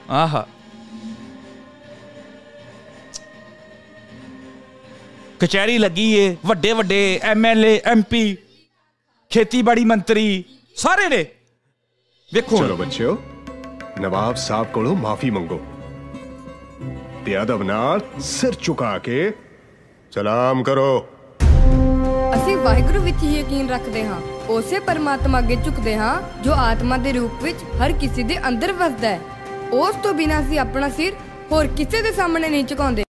ਆਹਾ। 0.09 0.45
ਕਚਹਿਰੀ 5.39 5.77
ਲੱਗੀ 5.77 6.11
ਏ 6.13 6.35
ਵੱਡੇ 6.45 6.71
ਵੱਡੇ 6.73 7.19
ਐਮਐਲਏ 7.23 7.79
ਐਮਪੀ 7.85 8.37
ਖੇਤੀਬਾੜੀ 9.31 9.85
ਮੰਤਰੀ 9.85 10.43
ਸਾਰੇ 10.75 11.07
ਨੇ। 11.09 11.25
ਵੇਖੋ 12.33 12.57
ਚਲੋ 12.57 12.77
ਬੱਚਿਓ 12.77 13.17
ਨਵਾਬ 14.01 14.35
ਸਾਹਿਬ 14.35 14.67
ਕੋਲੋਂ 14.67 14.95
ਮਾਫੀ 14.95 15.29
ਮੰਗੋ। 15.29 15.59
ਤੇ 17.25 17.41
ਅਦਬ 17.41 17.63
ਨਾਲ 17.63 18.01
ਸਿਰ 18.21 18.55
ਝੁਕਾ 18.61 18.97
ਕੇ 18.99 19.31
ਸਲਾਮ 20.11 20.63
ਕਰੋ। 20.63 21.07
ਅਸੀਂ 22.35 22.57
ਵਾਹਿਗੁਰੂ 22.57 23.01
ਵਿੱਚ 23.01 23.23
ਹੀ 23.23 23.39
ਯਕੀਨ 23.39 23.69
ਰੱਖਦੇ 23.69 24.05
ਹਾਂ 24.05 24.19
ਉਸੇ 24.49 24.79
ਪਰਮਾਤਮਾ 24.79 25.39
ਅੱਗੇ 25.39 25.55
ਝੁਕਦੇ 25.55 25.95
ਹਾਂ 25.95 26.41
ਜੋ 26.41 26.53
ਆਤਮਾ 26.53 26.97
ਦੇ 26.97 27.13
ਰੂਪ 27.13 27.43
ਵਿੱਚ 27.43 27.63
ਹਰ 27.83 27.91
ਕਿਸੇ 27.91 28.23
ਦੇ 28.23 28.37
ਅੰਦਰ 28.47 28.73
ਵਸਦਾ 28.73 29.09
ਹੈ। 29.09 29.19
ਉਸ 29.73 29.95
ਤੋਂ 30.03 30.13
ਬਿਨਾਂ 30.13 30.41
ਅਸੀਂ 30.41 30.59
ਆਪਣਾ 30.59 30.89
ਸਿਰ 30.89 31.13
ਹੋਰ 31.51 31.67
ਕਿਸੇ 31.67 32.01
ਦੇ 32.01 32.11
ਸਾਹਮਣੇ 32.11 32.49
ਨਹੀਂ 32.49 32.65
ਝੁਕਾਉਂਦੇ। 32.65 33.04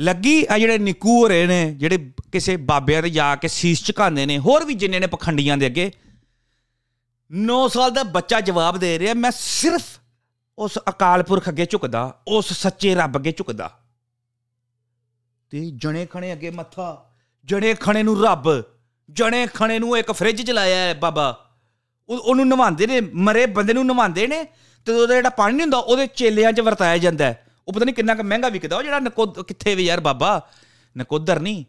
ਲੱਗੀ 0.00 0.46
ਆ 0.50 0.58
ਜਿਹੜੇ 0.58 0.78
ਨਿੱਕੂ 0.78 1.22
ਹੋ 1.22 1.28
ਰਹੇ 1.28 1.46
ਨੇ, 1.46 1.74
ਜਿਹੜੇ 1.74 2.12
ਕਿਸੇ 2.32 2.56
ਬਾਬਿਆਂ 2.56 3.02
ਦੇ 3.02 3.10
ਜਾ 3.10 3.36
ਕੇ 3.36 3.48
ਸੀਸ 3.48 3.84
ਝੁਕਾਉਂਦੇ 3.84 4.26
ਨੇ, 4.26 4.38
ਹੋਰ 4.38 4.64
ਵੀ 4.64 4.74
ਜਿੰਨੇ 4.74 4.98
ਨੇ 4.98 5.06
ਪਖੰਡੀਆਂ 5.06 5.56
ਦੇ 5.56 5.66
ਅੱਗੇ 5.66 5.92
9 7.32 7.68
ਸਾਲ 7.68 7.90
ਦਾ 7.90 8.02
ਬੱਚਾ 8.02 8.40
ਜਵਾਬ 8.40 8.78
ਦੇ 8.78 8.98
ਰਿਹਾ, 8.98 9.14
ਮੈਂ 9.14 9.30
ਸਿਰਫ 9.34 9.82
ਉਸ 10.58 10.78
ਅਕਾਲ 10.88 11.22
ਪੁਰਖ 11.22 11.48
ਅੱਗੇ 11.48 11.66
ਝੁਕਦਾ, 11.66 12.22
ਉਸ 12.28 12.52
ਸੱਚੇ 12.52 12.94
ਰੱਬ 12.94 13.16
ਅੱਗੇ 13.16 13.32
ਝੁਕਦਾ। 13.32 13.78
ਤੇ 15.50 15.70
ਜਣੇ 15.70 16.06
ਖਣੇ 16.06 16.32
ਅੱਗੇ 16.32 16.50
ਮੱਥਾ, 16.50 17.10
ਜਣੇ 17.44 17.74
ਖਣੇ 17.74 18.02
ਨੂੰ 18.02 18.24
ਰੱਬ, 18.24 18.64
ਜਣੇ 19.10 19.46
ਖਣੇ 19.54 19.78
ਨੂੰ 19.78 19.98
ਇੱਕ 19.98 20.12
ਫ੍ਰਿਜ 20.12 20.42
ਚ 20.42 20.50
ਲਾਇਆ 20.50 20.76
ਹੈ 20.76 20.94
ਬਾਬਾ। 20.94 21.50
ਉਹ- 22.08 22.20
ਉਹਨੂੰ 22.20 22.48
ਨਵਾਉਂਦੇ 22.48 22.86
ਨੇ, 22.86 23.00
ਮਰੇ 23.00 23.46
ਬੰਦੇ 23.46 23.72
ਨੂੰ 23.72 23.86
ਨਵਾਉਂਦੇ 23.86 24.26
ਨੇ, 24.26 24.44
ਤੇ 24.84 24.92
ਉਹਦਾ 24.92 25.14
ਜਿਹੜਾ 25.14 25.30
ਪਾਣੀ 25.30 25.52
ਨਹੀਂ 25.52 25.62
ਹੁੰਦਾ, 25.62 25.78
ਉਹਦੇ 25.78 26.06
ਚੇਲਿਆਂ 26.06 26.52
'ਚ 26.52 26.60
ਵਰਤਾਇਆ 26.60 26.98
ਜਾਂਦਾ 26.98 27.24
ਹੈ। 27.24 27.45
ਉਹ 27.68 27.72
ਪਤਾ 27.72 27.84
ਨਹੀਂ 27.84 27.94
ਕਿੰਨਾ 27.94 28.14
ਕੁ 28.14 28.22
ਮਹਿੰਗਾ 28.22 28.48
ਵਿਕਦਾ, 28.48 28.76
ਉਹ 28.76 28.82
ਜਿਹੜਾ 28.82 28.98
ਨਕੋਦ, 28.98 29.40
ਕਿੱਥੇ 29.40 29.74
ਵੀ 29.74 29.84
ਯਾਰ 29.84 30.00
ਬਾਬਾ, 30.00 30.48
ਨਕੋਦਰ 30.98 31.40
ਨਹੀਂ। 31.40 31.64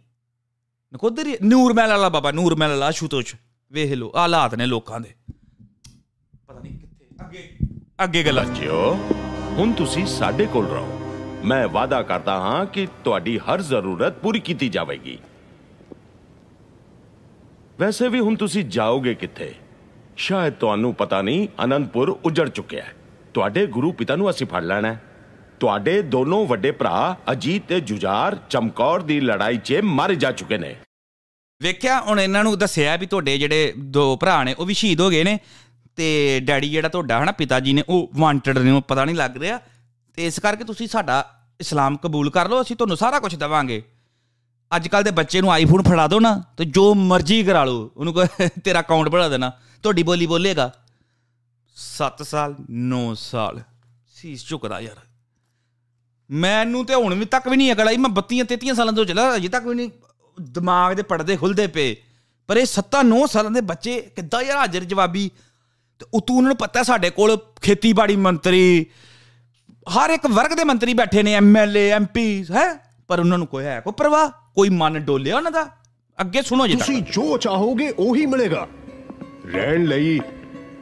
ਨਕੋਦਰ 0.93 1.27
ਹੀ- 1.27 1.37
ਨੂਰ 1.43 1.73
ਮਹਿਲ 1.73 1.89
ਵਾਲਾ 1.89 2.09
ਬਾਬਾ, 2.09 2.31
ਨੂਰ 2.31 2.55
ਮਹਿਲ 2.55 2.71
ਵਾਲਾ 2.71 2.91
ਸ਼ੂਤੋਚ 2.91 3.35
ਵੇਖ 3.71 3.91
ਲਓ 3.91 4.11
ਆਹ 4.15 4.21
ਹਾਲਾਤ 4.21 4.55
ਨੇ 4.55 4.65
ਲੋਕਾਂ 4.65 4.99
ਦੇ। 4.99 5.15
ਪਤਾ 6.47 6.59
ਨਹੀਂ 6.59 6.79
ਕਿੱਥੇ, 6.79 7.05
ਅੱਗੇ। 7.25 7.57
ਅੱਗੇ 8.03 8.23
ਗੱਲਾਂ। 8.23 8.45
ਬੱਚਿਓ, 8.45 8.93
ਹੁਣ 9.51 9.71
ਤੁਸੀਂ 9.71 10.05
ਸਾਡੇ 10.05 10.45
ਕੋਲ 10.45 10.67
ਰਹੋ। 10.67 10.99
ਮੈਂ 11.45 11.67
ਵਾਅਦਾ 11.67 12.03
ਕਰਦਾ 12.03 12.33
ਹਾਂ 12.33 12.65
ਕਿ 12.65 12.87
ਤੁਹਾਡੀ 13.03 13.37
ਹਰ 13.37 13.61
ਜ਼ਰੂਰਤ 13.61 14.13
ਪੂਰੀ 14.13 14.39
ਕੀਤੀ 14.39 14.69
ਜਾਵੇਗੀ। 14.69 15.19
ਵੈਸੇ 17.79 18.09
ਵੀ 18.09 18.19
ਹੁਣ 18.19 18.35
ਤੁਸੀਂ 18.35 18.65
ਜਾਓਗੇ 18.65 19.15
ਕਿੱਥੇ? 19.15 19.55
ਸ਼ਾਇਦ 20.17 20.53
ਤੁਹਾਨੂੰ 20.53 20.95
ਪਤਾ 20.95 21.21
ਨਹੀਂ, 21.21 21.47
ਅਨੰਦਪੁਰ 21.63 22.09
ਉਜੜ 22.09 22.49
ਚੁੱਕਿਆ 22.49 22.83
ਹੈ। 22.83 22.93
ਤੁਹਾਡੇ 23.33 23.65
ਗੁਰੂ 23.65 23.91
ਪਿਤਾ 23.91 24.15
ਨੂੰ 24.15 24.29
ਅਸੀਂ 24.29 24.47
ਫੜ 24.47 24.63
ਲੈਣਾ 24.63 24.93
ਹੈ। 24.93 25.03
ਤੁਹਾਡੇ 25.59 26.01
ਦੋਨੋਂ 26.01 26.45
ਵੱਡੇ 26.45 26.71
ਭਰਾ 26.71 27.15
ਅਜੀਤ 27.31 27.63
ਤੇ 27.67 27.79
ਜੁਝਾਰ 27.79 28.37
ਚਮਕੌਰ 28.49 29.01
ਦੀ 29.01 29.19
ਲੜਾਈ 29.19 29.57
'ਚ 29.57 29.79
ਮਾਰੇ 29.83 30.15
ਜਾ 30.15 30.31
ਚੁੱਕੇ 30.31 30.57
ਨੇ। 30.57 30.75
ਵੇਖਿਆ, 31.61 32.01
ਹੁਣ 32.01 32.19
ਇਹਨਾਂ 32.19 32.43
ਨੂੰ 32.43 32.57
ਦੱਸਿਆ 32.57 32.95
ਵੀ 32.95 33.05
ਤੁਹਾਡੇ 33.05 33.37
ਜਿਹੜੇ 33.37 33.73
ਦੋ 33.77 34.17
ਭਰਾ 34.17 34.43
ਨੇ, 34.43 34.53
ਉਹ 34.53 34.65
ਵੀ 34.65 34.73
ਸ਼ਹੀਦ 34.73 35.01
ਹੋ 35.01 35.09
ਗਏ 35.09 35.23
ਨੇ। 35.23 35.39
ਤੇ 35.95 36.39
ਡੈਡੀ 36.43 36.69
ਜਿਹੜਾ 36.69 36.89
ਤੁਹਾਡਾ 36.89 37.23
ਹਨਾ 37.23 37.31
ਪਿਤਾ 37.31 37.59
ਜੀ 37.59 37.73
ਨੇ, 37.73 37.83
ਉਹ 37.89 38.11
ਵਾਂਟਡ 38.15 38.57
ਨੇ, 38.57 38.71
ਉਹ 38.71 38.81
ਪਤਾ 38.81 39.05
ਨਹੀਂ 39.05 39.15
ਲੱਗ 39.15 39.37
ਰਿਹਾ। 39.37 39.59
ਤੇ 40.15 40.25
ਇਸ 40.25 40.39
ਕਰਕੇ 40.39 40.63
ਤੁਸੀਂ 40.63 40.87
ਸਾਡਾ 40.87 41.39
ਇਸਲਾਮ 41.59 41.97
ਕਬੂਲ 41.97 42.29
ਕਰ 42.29 42.49
ਲਓ, 42.49 42.61
ਅਸੀਂ 42.61 42.75
ਤੁਹਾਨੂੰ 42.75 42.97
ਸਾਰਾ 42.97 43.19
ਕੁਝ 43.19 43.35
ਦਵਾਂਗੇ। 43.35 43.83
ਅੱਜ 44.75 44.87
ਕੱਲ 44.87 45.03
ਦੇ 45.03 45.11
ਬੱਚੇ 45.11 45.41
ਨੂੰ 45.41 45.51
ਆਈਫੋਨ 45.51 45.83
ਫੜਾ 45.83 46.07
ਦਿਓ 46.07 46.19
ਨਾ, 46.19 46.43
ਤੇ 46.57 46.65
ਜੋ 46.65 46.93
ਮਰਜ਼ੀ 46.93 47.43
ਕਰਾ 47.43 47.65
ਲਓ, 47.65 47.91
ਉਹਨੂੰ 47.97 48.13
ਕਹੋ 48.13 48.47
ਤੇਰਾ 48.63 48.79
ਅਕਾਊਂਟ 48.79 49.09
ਬਣਾ 49.09 49.29
ਦੇਣਾ। 49.29 49.51
ਤੁਹਾਡੀ 49.83 50.03
ਬੋਲੀ 50.03 50.25
ਬੋਲੇਗਾ। 50.25 50.73
7 51.75 52.23
ਸਾਲ 52.23 52.55
9 52.69 53.15
ਸਾਲ, 53.15 53.61
ਸੀਸ 54.15 54.47
ਝੁਕਦਾ 54.47 54.79
ਯਾਰ। 54.79 55.06
ਮੈਨੂੰ 56.31 56.85
ਤੇ 56.85 56.95
ਹੁਣ 56.95 57.13
ਵੀ 57.13 57.25
ਤੱਕ 57.25 57.47
ਵੀ 57.47 57.57
ਨਹੀਂ 57.57 57.73
ਅਕਲ 57.73 57.87
ਆਈ। 57.87 57.97
ਮੈਂ 57.97 58.09
32 58.09 58.43
33 58.43 58.73
ਸਾਲਾਂ 58.73 58.93
ਤੋਂ 58.93 59.05
ਚੱਲਾ, 59.05 59.35
ਅਜੇ 59.35 59.47
ਤੱਕ 59.47 59.67
ਵੀ 59.67 59.75
ਨਹੀਂ 59.75 59.89
ਦਿਮਾਗ 60.41 60.93
ਦੇ 60.93 61.01
ਪਰਦੇ 61.01 61.37
ਖੁੱਲਦੇ 61.37 61.67
ਪਏ। 61.67 61.95
ਪਰ 62.47 62.57
ਇਹ 62.57 62.65
7 62.65 63.03
9 63.03 63.27
ਸਾਲਾਂ 63.27 63.51
ਦੇ 63.51 63.61
ਬੱਚੇ 63.61 64.01
ਕਿੱਦਾਂ 64.01 64.41
ਯਾਰ 64.41 64.57
ਹਾਜ਼ਰ 64.57 64.83
ਜਵਾਬੀ? 64.83 65.31
ਤੇ 65.99 66.05
ਉਤੋਂ 66.13 66.35
ਉਹਨਾਂ 66.35 66.49
ਨੂੰ 66.49 66.57
ਪਤਾ 66.57 66.83
ਸਾਡੇ 66.83 67.09
ਕੋਲ 67.09 67.37
ਖੇਤੀਬਾੜੀ 67.61 68.15
ਮੰਤਰੀ, 68.15 68.85
ਹਰ 69.71 70.09
ਇੱਕ 70.09 70.27
ਵਰਗ 70.27 70.51
ਦੇ 70.51 70.63
ਮੰਤਰੀ 70.63 70.93
ਬੈਠੇ 70.93 71.23
ਨੇ 71.23 71.33
ਐਮਐਲਏ 71.33 71.89
ਐਮਪੀ 71.89 72.45
ਹੈ? 72.51 72.95
ਪਰ 73.07 73.19
ਉਹਨਾਂ 73.19 73.37
ਨੂੰ 73.37 73.47
ਕੋਈ 73.47 73.65
ਹੈ 73.65 73.79
ਕੋਈ 73.79 73.93
ਪਰਵਾਹ? 73.97 74.29
ਕੋਈ 74.29 74.69
ਮਨ 74.69 74.99
ਡੋਲਿਆ 74.99 75.37
ਉਹਨਾਂ 75.37 75.51
ਦਾ? 75.51 75.69
ਅੱਗੇ 76.21 76.41
ਸੁਣੋ 76.41 76.67
ਜੀ 76.67 76.73
ਤੱਕ। 76.73 76.81
ਤੁਸੀਂ 76.81 77.01
ਜੋ 77.01 77.37
ਚਾਹੋਗੇ 77.37 77.89
ਉਹੀ 77.89 78.25
ਮਿਲੇਗਾ। 78.25 78.67
ਰਹਿਣ 79.45 79.85
ਲਈ 79.85 80.19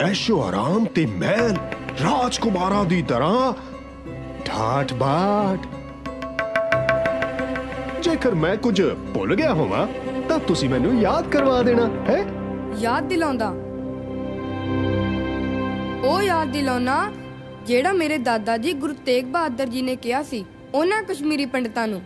ਐਸ਼ੋ 0.01 0.43
ਆਰਾਮ 0.43 0.85
ਤੇ 0.85 1.05
ਮਹਿਲ 1.05 1.57
ਰਾਜਕੁਮਾਰਾਂ 2.03 2.85
ਦੀ 2.85 3.01
ਤਰ੍ਹਾਂ 3.01 3.53
ਠਾਠ 4.45 4.93
ਬਾਠ 4.93 5.67
ਜੇਕਰ 8.03 8.35
ਮੈਂ 8.35 8.55
ਕੁਝ 8.57 8.81
ਭੁੱਲ 9.13 9.35
ਗਿਆ 9.35 9.53
ਹੋਵਾਂ 9.53 9.85
ਤਾਂ 10.29 10.39
ਤੁਸੀਂ 10.39 10.69
ਮੈਨੂੰ 10.69 10.99
ਯਾਦ 11.01 11.29
ਕਰਵਾ 11.29 11.61
ਦੇਣਾ 11.63 11.87
ਹੈ 12.07 12.17
ਯਾਦ 12.79 13.07
ਦਿਲਾਉਂਦਾ 13.09 13.49
ਉਹ 16.05 16.21
ਯਾਦ 16.21 16.51
ਦਿਲਾਉਣਾ 16.51 16.97
ਜਿਹੜਾ 17.67 17.91
ਮੇਰੇ 17.93 18.17
ਦਾਦਾ 18.17 18.57
ਜੀ 18.57 18.73
ਗੁਰੂ 18.73 18.93
ਤੇਗ 19.05 19.25
ਬਹਾਦਰ 19.25 19.67
ਜੀ 19.67 19.81
ਨੇ 19.81 19.95
ਕਿਹਾ 19.95 20.21
ਸੀ 20.23 20.43
ਉਹਨਾਂ 20.73 21.01
ਕਸ਼ਮੀਰੀ 21.03 21.45
ਪੰਡਤਾਂ 21.45 21.87
ਨੂੰ 21.87 22.01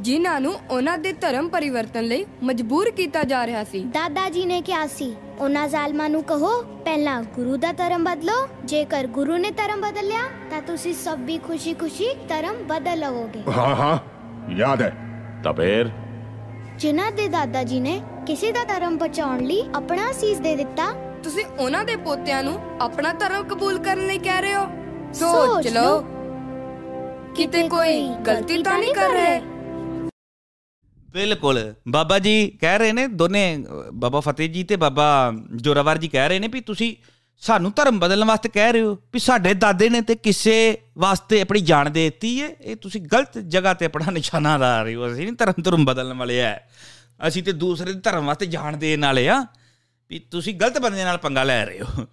ਜਿਨ੍ਹਾਂ 0.00 0.40
ਨੂੰ 0.40 0.54
ਉਹਨਾਂ 0.70 0.98
ਦੇ 0.98 1.12
ਧਰਮ 1.12 1.48
ਪਰਿਵਰਤਨ 1.48 2.04
ਲਈ 2.04 2.26
ਮਜਬੂਰ 2.42 2.90
ਕੀਤਾ 2.90 3.22
ਜਾ 3.22 3.46
ਰਿਹਾ 3.46 3.64
ਸੀ। 3.64 3.84
ਦਾਦਾ 3.84 4.28
ਜੀ 4.28 4.44
ਨੇ 4.46 4.62
ਕਿਹਾ 4.62 4.86
ਸੀ 4.86 5.16
ਉਹਨਾਂ 5.38 5.68
ਜ਼ਾਲਮਾਂ 5.68 6.10
ਨੂੰ 6.10 6.22
ਕਹੋ 6.24 6.62
ਪਹਿਲਾਂ 6.62 7.22
ਗੁਰੂ 7.22 7.56
ਦਾ 7.56 7.72
ਧਰਮ 7.72 8.04
ਬਦਲੋ 8.04 8.48
ਜੇਕਰ 8.64 9.06
ਗੁਰੂ 9.06 9.36
ਨੇ 9.36 9.50
ਧਰਮ 9.50 9.80
ਬਦਲਿਆ 9.80 10.20
ਤਾਂ 10.50 10.62
ਤੁਸੀਂ 10.62 10.94
ਸਭ 10.94 11.18
ਵੀ 11.20 11.38
ਖੁਸ਼ੀ-ਖੁਸ਼ੀ 11.38 12.14
ਧਰਮ 12.28 12.54
ਬਦਲ 12.66 12.98
ਲਵੋਗੇ। 12.98 13.42
ਹਾਂ 13.56 13.76
ਹਾਂ 13.76 13.98
ਯਾਦ 14.50 14.82
ਹੈ। 14.82 14.92
ਤਾਂ 15.44 15.52
ਫਿਰ 15.52 15.90
ਜਿਨ੍ਹਾਂ 16.78 17.12
ਦੇ 17.12 17.28
ਦਾਦਾ 17.28 17.62
ਜੀ 17.62 17.80
ਨੇ 17.80 18.00
ਕਿਸੇ 18.26 18.52
ਦਾ 18.52 18.64
ਧਰਮ 18.64 18.98
ਬਚਾਉਣ 18.98 19.38
ਲਈ 19.38 19.62
ਆਪਣਾ 19.74 20.12
ਸੀਸ 20.12 20.38
ਦੇ 20.38 20.56
ਦਿੱਤਾ। 20.56 20.92
ਤੁਸੀਂ 21.22 21.44
ਉਹਨਾਂ 21.58 21.84
ਦੇ 21.84 21.96
ਪੋਤਿਆਂ 21.96 22.42
ਨੂੰ 22.42 22.60
ਆਪਣਾ 22.80 23.12
ਧਰਮ 23.12 23.44
ਕਬੂਲ 23.44 23.78
ਕਰਨ 23.78 24.06
ਲਈ 24.06 24.18
ਕਹਿ 24.18 24.42
ਰਹੇ 24.42 24.56
ਹੋ? 24.56 24.66
ਸੋਚ 25.14 25.46
ਸੋਚ 25.46 25.68
ਲਓ। 25.68 26.04
ਕਿਤੇ 27.34 27.68
ਕੋਈ 27.68 28.08
ਗਲਤੀ 28.26 28.62
ਤਾਂ 28.62 28.78
ਨਹੀਂ 28.78 28.94
ਕਰ 28.94 29.08
ਰਹੇ? 29.08 29.40
ਬਿਲਕੁਲ। 31.14 31.74
ਬਾਬਾ 31.88 32.18
ਜੀ 32.18 32.48
ਕਹਿ 32.60 32.78
ਰਹੇ 32.78 32.92
ਨੇ 32.92 33.06
ਦੋਨੇ 33.06 33.56
ਅਹ, 33.56 33.90
ਬਾਬਾ 33.92 34.20
ਫਤਿਹ 34.20 34.48
ਜੀ 34.48 34.64
ਤੇ 34.64 34.76
ਬਾਬਾ 34.76 35.32
ਜੋਰਾਵਰ 35.56 35.98
ਜੀ 35.98 36.08
ਕਹਿ 36.08 36.28
ਰਹੇ 36.28 36.38
ਨੇ 36.38 36.48
ਵੀ 36.48 36.60
ਤੁਸੀਂ 36.60 36.96
ਸਾਨੂੰ 37.42 37.72
ਧਰਮ 37.76 37.98
ਬਦਲਣ 37.98 38.24
ਵਾਸਤੇ 38.24 38.48
ਕਹਿ 38.48 38.72
ਰਹੇ 38.72 38.80
ਹੋ 38.80 38.94
ਵੀ 39.12 39.18
ਸਾਡੇ 39.18 39.54
ਦਾਦੇ 39.54 39.88
ਨੇ 39.88 40.00
ਤੇ 40.00 40.14
ਕਿਸੇ 40.14 40.78
ਵਾਸਤੇ 40.98 41.40
ਆਪਣੀ 41.40 41.60
ਜਾਨ 41.60 41.92
ਦੇ 41.92 42.04
ਦਿੱਤੀ 42.10 42.42
ਹੈ 42.42 42.48
ਇਹ 42.60 42.76
ਤੁਸੀਂ 42.76 43.00
ਗਲਤ 43.00 43.38
ਜਗ੍ਹਾ 43.38 43.74
ਤੇ 43.74 43.86
ਆਪਣਾ 43.86 44.10
ਨਿਸ਼ਾਨਾ 44.10 44.56
ਲਾ 44.56 44.82
ਰਹੇ 44.82 44.94
ਹੋ। 44.94 45.12
ਅਸੀਂ 45.12 45.24
ਨਹੀਂ 45.24 45.32
ਧਰਮ 45.32 45.62
ਧਰਮ 45.62 45.84
ਬਦਲਣ 45.84 46.14
ਵਾਲੇ 46.14 46.42
ਆ 46.42 46.60
ਅਸੀਂ 47.28 47.42
ਤੇ 47.42 47.52
ਦੂਸਰੇ 47.52 47.92
ਦੇ 47.92 48.00
ਧਰਮ 48.00 48.26
ਵਾਸਤੇ 48.26 48.46
ਜਾਨ 48.46 48.78
ਦੇਣ 48.78 49.00
ਵਾਲੇ 49.00 49.28
ਆ 49.28 49.46
ਵੀ 50.10 50.18
ਤੁਸੀਂ 50.18 50.54
ਗਲਤ 50.54 50.78
ਬੰਦੇ 50.78 51.04
ਨਾਲ 51.04 51.16
ਪੰਗਾ 51.18 51.44
ਲੈ 51.44 51.64
ਰਹੇ 51.66 51.80
ਹੋ। 51.80 52.06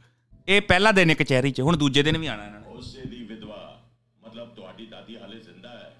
ਇਹ 0.47 0.61
ਪਹਿਲਾ 0.61 0.91
ਦਿਨ 0.91 1.09
ਹੈ 1.09 1.15
ਕਚਹਿਰੀ 1.15 1.51
'ਚ 1.51 1.61
ਹੁਣ 1.61 1.77
ਦੂਜੇ 1.77 2.03
ਦਿਨ 2.03 2.17
ਵੀ 2.17 2.27
ਆਣਾ 2.27 2.45
ਇਹਨਾਂ 2.45 2.59
ਨੇ। 2.59 2.67
ਉਸੇ 2.67 3.01
ਦੀ 3.01 3.23
ਵਿਧਵਾ 3.23 3.81
ਮਤਲਬ 4.25 4.49
ਤੁਹਾਡੀ 4.49 4.85
ਦਾਦੀ 4.85 5.17
ਹਾਲੇ 5.17 5.39
ਜ਼ਿੰਦਾ 5.39 5.69
ਹੈ। 5.69 5.95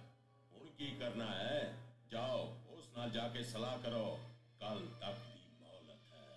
ਹੁਣ 0.54 0.68
ਕੀ 0.78 0.86
ਕਰਨਾ 1.00 1.26
ਹੈ? 1.26 1.78
ਜਾਓ। 2.12 2.42
ਉਸ 2.42 2.55
ਨਾਲ 3.06 3.12
ਜਾ 3.14 3.28
ਕੇ 3.30 3.44
ਸਲਾਹ 3.44 3.78
ਕਰੋ 3.80 4.20
ਕੱਲ 4.60 4.78
ਤੱਕ 5.02 5.18
ਦੀ 5.34 5.42
ਮੌਲਤ 5.62 6.14
ਹੈ। 6.14 6.30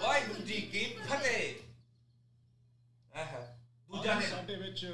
ਵਾਹਿਗੁਰੂ 0.00 0.44
ਜੀ 0.46 0.60
ਕੀ 0.62 0.84
ਫਤਿਹ। 0.98 1.54
ਦੂਜਾ 3.90 4.14
ਦਿਨ। 4.14 4.28
ਸਾਡੇ 4.30 4.56
ਵਿੱਚ 4.56 4.84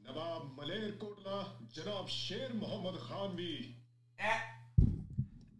ਨਵਾਬ 0.00 0.44
ਮਲੇਰ 0.52 0.90
ਕੋਟਲਾ 0.90 1.44
ਜਨਾਬ 1.76 2.08
ਸ਼ੇਰ 2.08 2.52
ਮੁਹੰਮਦ 2.52 2.98
ਖਾਨ 3.00 3.34
ਵੀ। 3.36 3.52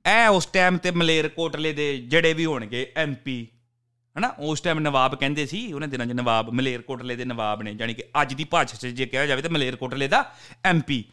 ਇਹ 0.05 0.29
ਉਸ 0.29 0.47
ਟਾਈਮ 0.47 0.79
ਤੇ 0.79 0.90
ਮਲੇਰ 0.90 1.29
ਕੋਟਲੇ 1.29 1.73
ਦੇ 1.73 1.97
ਜਿਹੜੇ 1.99 2.35
ਵੀ 2.35 2.47
ਹੋਣਗੇ 2.47 2.92
ਐਮਪੀ 2.97 3.47
ਹਨਾ? 4.16 4.29
ਉਸ 4.38 4.61
ਟਾਈਮ 4.61 4.79
ਨਵਾਬ 4.79 5.14
ਕਹਿੰਦੇ 5.14 5.47
ਸੀ 5.47 5.73
ਉਹਨਾਂ 5.73 5.88
ਦਿਨਾਂ 5.88 6.07
'ਚ 6.07 6.12
ਨਵਾਬ 6.12 6.51
ਮਲੇਰ 6.51 6.83
ਕੋਟਲੇ 6.83 7.16
ਦੇ 7.16 7.25
ਨਵਾਬ 7.25 7.62
ਨੇ 7.62 7.75
ਜਾਨੀ 7.75 7.95
ਕਿ 7.95 8.05
ਅੱਜ 8.23 8.35
ਦੀ 8.35 8.45
ਭਾਸ਼ਾ 8.45 8.77
'ਚ 8.79 8.87
ਜੇ 8.87 9.07
ਕਿਹਾ 9.07 9.27
ਜਾਵੇ 9.27 9.42
ਤਾਂ 9.42 9.51
ਮਲੇਰ 9.51 9.77
ਕੋਟਲੇ 9.77 10.09
ਦਾ 10.09 10.25
ਐਮਪੀ 10.64 11.05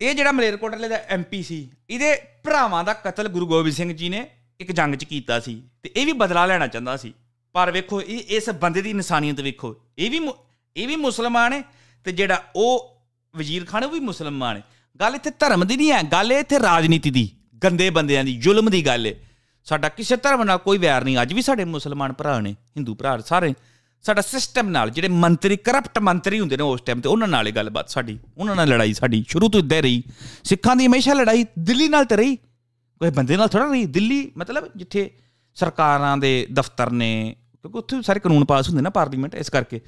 ਇਹ 0.00 0.14
ਜਿਹੜਾ 0.14 0.32
ਮਲੇਰ 0.32 0.56
ਕੋਟਲੇ 0.56 0.88
ਦਾ 0.88 0.96
ਐਮਪੀ 1.08 1.42
ਸੀ, 1.42 1.70
ਇਹਦੇ 1.90 2.22
ਭਰਾਵਾਂ 2.44 2.84
ਦਾ 2.84 2.92
ਕਤਲ 2.92 3.28
ਗੁਰੂ 3.28 3.46
ਗੋਬਿੰਦ 3.46 3.74
ਸਿੰਘ 3.74 3.92
ਜੀ 3.92 4.08
ਨੇ 4.08 4.30
ਇੱਕ 4.60 4.72
ਜੰਗ 4.72 4.94
'ਚ 4.94 5.04
ਕੀਤਾ 5.04 5.40
ਸੀ 5.40 5.62
ਤੇ 5.82 5.92
ਇਹ 5.96 6.06
ਵੀ 6.06 6.12
ਬਦਲਾ 6.12 6.46
ਲੈਣਾ 6.46 6.66
ਚਾਹੁੰਦਾ 6.66 6.96
ਸੀ। 6.96 7.14
ਪਰ 7.52 7.70
ਵੇਖੋ, 7.70 8.02
ਇਹ 8.02 8.18
ਇਸ 8.18 8.50
ਬੰਦੇ 8.50 8.82
ਦੀ 8.82 8.90
ਇਨਸਾਨੀਅਤ 8.90 9.40
ਵੇਖੋ। 9.40 9.76
ਇਹ 9.98 10.10
ਵੀ 10.10 10.18
ਮੁ- 10.18 10.34
ਇਹ 10.76 10.88
ਵੀ 10.88 10.96
ਮੁਸਲਮਾਨ 10.96 11.52
ਹੈ 11.52 11.62
ਤੇ 12.04 12.12
ਜਿਹੜਾ 12.12 12.44
ਉਹ 12.56 12.96
ਵਜ਼ੀਰ 13.36 13.64
ਖਾਨ 13.64 13.84
ਉਹ 13.84 13.90
ਵੀ 13.90 14.00
ਮੁਸਲਮਾਨ 14.00 14.56
ਹੈ। 14.56 14.62
ਗੱਲ 15.00 15.14
ਇੱਥੇ 15.14 15.30
ਧਰਮ 15.30 15.66
ਦੀ 15.66 15.76
ਨਹੀਂ 15.76 15.92
ਹੈ, 15.92 16.02
ਗੱਲ 16.02 16.32
ਇਹ 16.32 16.38
ਇੱਥੇ 16.38 16.58
ਰਾਜਨੀਤੀ 16.58 17.10
ਦੀ, 17.10 17.30
ਗੰਦੇ 17.64 17.90
ਬੰਦਿਆਂ 17.90 18.24
ਦੀ, 18.24 18.36
ਜ਼ੁਲਮ 18.36 18.70
ਦੀ 18.70 18.86
ਗੱਲ 18.86 19.06
ਹੈ। 19.06 19.14
ਸਾਡਾ 19.64 19.88
ਕਿਸੇ 19.88 20.16
ਧਰਮ 20.16 20.44
ਨਾਲ 20.44 20.58
ਕੋਈ 20.58 20.78
ਵੈਰ 20.78 21.04
ਨਹੀਂ, 21.04 21.18
ਅੱਜ 21.22 21.32
ਵੀ 21.32 21.42
ਸਾਡੇ 21.42 21.64
ਮੁਸਲਮਾਨ 21.64 22.12
ਭਰਾ 22.12 22.40
ਨੇ, 22.40 22.52
ਹਿੰਦੂ 22.52 22.94
ਭਰਾ 22.94 23.18
ਸਾਰੇ। 23.18 23.54
ਸਾਡਾ 24.02 24.20
ਸਿਸਟਮ 24.20 24.68
ਨਾਲ 24.68 24.90
ਜਿਹੜੇ 24.90 25.08
ਮੰਤਰੀ 25.08 25.56
ਕਰਪਟ 25.56 25.98
ਮੰਤਰੀ 25.98 26.40
ਹੁੰਦੇ 26.40 26.56
ਨੇ 26.56 26.62
ਉਸ 26.62 26.80
ਟਾਈਮ 26.80 27.00
ਤੇ 27.00 27.08
ਉਹਨਾਂ 27.08 27.28
ਨਾਲ 27.28 27.46
ਹੀ 27.46 27.52
ਗੱਲਬਾਤ 27.52 27.88
ਸਾਡੀ, 27.88 28.18
ਉਹਨਾਂ 28.38 28.56
ਨਾਲ 28.56 28.68
ਲੜਾਈ 28.68 28.94
ਸਾਡੀ, 28.94 29.24
ਸ਼ੁਰੂ 29.28 29.48
ਤੋਂ 29.48 29.60
ਇੱਦਾਂ 29.60 29.82
ਰਹੀ। 29.82 30.02
ਸਿੱਖਾਂ 30.44 30.76
ਦੀ 30.76 30.86
ਹਮੇਸ਼ਾ 30.86 31.14
ਲੜਾਈ 31.14 31.44
ਦਿੱਲੀ 31.58 31.88
ਨਾਲ 31.88 32.04
ਤੇ 32.04 32.16
ਰਹੀ, 32.16 32.36
ਕੋਈ 32.36 33.10
ਬੰਦੇ 33.10 33.36
ਨਾਲ 33.36 33.48
ਥੋੜਾ 33.48 33.70
ਰਹੀ। 33.70 33.84
ਦਿੱਲੀ 33.86 34.32
ਮਤਲਬ 34.36 34.68
ਜਿੱਥੇ 34.76 35.10
ਸਰਕਾਰਾਂ 35.54 36.16
ਦੇ 36.18 36.46
ਦਫ਼ਤਰ 36.52 36.90
ਨੇ, 36.90 37.36
ਕਿਉਂਕਿ 37.62 37.78
ਉੱਥੇ 37.78 38.02
ਸਾਰੇ 38.02 38.20
ਕਾਨੂੰਨ 38.20 38.44
ਪਾਸ 38.44 38.68
ਹੁੰਦੇ 38.68 38.82
ਨਾ 38.82 38.90
ਪਾਰਲੀਮੈਂਟ, 38.90 39.34
ਇਸ 39.34 39.50
ਕਰਕੇ। 39.50 39.80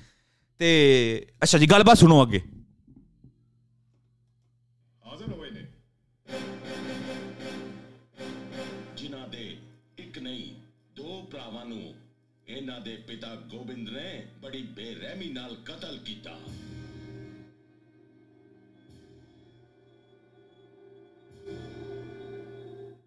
ਤੇ 0.58 1.26
ਅੱਛਾ 1.42 1.58
ਜੀ, 1.58 1.66
ਗੱਲਬਾਤ 1.66 1.98
ਸੁਣੋ 1.98 2.22
ਅੱਗੇ। 2.22 2.42
ਇਹਨਾਂ 12.60 12.80
ਦੇ 12.80 12.96
ਪਿਤਾ 13.06 13.34
ਗੋਬਿੰਦ 13.50 13.88
ਨੇ 13.88 14.08
ਬੜੀ 14.40 14.62
ਬੇਰਹਿਮੀ 14.76 15.28
ਨਾਲ 15.32 15.54
ਕਤਲ 15.66 15.98
ਕੀਤਾ। 15.98 16.34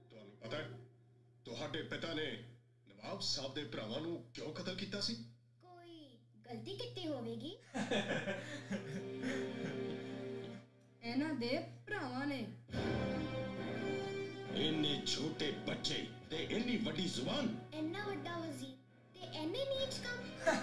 ਤੁਹਾਨੂੰ 0.09 0.35
ਪਤਾ 0.41 0.57
ਹੈ 0.57 0.69
ਤੁਹਾਡੇ 1.45 1.81
ਪਿਤਾ 1.83 2.13
ਨੇ 2.13 2.25
ਨਵਾਬ 2.87 3.19
ਸਾਹਿਬ 3.21 3.53
ਦੇ 3.53 3.63
ਭਰਾਵਾਂ 3.65 4.01
ਨੂੰ 4.01 4.13
ਕਿਉਂ 4.33 4.53
ਕਤਲ 4.53 4.75
ਕੀਤਾ 4.75 5.01
ਸੀ? 5.01 5.15
ਕੋਈ 5.61 5.99
ਗਲਤੀ 6.45 6.75
ਕੀਤੀ 6.77 7.07
ਹੋਵੇਗੀ? 7.07 7.51
ਇਹਨਾਂ 11.03 11.33
ਦੇ 11.35 11.57
ਭਰਾਵਾਂ 11.87 12.25
ਨੇ। 12.27 12.39
ਇੰਨੇ 14.67 15.01
ਛੋਟੇ 15.05 15.51
ਬੱਚੇ 15.67 16.05
ਤੇ 16.29 16.37
ਇੰਨੀ 16.51 16.77
ਵੱਡੀ 16.77 17.05
ਜ਼ੁਬਾਨ। 17.07 17.55
ਇੰਨਾ 17.73 18.05
ਵੱਡਾ 18.05 18.37
ਵਜ਼ੀਰ 18.39 18.77
ਐਨੇ 19.33 19.63
ਨੀਚ 19.65 19.97
ਕੰਮ 19.99 20.53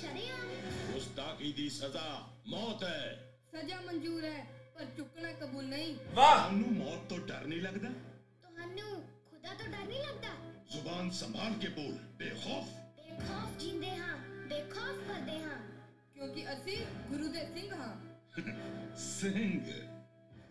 ਸ਼ਰੀਆਮ। 0.00 0.48
ਗੁਸਤਾਖੀ 0.92 1.52
ਦੀ 1.52 1.68
ਸਜ਼ਾ 1.70 2.28
ਮੌਤ 2.46 2.82
ਹੈ। 2.84 3.38
ਸਜ਼ਾ 3.52 3.80
ਮਨਜ਼ੂਰ 3.80 4.24
ਹੈ 4.24 4.44
ਪਰ 4.74 4.84
ਚੁੱਕਣਾ 4.96 5.32
ਕਬੂਲ 5.32 5.64
ਨਹੀਂ। 5.64 5.94
ਤੁਹਾਨੂੰ 5.96 6.72
ਮੌਤ 6.72 7.08
ਤੋਂ 7.08 7.18
ਡਰ 7.18 7.46
ਨਹੀਂ 7.46 7.60
ਲੱਗਦਾ? 7.62 7.88
ਤੁਹਾਨੂੰ 7.88 9.02
ਖੁਦਾ 9.30 9.54
ਤੋਂ 9.54 9.68
ਡਰ 9.68 9.84
ਨਹੀਂ 9.84 10.00
ਲੱਗਦਾ? 10.00 10.28
ਜ਼ੁਬਾਨ 10.70 11.10
ਸੰਭਾਲ 11.10 11.54
ਕੇ 11.54 11.68
ਬੋਲ 11.68 11.92
ਬੇਖੌਫ। 12.16 12.68
ਬੇਖੌਫ 12.96 13.58
ਜਿੰਦੇ 13.58 13.96
ਹਾਂ 13.96 14.16
ਬੇਖੌਫ 14.48 15.08
ਮਰਦੇ 15.08 15.38
ਹਾਂ। 15.38 15.58
ਕਿਉਂਕਿ 16.14 16.52
ਅਸੀਂ 16.52 16.76
ਗੁਰੂ 17.10 17.28
ਦੇ 17.28 17.44
ਸਿੰਘ 17.54 17.72
ਹਾਂ। 17.74 17.94
ਸਿੰਘ। 18.98 19.60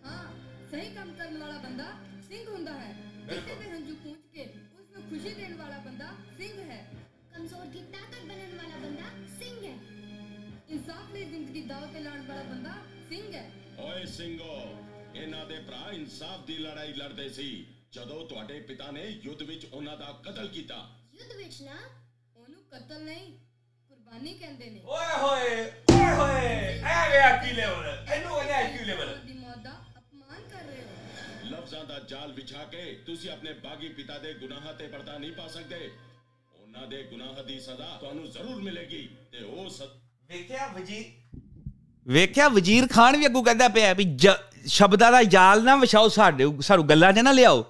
ਹਾਂ 0.06 0.24
ਸਹੀ 0.71 0.93
ਕੰਮ 0.95 1.13
ਕਰਨ 1.15 1.38
ਵਾਲਾ 1.38 1.58
ਬੰਦਾ 1.58 1.91
ਸਿੰਘ 2.28 2.47
ਹੁੰਦਾ 2.50 2.74
ਹੈ। 2.74 2.95
ਕਿਸੇ 3.30 3.56
ਦੇ 3.56 3.69
ਹੰਝੂ 3.69 3.95
ਪੂੰਝ 3.95 4.17
ਕੇ 4.34 4.43
ਉਸ 4.80 4.89
ਨੂੰ 4.91 5.02
ਖੁਸ਼ੀ 5.10 5.34
ਦੇਣ 5.34 5.56
ਵਾਲਾ 5.58 5.78
ਬੰਦਾ 5.80 6.12
ਸਿੰਘ 6.38 6.60
ਹੈ। 6.69 6.86
ਕਮਜ਼ੋਰ 7.41 7.65
ਦੀ 7.65 7.80
ਤਾਕਤ 7.91 8.19
ਬਣਨ 8.21 8.51
ਵਾਲਾ 8.56 8.75
ਬੰਦਾ 8.80 9.04
ਸਿੰਘ 9.30 9.63
ਹੈ 9.63 9.73
ਇਨਸਾਫ 10.69 11.13
ਲਈ 11.13 11.23
ਜ਼ਿੰਦਗੀ 11.23 11.62
ਦਾਅ 11.63 11.86
ਤੇ 11.93 11.99
ਲਾਉਣ 11.99 12.21
ਵਾਲਾ 12.23 12.43
ਬੰਦਾ 12.43 12.73
ਸਿੰਘ 13.10 13.34
ਹੈ 13.34 13.41
ਓਏ 13.82 14.06
ਸਿੰਘੋ 14.08 14.58
ਇਹਨਾਂ 15.15 15.45
ਦੇ 15.45 15.58
ਭਰਾ 15.60 15.91
ਇਨਸਾਫ 15.91 16.45
ਦੀ 16.45 16.58
ਲੜਾਈ 16.58 16.93
ਲੜਦੇ 16.93 17.27
ਸੀ 17.30 17.47
ਜਦੋਂ 17.93 18.19
ਤੁਹਾਡੇ 18.25 18.60
ਪਿਤਾ 18.63 18.89
ਨੇ 18.91 19.06
ਯੁੱਧ 19.23 19.41
ਵਿੱਚ 19.43 19.65
ਉਹਨਾਂ 19.65 19.95
ਦਾ 19.97 20.12
ਕਤਲ 20.25 20.47
ਕੀਤਾ 20.49 20.77
ਯੁੱਧ 21.13 21.34
ਵਿੱਚ 21.38 21.62
ਨਾ 21.62 21.80
ਉਹਨੂੰ 22.36 22.63
ਕਤਲ 22.71 23.01
ਨਹੀਂ 23.01 23.32
ਕੁਰਬਾਨੀ 23.89 24.34
ਕਹਿੰਦੇ 24.34 24.69
ਨੇ 24.69 24.82
ਓਏ 24.88 25.17
ਹੋਏ 25.17 25.65
ਓਏ 25.91 26.13
ਹੋਏ 26.13 26.45
ਐ 26.91 27.10
ਵੇ 27.10 27.19
ਆਕੀ 27.21 27.54
ਲੈਵਲ 27.54 27.88
ਇਹਨੂੰ 27.88 28.36
ਕਹਿੰਦੇ 28.36 28.54
ਆਕੀ 28.56 28.86
ਲੈਵਲ 28.86 29.17
ਦੀ 29.17 29.34
ਮੌਤ 29.36 29.58
ਦਾ 29.60 29.73
ਅਪਮਾਨ 29.97 30.47
ਕਰ 30.47 30.63
ਰਹੇ 30.63 30.84
ਹੋ 30.84 31.49
ਲਫ਼ਜ਼ਾਂ 31.49 31.84
ਦਾ 31.86 31.99
ਜਾਲ 32.08 32.32
ਵਿਛਾ 32.34 32.63
ਕੇ 32.67 32.93
ਤੁਸੀਂ 33.06 33.32
ਆਪਣੇ 33.32 33.54
ਬਾਗੀ 33.63 33.89
ਪਿਤਾ 33.91 34.17
ਦੇ 34.19 34.34
ਗੁਨਾਹਾਂ 34.36 34.73
ਤੇ 34.75 34.88
ਪਰਦਾ 34.88 35.17
ਨਹੀਂ 35.17 35.32
ਪਾ 35.34 35.47
ਸਕਦੇ 35.47 35.89
ਉਹਨਾਂ 36.71 36.88
ਦੇ 36.88 37.01
ਗੁਨਾਹ 37.03 37.43
ਦੀ 37.43 37.60
ਸਜ਼ਾ 37.60 37.97
ਤੁਹਾਨੂੰ 37.99 38.29
ਜ਼ਰੂਰ 38.31 38.62
ਮਿਲੇਗੀ। 38.63 39.07
ਤੇ 39.31 39.43
ਉਹ 39.43 39.69
ਵੇਖਿਆ 40.29 40.67
ਵਜ਼ੀਰ 40.67 41.05
ਵੇਖਿਆ 42.05 42.47
ਵਜ਼ੀਰ 42.49 42.88
ਖਾਨ 42.88 43.17
ਵੀ 43.17 43.25
ਅੱਗੋਂ 43.25 43.43
ਕਹਿੰਦਾ 43.43 43.67
ਪਿਆ 43.67 43.93
ਵੀ 43.93 44.05
ਸ਼ਬਦਾਂ 44.67 45.12
ਦਾ 45.12 45.21
ਜਾਲ 45.34 45.63
ਨਾ 45.63 45.75
ਵਿਛਾਓ 45.75 46.07
ਸਾਡੇ 46.10 46.45
ਸਾਨੂੰ 46.62 46.88
ਗੱਲਾਂ 46.89 47.12
'ਚ 47.13 47.19
ਨਾ 47.19 47.31
ਲਿਆਓ। 47.31 47.63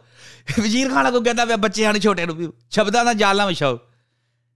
ਵਜ਼ੀਰ 0.59 0.89
ਖਾਨ 0.89 1.07
ਅੱਗੋਂ 1.07 1.21
ਕਹਿੰਦਾ 1.21 1.45
ਪਿਆ 1.45 1.55
ਬੱਚਿਆਂ 1.57 1.93
ਨੂੰ 1.93 2.01
ਛੋਟੇ 2.01 2.25
ਨੂੰ 2.25 2.35
ਵੀ 2.35 2.49
ਸ਼ਬਦਾਂ 2.71 3.03
ਦਾ 3.05 3.13
ਜਾਲ 3.13 3.37
ਨਾ 3.37 3.45
ਵਿਛਾਓ। 3.45 3.79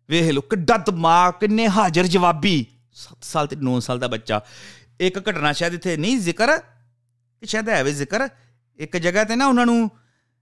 ਵੇਖ 0.10 0.32
ਲੋ 0.32 0.42
ਕਿੱਡਾ 0.42 0.78
ਦਿਮਾਗ 0.78 1.34
ਕਿੰਨੇ 1.40 1.68
ਹਾਜ਼ਰ 1.70 2.08
ਜਵਾਬੀ। 2.08 2.66
7 2.96 3.24
ਸਾਲ 3.24 3.48
ਤੇ 3.48 3.56
9 3.62 3.80
ਸਾਲ 3.80 4.00
ਦਾ 4.00 4.08
ਬੱਚਾ। 4.08 4.42
ਇੱਕ 5.00 5.18
ਘਟਨਾ 5.30 5.54
ਸ਼ਾਇਦ 5.54 5.74
ਇੱਥੇ 5.74 5.98
ਨਹੀਂ 5.98 6.18
ਜ਼ਿਕਰ 6.20 6.58
ਕਿ 6.58 7.46
ਸ਼ਾਇਦ 7.46 7.70
ਹੈ 7.70 7.84
ਵੀ 7.84 7.94
ਜ਼ਿਕਰ। 7.94 8.28
ਇੱਕ 8.80 8.98
ਜਗ੍ਹਾ 8.98 9.24
ਤੇ 9.24 9.36
ਨਾ 9.36 9.48
ਉਹਨਾਂ 9.48 9.66
ਨੂੰ 9.66 9.90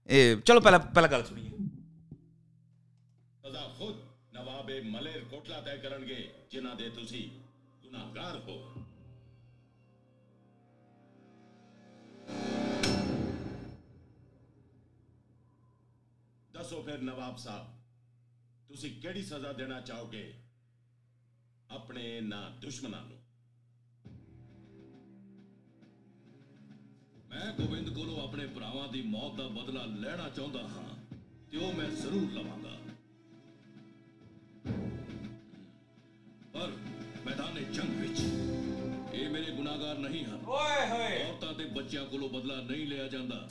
ਇਹ 0.08 0.36
ਚਲੋ 0.36 0.60
ਪਹਿਲਾਂ 0.60 0.80
ਪਹਿਲਾਂ 0.80 1.10
ਗੱਲ 1.10 1.24
ਸੁਣੀਏ। 1.24 1.50
ਤੈਅ 5.74 5.82
ਕਰਨਗੇ, 5.82 6.16
ਜਿਨ੍ਹਾਂ 6.50 6.74
ਦੇ 6.76 6.88
ਤੁਸੀਂ 6.90 7.28
ਗੁਨਾਹਗਾਰ 7.82 8.36
ਹੋ। 8.38 8.56
ਦੱਸੋ 16.52 16.82
ਫਿਰ 16.82 17.02
ਨਵਾਬ 17.02 17.36
ਸਾਹਿਬ, 17.36 17.72
ਤੁਸੀਂ 18.68 18.90
ਕਿਹੜੀ 19.00 19.22
ਸਜ਼ਾ 19.22 19.52
ਦੇਣਾ 19.52 19.80
ਚਾਹੋਗੇ 19.80 20.22
ਆਪਣੇ 21.70 22.20
ਨਾ 22.20 22.48
ਦੁਸ਼ਮਣਾਂ 22.60 23.02
ਨੂੰ? 23.02 23.18
ਮੈਂ 27.28 27.52
ਗੋਬਿੰਦ 27.52 27.94
ਕੋਲੋਂ 27.94 28.22
ਆਪਣੇ 28.22 28.46
ਭਰਾਵਾਂ 28.46 28.88
ਦੀ 28.88 29.02
ਮੌਤ 29.02 29.36
ਦਾ 29.36 29.48
ਬਦਲਾ 29.50 29.84
ਲੈਣਾ 29.86 30.28
ਚਾਹੁੰਦਾ 30.28 30.62
ਹਾਂ, 30.68 30.88
ਤੇ 31.50 31.56
ਉਹ 31.56 31.72
ਮੈਂ 31.72 31.90
ਜ਼ਰੂਰ 31.92 32.30
ਲਵਾਂਗਾ। 32.32 32.83
ਮੈਦਾਨੇ 37.54 37.72
ਜੰਗ 37.72 38.00
ਵਿੱਚ। 38.00 38.20
ਇਹ 39.14 39.28
ਮੇਰੇ 39.30 39.50
ਗੁਨਾਹਗਾਰ 39.50 39.98
ਨਹੀਂ 39.98 40.24
ਹਨ। 40.24 40.38
ਓਏ 40.46 40.86
ਹੋਏ। 40.88 41.22
ਔਰਤਾਂ 41.24 41.52
ਤੇ 41.54 41.64
ਬੱਚਿਆਂ 41.64 42.04
ਕੋਲੋਂ 42.04 42.28
ਬਦਲਾ 42.28 42.54
ਨਹੀਂ 42.60 42.86
ਲਿਆ 42.86 43.06
ਜਾਂਦਾ। 43.08 43.48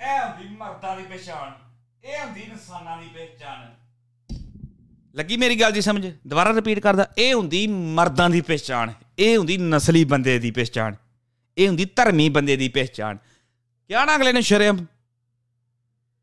ਇਹ 0.00 0.20
ਹੁੰਦੀ 0.24 0.56
ਮਰਦਾਂ 0.56 0.96
ਦੀ 0.96 1.02
ਪਛਾਣ। 1.02 1.52
ਇਹ 2.04 2.24
ਹੁੰਦੀ 2.24 2.40
ਇਨਸਾਨਾਂ 2.40 2.96
ਦੀ 3.02 3.08
ਪਛਾਣ 3.08 3.72
ਲੱਗੀ 5.14 5.36
ਮੇਰੀ 5.36 5.60
ਗੱਲ 5.60 5.72
ਦੀ 5.72 5.80
ਸਮਝ? 5.80 6.06
ਦੁਬਾਰਾ 6.26 6.52
ਰਿਪੀਟ 6.54 6.78
ਕਰਦਾ। 6.78 7.06
ਇਹ 7.18 7.34
ਹੁੰਦੀ 7.34 7.66
ਮਰਦਾਂ 7.66 8.30
ਦੀ 8.30 8.40
ਪਛਾਣ। 8.40 8.92
ਇਹ 9.18 9.36
ਹੁੰਦੀ 9.36 9.56
ਨਸਲੀ 9.58 10.04
ਬੰਦੇ 10.04 10.38
ਦੀ 10.38 10.50
ਪਛਾਣ। 10.50 10.94
ਇਹ 11.58 11.68
ਹੁੰਦੀ 11.68 11.84
ਧਰਮੀ 11.84 12.28
ਬੰਦੇ 12.28 12.56
ਦੀ 12.56 12.68
ਪਛਾਣ। 12.68 13.16
ਕਿਹਾ 13.88 14.04
ਨਾ 14.04 14.16
ਅਗਲੇ 14.16 14.32
ਨੇ 14.32 14.40
ਸ਼ਰਮ 14.40 14.86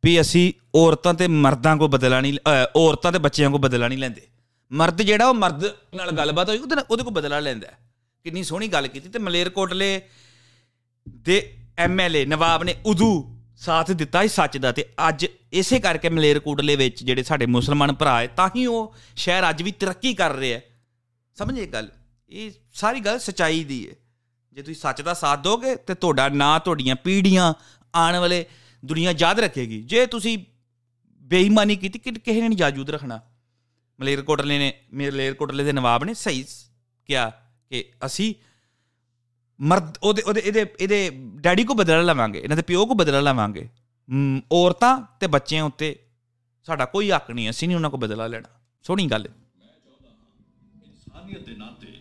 ਵੀ 0.04 0.20
ਅਸੀਂ 0.22 0.54
ਔਰਤਾਂ 0.76 1.14
ਤੇ 1.14 1.28
ਮਰਦਾਂ 1.28 1.78
ਕੋ 1.78 1.88
ਬਦਲਾ 1.88 2.22
ਨਹੀਂ 2.22 2.38
ਔਰਤਾਂ 2.76 3.12
ਤੇ 3.12 3.20
ਬੱਚਿਆਂ 3.20 3.50
ਕੋ 3.52 3.58
ਬਦਲਾ 3.58 3.88
ਨਹੀਂ 3.88 4.00
ਲੈਂਦੇ। 4.00 4.28
ਮਰਦ 4.72 5.02
ਜਿਹੜਾ 5.02 5.28
ਉਹ 5.28 5.34
ਮਰਦ 5.34 5.66
ਨਾਲ 5.96 6.12
ਗੱਲਬਾਤ 6.12 6.50
ਹੋਈ, 6.50 6.58
ਉਹਦੇ 6.58 6.76
ਨਾਲ- 6.76 6.88
ਉਹਦੇ 6.92 7.04
ਕੋ 7.04 7.12
ਬਦਲਾ 7.12 7.40
ਲੈਂਦਾ 7.40 7.68
ਹੈ। 7.68 7.78
ਕਿੰਨੀ 8.24 8.44
ਸੋਹਣੀ 8.44 8.68
ਗੱਲ 8.68 8.88
ਕੀਤੀ 8.88 9.10
ਤੇ 9.10 9.20
ਮਲੇਰਕੋਟਲੇ 9.20 10.02
ਦੇ 11.10 11.58
ਐਮਐਲਏ 11.78 12.26
ਨਵਾਬ 12.26 12.64
ਨੇ 12.64 12.76
ਉਦੋਂ 12.86 13.42
ਸਾਥ 13.58 13.92
ਦਿੱਤਾ 13.92 14.22
ਸੀ 14.22 14.28
ਸੱਚ 14.28 14.58
ਦਾ 14.58 14.72
ਤੇ 14.72 14.86
ਅੱਜ 15.10 15.26
ਇਸੇ 15.54 15.80
ਕਰਕੇ 15.80 16.10
ਮਲੇਰਕੋਟਲੇ 16.10 16.76
ਵਿੱਚ 16.76 17.04
ਜਿਹੜੇ 17.04 17.24
ਸਾਡੇ 17.24 17.46
ਮੁਸਲਮਾਨ 17.46 17.94
ਭਰਾ 17.94 18.20
ਹੈ, 18.20 18.28
ਤਾਂ 18.28 18.50
ਹੀ 18.56 18.66
ਉਹ 18.66 18.96
ਸ਼ਹਿਰ 19.16 19.50
ਅੱਜ 19.50 19.64
ਵੀ 19.64 19.72
ਤਰੱਕੀ 19.72 20.14
ਕਰ 20.14 20.36
ਰਿਹਾ 20.36 20.58
ਹੈ। 20.58 20.64
ਸਮਝੇ 21.36 21.66
ਗੱਲ? 21.66 21.90
ਇਹ 22.30 22.52
ਸਾਰੀ 22.74 23.00
ਗੱਲ 23.00 23.20
ਸਚਾਈ 23.20 23.64
ਦੀ 23.64 23.90
ਹੈ। 23.90 23.96
ਜੇ 24.54 24.62
ਤੁਸੀਂ 24.62 24.76
ਸੱਚ 24.76 25.02
ਦਾ 25.02 25.14
ਸਾਥ 25.14 25.40
ਦੋਗੇ 25.40 25.76
ਤੇ 25.76 25.94
ਤੁਹਾਡਾ 25.94 26.30
ਨਾਂ 26.30 26.60
ਤੁਹਾਡੀਆਂ 26.60 26.96
ਪੀੜ੍ਹੀਆਂ 26.96 27.54
ਆਉਣ 27.96 28.16
ਵਾਲੇ 28.16 28.46
ਦੁਨੀਆ 28.86 29.14
ਯਾਦ 29.18 29.40
ਰੱਖੇਗੀ। 29.40 29.82
ਜੇ 29.82 30.06
ਤੁਸੀਂ 30.06 30.38
ਬੇਈਮਾਨੀ 31.22 31.76
ਕੀਤੀ, 31.76 32.00
ਕਿ 32.00 32.12
ਕਿਸੇ 32.12 32.42
ਨੇ 32.42 32.48
ਨਹੀਂ 32.48 32.58
ਜਾਜੂਦ 32.58 32.90
ਰੱਖਣਾ। 32.90 33.22
ਮਲੇਰਕੋਟਲੇ 34.02 34.58
ਨੇ 34.60 34.74
ਮਲੇਰਕੋਟਲੇ 34.94 35.64
ਦੇ 35.64 35.72
ਨਵਾਬ 35.72 36.04
ਨੇ 36.04 36.14
ਸਹੀ 36.14 36.46
ਕਿਹਾ 37.06 37.30
ਕਿ 37.70 37.84
ਅਸੀਂ 38.06 38.34
ਮਰਦ 39.60 39.98
ਉਹਦੇ 40.04 40.22
ਉਹਦੇ 40.22 40.42
ਇਹਦੇ 40.46 40.66
ਇਹਦੇ 40.80 41.10
ਡੈਡੀ 41.36 41.64
ਕੋ 41.64 41.74
ਬਦਲਾ 41.74 42.02
ਲਵਾਂਗੇ 42.02 42.40
ਇਹਨਾਂ 42.40 42.56
ਦੇ 42.58 42.62
ਪਿਓ 42.62 42.86
ਕੋ 42.86 42.96
ਬਦਲਾ 42.96 43.20
ਲਵਾਂਗੇ। 43.20 43.68
ਔਰਤਾਂ 44.52 44.94
ਤੇ 45.20 45.28
ਬੱਚਿਆਂ 45.28 45.64
ਉੱਤੇ 45.64 45.96
ਸਾਡਾ 46.68 46.86
ਕੋਈ 46.86 47.12
ਹੱਕ 47.12 47.32
ਨਹੀਂ 47.32 47.50
ਅਸੀਂ 47.50 47.68
ਨਹੀਂ 47.68 47.76
ਉਹਨਾਂ 47.76 47.90
ਕੋ 47.90 47.98
ਬਦਲਾ 47.98 48.28
ਲੈਣਾ। 48.28 48.50
ਸੋਹਣੀ 48.84 49.08
ਗੱਲ 49.08 49.28
ਹੈ। 49.28 49.34
ਇਨਸਾਨੀਅਤ 50.86 51.46
ਦੇ 51.46 51.56
ਨਾਤੇ 51.56 51.94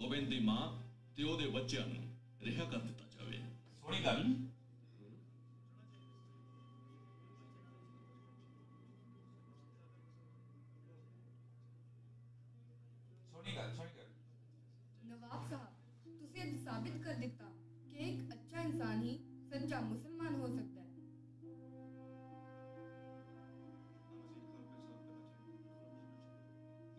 ਗੋਬਿੰਦ 0.00 0.28
ਦੀ 0.28 0.38
ਮਾਂ 0.40 0.66
ਤੇ 1.16 1.22
ਉਹਦੇ 1.22 1.46
ਬੱਚਿਆਂ 1.46 1.86
ਨੂੰ 1.86 2.02
ਰਿਹਾ 2.42 2.64
ਕਰ 2.64 2.78
ਦਿੱਤਾ 2.78 3.04
ਜਾਵੇ। 3.14 3.38
ਸੋਹਣੀ 3.80 4.00
ਗੱਲ। 4.04 4.24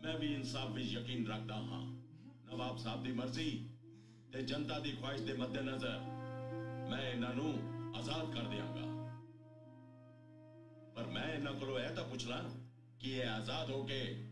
ਮੈਂ 0.10 0.20
ਵੀ 0.20 0.34
ਇਨਸਾਫ 0.34 0.70
ਵਿੱਚ 0.70 0.92
ਯਕੀਨ 0.92 1.28
ਰੱਖਦਾ 1.28 1.56
ਹਾਂ। 1.56 1.82
ਨਵਾਬ 2.46 2.78
ਸਾਹਿਬ 2.78 3.04
ਦੀ 3.04 3.12
ਮਰਜ਼ੀ 3.12 3.70
ਤੇ 4.34 4.42
ਜਨਤਾ 4.42 4.80
ਦੀ 4.80 4.92
ਖੁਆਇਸ਼ 4.92 5.24
ਦੇ 5.24 5.34
ਮੱਦੇਨਜ਼ਰ 5.34 6.00
ਮੈਂ 6.90 7.12
ਇਹਨਾਂ 7.12 7.34
ਨੂੰ 7.34 7.50
ਆਜ਼ਾਦ 7.98 8.34
ਕਰ 8.34 8.44
ਦਿਆਂਗਾ। 8.44 8.82
ਪਰ 10.96 11.06
ਮੈਂ 11.06 11.34
ਇਹਨਾਂ 11.34 11.54
ਕੋਲੋਂ 11.54 11.80
ਇਹ 11.80 11.90
ਤਾਂ 11.90 12.04
ਪੁੱਛ 12.04 12.26
ਲਾਂ 12.26 12.44
ਕਿ 13.00 13.12
ਇਹ 13.12 13.30
ਆਜ਼ਾਦ 13.30 13.72
ਹੋ 13.72 13.84
ਕੇ 13.84 14.30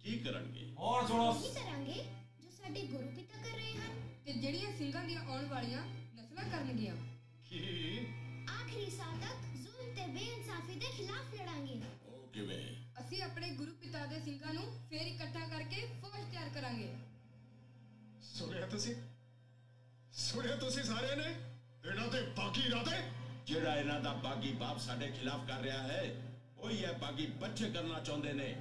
ਕੀ 0.00 0.18
ਕਰਨਗੇ? 0.18 0.74
ਹੋਰ 0.78 1.06
ਸੁਣੋ। 1.06 1.32
ਕੀ 1.32 1.54
ਕਰਾਂਗੇ? 1.54 2.04
ਜੋ 2.42 2.50
ਸਾਡੇ 2.50 2.86
ਗੁਰੂ 2.86 3.06
ਪਿਤਾ 3.06 3.42
ਕਰ 3.42 3.56
ਰਹੇ 3.56 3.72
ਹਨ। 3.72 4.08
ਤੇ 4.24 4.32
ਜਿਹੜੀਆਂ 4.32 4.72
ਸਿੰਘਾਂ 4.72 5.04
ਦੀਆਂ 5.04 5.24
ਆਉਣ 5.24 5.46
ਵਾਲੀਆਂ 5.46 5.86
ਨਸਲਾਂ 6.14 6.44
ਕਰਨਗੀਆਂ। 6.44 6.96
ਕੀ? 7.50 7.98
ਆਖਰੀ 8.60 8.90
ਸਾਹ 8.90 9.14
ਤੱਕ 9.14 9.56
ਜ਼ੁਲਮ 9.56 9.94
ਤੇ 9.94 10.06
ਬੇਇਨਸਾਫੀ 10.06 10.74
ਦੇ 10.74 10.86
ਖਿਲਾਫ 10.96 11.34
ਲੜਾਂਗੇ। 11.34 11.80
ਉਹ 12.06 12.28
ਕਿਵੇਂ? 12.32 12.83
ਅਸੀਂ 13.01 13.21
ਆਪਣੇ 13.23 13.49
ਗੁਰੂ 13.51 13.71
ਪਿਤਾ 13.81 14.05
ਦੇ 14.05 14.19
ਸਿੰਘਾਂ 14.21 14.53
ਨੂੰ 14.53 14.63
ਫੇਰ 14.89 15.07
ਇਕੱਠਾ 15.07 15.47
ਕਰਕੇ 15.47 15.85
ਫੌਜ 16.01 16.23
ਤਿਆਰ 16.31 16.49
ਕਰਾਂਗੇ 16.49 16.89
ਸੁਣਿਆ 18.29 18.67
ਤੁਸੀਂ 18.67 18.95
ਸੁਣਿਆ 20.19 20.55
ਤੁਸੀਂ 20.55 20.83
ਸਾਰਿਆਂ 20.83 21.15
ਨੇ 21.17 21.29
ਇਹਨਾਂ 21.85 22.07
ਦੇ 22.07 22.21
ਬਾਕੀ 22.37 22.61
ਇਰਾਦੇ 22.61 23.01
ਜਿਹੜਾ 23.47 23.75
ਇਹਨਾਂ 23.75 23.99
ਦਾ 23.99 24.13
ਬਾਗੀ 24.23 24.51
ਬਾਪ 24.53 24.79
ਸਾਡੇ 24.79 25.11
ਖਿਲਾਫ 25.11 25.47
ਕਰ 25.47 25.61
ਰਿਹਾ 25.61 25.81
ਹੈ 25.83 26.01
ਉਹੀ 26.57 26.77
ਇਹ 26.77 26.93
ਬਾਗੀ 26.99 27.25
ਬੱਚੇ 27.39 27.69
ਕਰਨਾ 27.71 27.99
ਚਾਹੁੰਦੇ 27.99 28.33
ਨੇ 28.33 28.53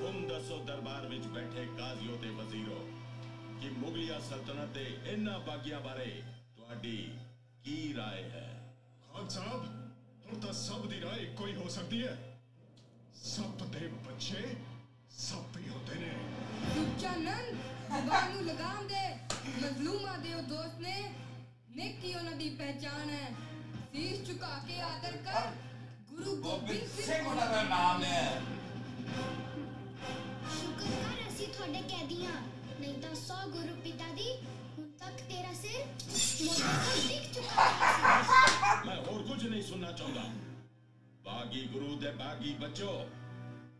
ਹੁਣ 0.00 0.26
ਦੱਸੋ 0.28 0.58
ਦਰਬਾਰ 0.64 1.06
ਵਿੱਚ 1.06 1.26
ਬੈਠੇ 1.26 1.66
ਕਾਜ਼ੀਓ 1.78 2.16
ਤੇ 2.16 2.30
ਵਜ਼ੀਰੋ 2.32 2.78
ਕਿ 3.60 3.70
ਮੁਗਲਿਆ 3.70 4.18
ਸਲਤਨਤ 4.20 4.74
ਦੇ 4.74 4.86
ਇਹਨਾਂ 5.04 5.38
ਬਾਗੀਆਂ 5.40 5.80
ਬਾਰੇ 5.80 6.10
ਤੁਹਾਡੀ 6.56 6.96
ਕੀ 7.64 7.76
رائے 7.94 8.22
ਹੈ 8.30 8.48
ਖਾਨ 9.04 9.28
ਸਾਹਿਬ 9.28 9.85
ਹੁਣ 10.31 10.39
ਤਾਂ 10.39 10.53
ਸਭ 10.53 10.85
ਦੀ 10.87 11.01
ਰਾਏ 11.01 11.19
ਇੱਕੋ 11.19 11.47
ਹੀ 11.47 11.55
ਹੋ 11.55 11.67
ਸਕਦੀ 11.69 12.07
ਹੈ। 12.07 12.39
ਸੱਪ 13.15 13.63
ਦੇ 13.63 13.87
ਬੱਚੇ 13.87 14.55
ਸੱਪ 15.11 15.57
ਹੀ 15.57 15.69
ਹੁੰਦੇ 15.69 15.95
ਨੇ। 15.95 16.11
ਸੁੱਚਾ 16.75 17.11
ਨੰਦ 17.15 17.55
ਜ਼ੁਬਾਨ 17.93 18.31
ਨੂੰ 18.31 18.45
ਲਗਾਮ 18.45 18.87
ਦੇ। 18.87 19.09
ਮਜ਼ਲੂਮਾਂ 19.61 20.17
ਦੇ 20.17 20.33
ਉਹ 20.33 20.41
ਦੋਸਤ 20.41 20.79
ਨੇ। 20.79 21.13
ਨੇਕੀ 21.75 22.13
ਉਹਨਾਂ 22.13 22.31
ਦੀ 22.31 22.49
ਪਹਿਚਾਨ 22.49 23.09
ਹੈ। 23.09 23.31
ਸੀਸ 23.91 24.27
ਝੁਕਾ 24.27 24.59
ਕੇ 24.67 24.81
ਆਦਰ 24.81 25.17
ਕਰ। 25.17 25.51
ਗੁਰੂ 26.09 26.35
ਗੋਬਿੰਦ 26.35 27.01
ਸਿੰਘ 27.01 27.27
ਉਹਨਾਂ 27.27 27.47
ਦਾ 27.47 27.63
ਨਾਮ 27.63 28.03
ਹੈ। 28.03 28.41
ਸ਼ੁਕਰ 30.59 30.91
ਕਰ 31.03 31.27
ਅਸੀਂ 31.27 31.47
ਤੁਹਾਡੇ 31.47 31.81
ਕੈਦੀਆਂ। 31.81 32.41
ਨਹੀਂ 32.79 32.93
ਤਾਂ 32.93 33.15
ਸੌ 33.15 33.35
ਗੁਰੂ 33.49 33.81
ਪਿਤਾ 33.81 34.13
ਦੀ 34.13 34.31
ਹੁਣ 35.06 35.06
ਤੱਕ 35.06 35.20
ਤੇਰਾ 35.22 35.52
ਸਿਰ 35.54 35.84
ਮੋਢੇ 36.44 36.70
ਤੋਂ 36.84 37.02
ਡਿੱਗ 37.08 37.32
ਚੁੱਕਾ 37.34 37.64
ਹੈ 37.64 38.84
ਮੈਂ 38.86 38.96
ਹੋਰ 38.98 39.22
ਕੁਝ 39.22 39.44
ਨਹੀਂ 39.44 39.62
ਸੁਣਨਾ 39.62 39.90
ਚਾਹੁੰਦਾ 39.92 40.22
ਬਾਗੀ 41.24 41.60
ਗੁਰੂ 41.72 41.94
ਦੇ 41.96 42.10
ਬਾਗੀ 42.12 42.54
ਬੱਚੋ 42.60 42.88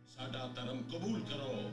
ਸਾਡਾ 0.09 0.45
ਧਰਮ 0.55 0.81
ਕਬੂਲ 0.91 1.19
ਕਰੋ 1.23 1.71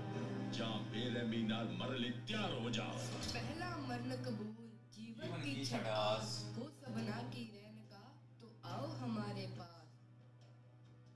ਜਾਂ 0.52 0.70
ਬੇਰਹਿਮੀ 0.92 1.42
ਨਾਲ 1.42 1.68
ਮਰਨ 1.72 1.96
ਲਈ 1.96 2.10
ਤਿਆਰ 2.28 2.52
ਹੋ 2.54 2.70
ਜਾਓ 2.70 2.98
पहला 3.26 3.68
मरण 3.82 4.14
कबूल 4.22 4.48
जीवन 4.94 5.36
की 5.42 5.52
छटास 5.64 6.32
वो 6.54 6.64
सबना 6.78 7.18
की 7.28 7.44
रहने 7.50 7.84
का 7.90 8.00
तो 8.40 8.50
आओ 8.70 8.88
हमारे 8.96 9.46
पास 9.52 9.84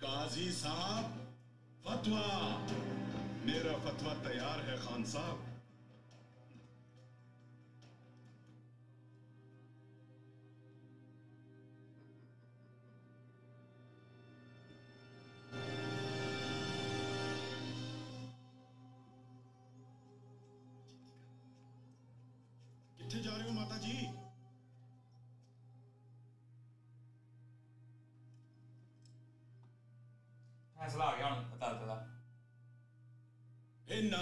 काजी 0.01 0.47
साहब 0.55 1.19
फतवा 1.85 2.23
ਮੇਰਾ 3.47 3.77
ਫਤਵਾ 3.79 4.15
ਤਿਆਰ 4.25 4.63
ਹੈ 4.65 4.77
ਖਾਨ 4.85 5.05
ਸਾਹਿਬ 5.09 5.48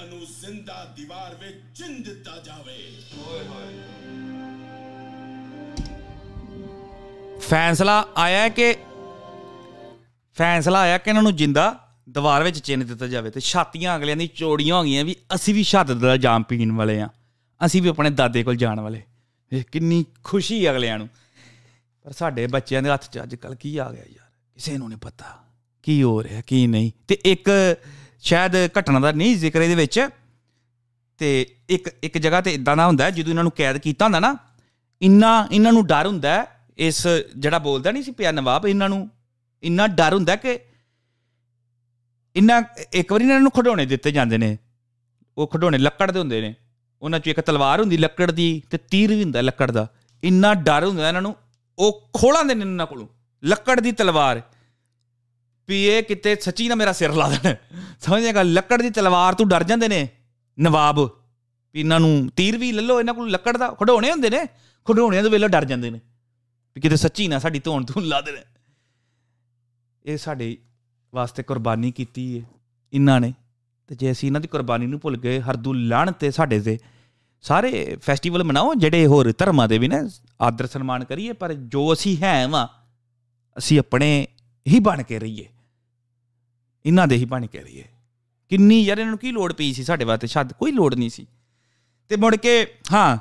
ਨੂੰ 0.07 0.25
ਜ਼ਿੰਦਾ 0.41 0.93
ਦੀਵਾਰ 0.95 1.35
ਵਿੱਚ 1.35 1.77
ਚਿੰਨ 1.77 2.03
ਦਿੱਤਾ 2.03 2.37
ਜਾਵੇ। 2.45 2.77
ਓਏ 3.27 3.47
ਹੋਏ 3.47 3.75
ਫੈਸਲਾ 7.39 8.07
ਆਇਆ 8.15 8.41
ਹੈ 8.41 8.49
ਕਿ 8.49 8.75
ਫੈਸਲਾ 10.35 10.79
ਆਇਆ 10.79 10.97
ਕਿ 10.97 11.09
ਇਹਨਾਂ 11.09 11.23
ਨੂੰ 11.23 11.35
ਜਿੰਦਾ 11.35 11.87
ਦੀਵਾਰ 12.09 12.43
ਵਿੱਚ 12.43 12.59
ਚਿੰਨ 12.59 12.85
ਦਿੱਤਾ 12.85 13.07
ਜਾਵੇ 13.07 13.31
ਤੇ 13.31 13.39
ਛਾਤੀਆਂ 13.39 13.95
ਅਗਲਿਆਂ 13.95 14.17
ਦੀ 14.17 14.27
ਚੋੜੀਆਂ 14.27 14.75
ਹੋ 14.75 14.83
ਗਈਆਂ 14.83 15.05
ਵੀ 15.05 15.15
ਅਸੀਂ 15.35 15.53
ਵੀ 15.53 15.63
ਸ਼ਹਾਦਤ 15.63 15.93
ਦਾ 15.93 16.17
ਜਾਮ 16.17 16.43
ਪੀਣ 16.43 16.71
ਵਾਲੇ 16.71 17.01
ਆ 17.01 17.09
ਅਸੀਂ 17.65 17.81
ਵੀ 17.81 17.89
ਆਪਣੇ 17.89 18.09
ਦਾਦੇ 18.09 18.43
ਕੋਲ 18.43 18.55
ਜਾਣ 18.55 18.79
ਵਾਲੇ। 18.79 19.01
ਇਹ 19.53 19.63
ਕਿੰਨੀ 19.71 20.05
ਖੁਸ਼ੀ 20.23 20.71
ਅਗਲਿਆਂ 20.71 20.97
ਨੂੰ। 20.97 21.09
ਪਰ 22.03 22.11
ਸਾਡੇ 22.11 22.47
ਬੱਚਿਆਂ 22.47 22.81
ਦੇ 22.81 22.89
ਹੱਥ 22.89 23.11
'ਚ 23.11 23.19
ਅੱਜ 23.23 23.35
ਕੱਲ 23.35 23.55
ਕੀ 23.55 23.77
ਆ 23.77 23.91
ਗਿਆ 23.91 24.03
ਯਾਰ? 24.03 24.29
ਕਿਸੇ 24.55 24.77
ਨੂੰ 24.77 24.89
ਨਹੀਂ 24.89 24.99
ਪਤਾ। 24.99 25.43
ਕੀ 25.83 26.03
ਹੋ 26.03 26.23
ਰਿਹਾ, 26.23 26.41
ਕੀ 26.41 26.67
ਨਹੀਂ? 26.67 26.91
ਤੇ 27.07 27.19
ਇੱਕ 27.25 27.49
ਸ਼ਾਇਦ 28.23 28.55
ਘਟਨਾ 28.79 28.99
ਦਾ 28.99 29.11
ਨਹੀਂ 29.11 29.35
ਜ਼ਿਕਰ 29.37 29.61
ਇਹਦੇ 29.61 29.75
ਵਿੱਚ। 29.75 30.07
ਤੇ 31.17 31.29
ਇੱਕ 31.69 31.89
ਇੱਕ 32.03 32.17
ਜਗ੍ਹਾ 32.17 32.41
ਤੇ 32.41 32.53
ਇਦਾਂ 32.53 32.75
ਦਾ 32.77 32.85
ਹੁੰਦਾ 32.87 33.03
ਹੈ, 33.03 33.09
ਜਦੋਂ 33.09 33.29
ਇਹਨਾਂ 33.29 33.43
ਨੂੰ 33.43 33.51
ਕੈਦ 33.51 33.77
ਕੀਤਾ 33.77 34.05
ਹੁੰਦਾ 34.05 34.19
ਨਾ 34.19 34.35
ਇੰਨਾ 35.01 35.47
ਇਹਨਾਂ 35.51 35.71
ਨੂੰ 35.73 35.85
ਡਰ 35.87 36.07
ਹੁੰਦਾ 36.07 36.29
ਹੈ, 36.29 36.45
ਇਸ 36.77 37.07
ਜਿਹੜਾ 37.37 37.59
ਬੋਲਦਾ 37.59 37.91
ਨਹੀਂ 37.91 38.03
ਸੀ 38.03 38.11
ਪਿਆ 38.11 38.31
ਨਵਾਬ 38.31 38.65
ਇਹਨਾਂ 38.67 38.89
ਨੂੰ 38.89 39.09
ਇੰਨਾ 39.63 39.87
ਡਰ 39.87 40.13
ਹੁੰਦਾ 40.13 40.35
ਕਿ 40.35 40.59
ਇੰਨਾ 42.35 42.61
ਇੱਕ 42.93 43.11
ਵਾਰੀ 43.11 43.25
ਨਾ 43.25 43.29
ਇਹਨਾਂ 43.29 43.41
ਨੂੰ 43.41 43.51
ਖਿਡੌਣੇ 43.51 43.85
ਦਿੱਤੇ 43.85 44.11
ਜਾਂਦੇ 44.11 44.37
ਨੇ। 44.37 44.57
ਉਹ 45.37 45.47
ਖਿਡੌਣੇ 45.47 45.77
ਲੱਕੜ 45.77 46.11
ਦੇ 46.11 46.19
ਹੁੰਦੇ 46.19 46.41
ਨੇ। 46.41 46.55
ਉਹਨਾਂ 47.01 47.19
'ਚ 47.19 47.27
ਇੱਕ 47.27 47.39
ਤਲਵਾਰ 47.39 47.79
ਹੁੰਦੀ 47.79 47.97
ਲੱਕੜ 47.97 48.31
ਦੀ 48.31 48.61
ਤੇ 48.69 48.77
ਤੀਰ 48.77 49.09
ਵੀ 49.09 49.23
ਹੁੰਦਾ 49.23 49.41
ਲੱਕੜ 49.41 49.71
ਦਾ। 49.71 49.87
ਇੰਨਾ 50.23 50.53
ਡਰ 50.53 50.85
ਹੁੰਦਾ 50.85 51.07
ਇਹਨਾਂ 51.07 51.21
ਨੂੰ 51.21 51.35
ਉਹ 51.77 52.09
ਖੋਲਾਂ 52.13 52.43
ਦੇ 52.45 52.55
ਨੇ 52.55 52.61
ਇਹਨਾਂ 52.61 52.85
ਕੋਲੋਂ 52.85 53.07
ਲੱਕੜ 53.43 53.79
ਦੀ 53.79 53.91
ਤਲਵਾਰ। 53.91 54.41
ਵੀ 55.69 55.83
ਇਹ 55.85 56.03
ਕਿਤੇ 56.03 56.35
ਸੱਚੀ 56.35 56.67
ਨਾ 56.67 56.75
ਮੇਰਾ 56.75 56.93
ਸਿਰ 56.93 57.13
ਲਾ 57.13 57.29
ਦੇਣ। 57.29 57.55
ਸਮਝਿਆ 57.99 58.31
ਗੱਲ 58.31 58.53
ਲੱਕੜ 58.53 58.81
ਦੀ 58.81 58.89
ਤਲਵਾਰ 58.89 59.33
ਤੋਂ 59.33 59.45
ਡਰ 59.45 59.63
ਜਾਂਦੇ 59.63 59.87
ਨੇ, 59.87 60.09
ਨਵਾਬ। 60.59 60.99
ਵੀ 61.73 61.79
ਇਹਨਾਂ 61.79 61.99
ਨੂੰ 61.99 62.29
ਤੀਰ 62.35 62.57
ਵੀ 62.57 62.71
ਲੈ 62.71 62.81
ਲਓ, 62.81 62.99
ਇਹਨਾਂ 62.99 63.13
ਕੋਲ 63.13 63.31
ਲੱਕੜ 63.31 63.57
ਦਾ 63.57 63.67
ਖਿਡੌਣੇ 63.69 64.11
ਹੁੰਦੇ 64.11 64.29
ਨੇ, 64.29 64.45
ਖਿਡੌਣਿਆਂ 64.87 65.23
ਦੇ 65.23 65.29
ਵੇਲੇ 65.29 65.47
ਡਰ 65.47 65.65
ਜਾਂਦੇ 65.65 65.89
ਨੇ। 65.89 65.99
ਵੀ 66.75 66.81
ਕਿਤੇ 66.81 66.95
ਸੱਚੀ 66.95 67.27
ਨਾ 67.27 67.39
ਸਾਡੀ 67.39 67.59
ਧੌਣ 67.59 67.85
ਧੂਣ 67.85 68.03
ਲਾ 68.03 68.21
ਦੇਣ। 68.21 68.35
ਇਹ 70.05 70.17
ਸਾਡੇ 70.17 70.57
ਵਾਸਤੇ 71.13 71.43
ਕੁਰਬਾਨੀ 71.43 71.91
ਕੀਤੀ 71.91 72.39
ਹੈ 72.39 72.45
ਇਹਨਾਂ 72.93 73.21
ਨੇ। 73.21 73.33
ਤੇ 73.87 73.95
ਜੇ 73.95 74.11
ਅਸੀਂ 74.11 74.29
ਇਹਨਾਂ 74.29 74.41
ਦੀ 74.41 74.47
ਕੁਰਬਾਨੀ 74.47 74.85
ਨੂੰ 74.85 74.99
ਭੁੱਲ 74.99 75.17
ਗਏ 75.17 75.39
ਹਰਦੂ 75.39 75.73
ਲਾਣ 75.73 76.11
ਤੇ 76.11 76.31
ਸਾਡੇ 76.31 76.59
ਤੇ 76.59 76.79
ਸਾਰੇ 77.41 77.97
ਫੈਸਟੀਵਲ 78.01 78.43
ਮਨਾਓ, 78.43 78.73
ਜਿਹੜੇ 78.73 79.05
ਹੋਰ 79.05 79.33
ਧਰਮਾਂ 79.37 79.67
ਦੇ 79.67 79.77
ਵੀ 79.77 79.87
ਨੇ, 79.87 79.97
ਆਦਰ 80.41 80.67
ਸਨਮਾਨ 80.67 81.03
ਕਰੀਏ, 81.03 81.33
ਪਰ 81.33 81.53
ਜੋ 81.53 81.93
ਅਸੀਂ 81.93 82.17
ਹੈ 82.17 82.47
ਵਾਂ, 82.47 82.67
ਅਸੀਂ 83.57 83.79
ਆਪਣੇ 83.79 84.27
ਹੀ 84.67 84.79
ਬਣ 84.79 85.03
ਕੇ 85.03 85.19
ਰਹੀਏ। 85.19 85.49
ਇਹਨਾਂ 86.87 87.07
ਦੇ 87.07 87.15
ਹੀ 87.15 87.25
ਬਣ 87.25 87.45
ਕੇ 87.45 87.59
ਰਹੀਏ। 87.59 87.83
ਕਿੰਨੀ 88.49 88.81
ਯਾਰ 88.81 88.97
ਇਹਨਾਂ 88.97 89.11
ਨੂੰ 89.11 89.19
ਕੀ 89.19 89.31
ਲੋੜ 89.31 89.53
ਪਈ 89.53 89.73
ਸੀ 89.73 89.83
ਸਾਡੇ 89.83 90.05
ਵਾਸਤੇ? 90.05 90.27
ਸ਼ਾਇਦ 90.27 90.53
ਕੋਈ 90.53 90.71
ਲੋੜ 90.71 90.95
ਨਹੀਂ 90.95 91.09
ਸੀ। 91.09 91.27
ਤੇ 92.09 92.15
ਮੁੜ 92.15 92.35
ਕੇ, 92.35 92.67
ਹਾਂ, 92.93 93.17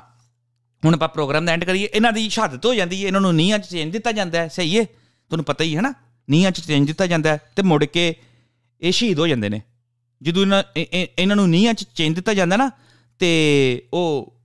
ਹੁਣ 0.85 0.93
ਆਪਾਂ 0.93 1.07
ਪ੍ਰੋਗਰਾਮ 1.07 1.45
ਦਾ 1.45 1.51
ਐਂਡ 1.51 1.63
ਕਰੀਏ। 1.63 1.89
ਇਹਨਾਂ 1.93 2.13
ਦੀ 2.13 2.29
ਸ਼ਹਾਦਤ 2.29 2.65
ਹੋ 2.65 2.73
ਜਾਂਦੀ 2.73 3.03
ਹੈ। 3.03 3.07
ਇਹਨਾਂ 3.07 3.21
ਨੂੰ 3.21 3.35
ਨੀਹਾਂ 3.35 3.59
'ਚ 3.59 3.65
ਚੇਂਜ 3.65 3.91
ਦਿੱਤਾ 3.91 4.11
ਜਾਂਦਾ 4.11 4.41
ਹੈ। 4.41 4.47
ਸਹੀ 4.47 4.79
ਹੈ? 4.79 4.83
ਤੁਹਾਨੂੰ 4.83 5.45
ਪਤਾ 5.45 5.63
ਹੀ 5.63 5.75
ਹੈ 5.75 5.81
ਨਾ? 5.81 5.93
ਨੀਹਾਂ 6.29 6.51
'ਚ 6.51 6.59
ਚੇਂਜ 6.59 6.87
ਦਿੱਤਾ 6.87 7.07
ਜਾਂਦਾ 7.07 7.29
ਹੈ। 7.29 7.37
ਤੇ 7.55 7.61
ਮੁੜ 7.61 7.85
ਕੇ 7.85 8.15
ਇਹ 8.81 8.91
ਸ਼ਹੀਦ 8.91 9.19
ਹੋ 9.19 9.27
ਜਾਂਦੇ 9.27 9.49
ਨੇ। 9.49 9.61
ਜਦੋਂ 10.21 10.41
ਇਹਨਾਂ, 10.41 10.63
ਇਹ- 10.77 10.87
ਇਹ- 10.93 11.07
ਇਹਨਾਂ 11.19 11.35
ਨੂੰ 11.35 11.49
ਨੀਹਾਂ 11.49 11.73
'ਚ 11.73 11.83
ਚੇਂਜ 11.83 12.15
ਦਿੱਤਾ 12.15 12.33
ਜਾਂਦਾ 12.33 12.57
ਨਾ, 12.57 12.71
ਤੇ 13.19 13.83
ਉਹ 13.93 14.37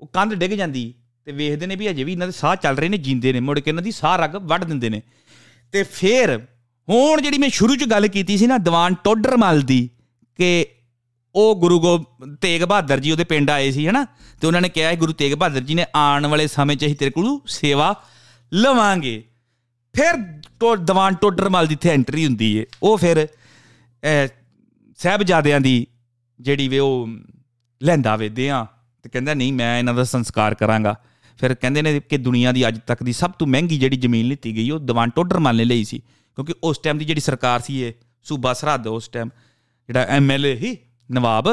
ਉਹ 0.00 0.06
ਕੰਧ 0.06 0.34
ਡਿੱਗ 0.34 0.50
ਜਾਂਦੀ। 0.50 0.94
ਤੇ 1.24 1.32
ਵੇਖਦੇ 1.32 1.66
ਨੇ 1.66 1.76
ਵੀ 1.76 1.90
ਅਜੇ 1.90 2.04
ਵੀ 2.04 2.12
ਇਹਨਾਂ 2.12 2.26
ਦੇ 2.26 2.32
ਸਾਹ 2.32 2.56
ਚੱਲ 2.56 2.76
ਰਹੇ 2.76 2.88
ਨੇ 2.88 2.98
ਜਿੰਦੇ 2.98 3.32
ਨੇ। 3.32 3.40
ਮੁੜ 3.40 3.60
ਕੇ 3.60 3.70
ਇਹਨਾਂ 3.70 3.82
ਦੀ 3.82 3.90
ਸਾਹ 3.90 4.16
ਰਗ 4.16 4.36
ਵੱਢ 4.36 4.64
ਦਿੰਦੇ 4.64 4.88
ਨੇ। 4.88 5.02
ਤੇ 5.72 5.82
ਫੇਰ 5.82 6.46
ਹੁਣ 6.88 7.20
ਜਿਹੜੀ 7.20 7.38
ਮੈਂ 7.38 7.48
ਸ਼ੁਰੂ 7.48 7.76
'ਚ 7.76 7.84
ਗੱਲ 7.84 8.08
ਕੀਤੀ 8.08 8.36
ਸੀ 8.36 8.46
ਨਾ 8.46 8.58
ਦੀਵਾਨ 8.58 8.94
ਟੋਡਰਮਲ 9.04 9.60
ਦੀ 9.60 9.90
ਕਿ 10.36 10.66
ਉਹ 11.34 11.56
ਗੁਰੂ 11.56 11.80
ਗੋ 11.80 12.04
ਤੇਗ 12.40 12.62
ਬਹਾਦਰ 12.62 13.00
ਜੀ 13.00 13.10
ਉਹਦੇ 13.10 13.24
ਪਿੰਡ 13.24 13.50
ਆਏ 13.50 13.70
ਸੀ 13.70 13.88
ਹਨਾ? 13.88 14.06
ਤੇ 14.40 14.46
ਉਹਨਾਂ 14.46 14.60
ਨੇ 14.60 14.68
ਕਿਹਾ 14.68 14.90
ਹੈ 14.90 14.96
ਗੁਰੂ 14.96 15.12
ਤੇਗ 15.12 15.34
ਬਹਾਦਰ 15.34 15.60
ਜੀ 15.60 15.74
ਨੇ 15.74 15.86
ਆਉਣ 15.94 16.26
ਵਾਲੇ 16.26 16.46
ਸਮੇਂ 16.46 16.76
'ਚ 16.76 16.84
ਅਸੀਂ 16.84 16.96
ਤੇਰੇ 16.96 17.10
ਕੋਲੋਂ 17.10 17.40
ਸੇਵਾ 17.46 18.02
ਲਵਾਂਗੇ। 18.54 19.24
ਫਿਰ 19.92 20.40
ਟੋ 20.60 20.76
ਦੀਵਾਨ 20.76 21.14
ਟੋਡਰਮਲ 21.14 21.66
ਦੀ 21.66 21.74
ਇੱਥੇ 21.74 21.90
ਐਂਟਰੀ 21.90 22.26
ਹੁੰਦੀ 22.26 22.56
ਏ। 22.56 22.66
ਉਹ 22.82 22.98
ਫਿਰ 22.98 23.26
ਅਹ, 23.26 24.28
ਸਾਹਿਬਜ਼ਾਦਿਆਂ 24.96 25.60
ਦੀ 25.60 25.86
ਜਿਹੜੀ 26.40 26.68
ਵੇ 26.68 26.78
ਉਹ 26.78 27.08
ਲੈਂਦਾ 27.82 28.16
ਵੇਦੇ 28.16 28.50
ਆ 28.50 28.66
ਤੇ 29.02 29.08
ਕਹਿੰਦਾ 29.08 29.34
ਨਹੀਂ 29.34 29.52
ਮੈਂ 29.52 29.78
ਇਹਨਾਂ 29.78 29.94
ਦਾ 29.94 30.04
ਸੰਸਕਾਰ 30.04 30.54
ਕਰਾਂਗਾ। 30.54 30.96
ਫਿਰ 31.38 31.54
ਕਹਿੰਦੇ 31.54 31.82
ਨੇ 31.82 32.00
ਕਿ 32.00 32.16
ਦੁਨੀਆ 32.16 32.52
ਦੀ 32.52 32.68
ਅੱਜ 32.68 32.80
ਤੱਕ 32.86 33.02
ਦੀ 33.02 33.12
ਸਭ 33.12 33.30
ਤੋਂ 33.30 33.46
ਮਹਿੰਗੀ 33.46 33.78
ਜਿਹੜੀ 33.78 33.96
ਜ਼ਮੀਨ 33.96 34.26
ਲਿੱਤੀ 34.26 34.56
ਗਈ 34.56 34.70
ਉਹ 34.70 34.78
ਦੀਵਾਨ 34.78 35.10
ਟੋਡਰ 35.10 35.38
ਮਾਲ 35.38 35.56
ਨੇ 35.56 35.64
ਲਈ 35.64 35.84
ਸੀ। 35.84 36.02
ਕਿਉਂਕਿ 36.36 36.54
ਉਸ 36.62 36.78
ਟਾਈਮ 36.78 36.98
ਦੀ 36.98 37.04
ਜਿਹੜੀ 37.04 37.20
ਸਰਕਾਰ 37.20 37.60
ਸੀ 37.60 37.82
ਇਹ, 37.82 37.92
ਸੂਬਾ 38.22 38.52
ਸਰਹੱਦ 38.52 38.86
ਉਸ 38.86 39.08
ਟਾਈਮ 39.08 39.28
ਜਿਹੜਾ 39.88 40.00
ਐਮਐਲਏ 40.00 40.56
ਹੀ 40.56 40.76
ਨਵਾਬ 41.10 41.48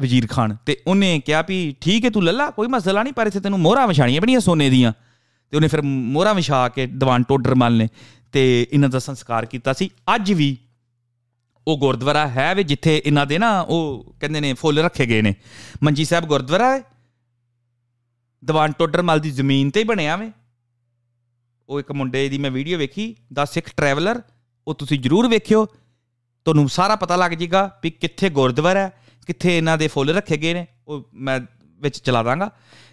ਵਜ਼ੀਰ 0.00 0.26
ਖਾਨ, 0.30 0.56
ਤੇ 0.66 0.76
ਉਹਨੇ 0.86 1.20
ਕਿਹਾ 1.20 1.42
ਵੀ 1.42 1.76
ਠੀਕ 1.80 2.04
ਹੈ 2.04 2.10
ਤੂੰ 2.10 2.24
ਲੱਲਾ, 2.24 2.50
ਕੋਈ 2.50 2.68
ਮਸਲਾ 2.68 3.02
ਨਹੀਂ, 3.02 3.12
ਪਰ 3.12 3.26
ਇੱਥੇ 3.26 3.40
ਤੈਨੂੰ 3.40 3.60
ਮੋਹਰਾਂ 3.60 3.88
ਵਿਛਾਣੀਆਂ 3.88 4.20
ਬਣੀਆਂ 4.20 4.40
ਸੋਨੇ 4.40 4.70
ਦੀਆਂ। 4.70 4.92
ਤੇ 5.50 5.56
ਉਹਨੇ 5.56 5.68
ਫਿਰ 5.68 5.82
ਮੋਹਰਾਂ 5.82 6.34
ਵਿਛਾ 6.34 6.68
ਕੇ 6.68 6.86
ਦੀਵਾਨ 6.86 7.22
ਟੋਡਰ 7.22 7.54
ਮਾਲ 7.54 7.72
ਨੇ, 7.72 7.88
ਤੇ 8.32 8.66
ਇਹਨਾਂ 8.72 8.88
ਦਾ 8.88 8.98
ਸੰਸਕਾਰ 8.98 9.46
ਕੀਤਾ 9.46 9.72
ਸੀ। 9.72 9.90
ਅੱਜ 10.14 10.32
ਵੀ 10.32 10.56
ਉਹ 11.68 11.78
ਗੁਰਦੁਆਰਾ 11.78 12.28
ਹੈ 12.28 12.54
ਵੀ 12.54 12.64
ਜਿੱਥੇ 12.64 13.02
ਇਹਨਾਂ 13.06 13.26
ਦੇ 13.26 13.38
ਨਾ 13.38 13.60
ਉਹ 13.60 14.14
ਕਹਿੰਦੇ 14.20 14.40
ਨੇ 14.40 14.52
ਫੁੱਲ 14.54 14.78
ਰੱਖੇ 14.78 15.06
ਗਏ 15.06 15.22
ਨੇ। 15.22 15.34
ਮੰਜੀ 15.82 16.04
ਸਾਹਿਬ 16.04 16.24
ਗੁਰਦੁਆਰਾ 16.24 16.76
ਹੈ। 16.76 16.82
ਦੀਵਾਨ 18.44 18.72
ਟੋਡਰ 18.72 19.02
ਮਲ 19.02 19.20
ਦੀ 19.20 19.30
ਜ਼ਮੀਨ 19.30 19.70
ਤੇ 19.70 19.80
ਹੀ 19.80 19.84
ਬਣਿਆ 19.84 20.16
ਵੇ। 20.16 20.30
ਉਹ 21.70 21.80
ਇੱਕ 21.80 21.92
ਮੁੰਡੇ 21.92 22.28
ਦੀ 22.28 22.38
ਮੈਂ 22.38 22.50
ਵੀਡੀਓ 22.50 22.78
ਵੇਖੀ, 22.78 23.16
ਦਾ 23.32 23.44
ਸਿੱਖ 23.44 23.70
ਟਰੈਵਲਰ 23.76 24.22
ਉਹ 24.68 24.74
ਤੁਸੀਂ 24.74 25.00
ਜਰੂਰ 25.00 25.28
ਵੇਖਿਓ। 25.28 25.66
ਤੁਹਾਨੂੰ 26.44 26.68
ਸਾਰਾ 26.68 26.96
ਪਤਾ 26.96 27.16
ਲੱਗ 27.16 27.32
ਜਾਏਗਾ 27.32 27.80
ਵੀ 27.82 27.90
ਕਿੱਥੇ 27.90 28.30
ਗੁਰਦੁਆਰਾ 28.30 28.80
ਹੈ, 28.80 28.92
ਕਿੱਥੇ 29.26 29.58
ਇਹਨਾਂ 29.58 29.78
ਦੇ 29.78 29.88
ਫੁੱਲ 29.88 30.10
ਰੱਖੇ 30.10 30.36
ਗਏ 30.36 30.54
ਨੇ, 30.54 30.66
ਉਹ 30.88 31.08
ਮੈਂ 31.14 31.40
ਵਿੱਚ 31.64 31.98
ਚਲਾ 31.98 32.22
ਦਾਂਗਾ। 32.22 32.50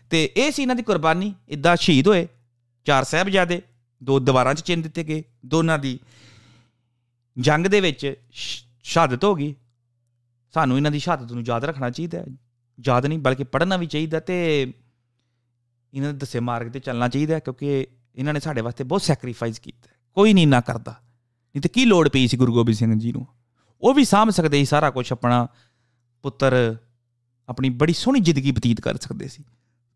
ਤੇ 0.09 0.33
ਇਹ 0.37 0.51
ਸੀ 0.51 0.61
ਇਹਨਾਂ 0.61 0.75
ਦੀ 0.75 0.83
ਕੁਰਬਾਨੀ 0.83 1.35
ਇਦਾਂ 1.49 1.75
ਸ਼ਹੀਦ 1.75 2.07
ਹੋਏ 2.07 2.27
ਚਾਰ 2.85 3.03
ਸਾਹਿਬਜ਼ਾਦੇ, 3.03 3.61
ਦੋ 4.03 4.19
ਦੀਵਾਰਾਂ 4.19 4.53
'ਚ 4.53 4.61
ਚਿੰਨ 4.61 4.81
ਦਿੱਤੇ 4.81 5.03
ਗਏ, 5.03 5.23
ਦੋਨਾਂ 5.45 5.79
ਦੀ 5.79 5.99
ਜੰਗ 7.39 7.67
ਦੇ 7.67 7.79
ਵਿੱਚ 7.79 8.15
ਸ਼- 8.31 8.69
ਸ਼ਹਾਦਤ 8.83 9.23
ਹੋ 9.23 9.35
ਗਈ। 9.35 9.55
ਸਾਨੂੰ 10.53 10.77
ਇਹਨਾਂ 10.77 10.91
ਦੀ 10.91 10.99
ਸ਼ਹਾਦਤ 10.99 11.31
ਨੂੰ 11.31 11.43
ਯਾਦ 11.47 11.65
ਰੱਖਣਾ 11.65 11.89
ਚਾਹੀਦਾ 11.89 12.17
ਹੈ। 12.17 12.25
ਯਾਦ 12.87 13.05
ਨਹੀਂ, 13.05 13.19
ਬਲਕਿ 13.19 13.43
ਪੜ੍ਹਨਾ 13.43 13.77
ਵੀ 13.77 13.85
ਚਾਹੀਦਾ 13.85 14.19
ਤੇ 14.19 14.61
ਇਹਨਾਂ 15.93 16.13
ਦੇ 16.13 16.19
ਦੱਸੇ 16.19 16.39
ਮਾਰਗ 16.39 16.71
ਤੇ 16.71 16.79
ਚੱਲਣਾ 16.79 17.07
ਚਾਹੀਦਾ 17.07 17.33
ਹੈ, 17.33 17.39
ਕਿਉਂਕਿ 17.39 17.87
ਇਹਨਾਂ 18.17 18.33
ਨੇ 18.33 18.39
ਸਾਡੇ 18.39 18.61
ਵਾਸਤੇ 18.61 18.83
ਬਹੁਤ 18.83 19.01
ਸੈਕਰੀਫਾਈਸ 19.01 19.59
ਕੀਤਾ। 19.59 19.87
ਹੈ। 19.91 19.97
ਕੋਈ 20.13 20.33
ਨਹੀਂ 20.33 20.47
ਨਾ 20.47 20.61
ਕਰਦਾ। 20.61 20.91
ਨਹੀਂ 20.91 21.61
ਤੇ 21.61 21.69
ਕੀ 21.69 21.85
ਲੋੜ 21.85 22.09
ਪਈ 22.09 22.27
ਸੀ 22.27 22.37
ਗੁਰੂ 22.37 22.53
ਗੋਬਿੰਦ 22.53 22.77
ਸਿੰਘ 22.77 22.99
ਜੀ 22.99 23.11
ਨੂੰ? 23.11 23.27
ਉਹ 23.81 23.93
ਵੀ 23.93 24.05
ਸਾਂਭ 24.05 24.29
ਸਕਦੇ 24.29 24.57
ਸੀ 24.57 24.65
ਸਾਰਾ 24.65 24.89
ਕੁਝ 24.89 25.11
ਆਪਣਾ 25.11 25.47
ਪੁੱਤਰ 26.23 26.75
ਆਪਣੀ 27.49 27.69
ਬੜੀ 27.69 27.93
ਸੋਹਣੀ 27.93 28.19
ਜ਼ਿੰਦਗੀ 28.19 28.51
ਬਤੀਤ 28.51 28.81
ਕਰ 28.81 28.97
ਸਕਦੇ 28.97 29.27
ਸੀ। 29.27 29.43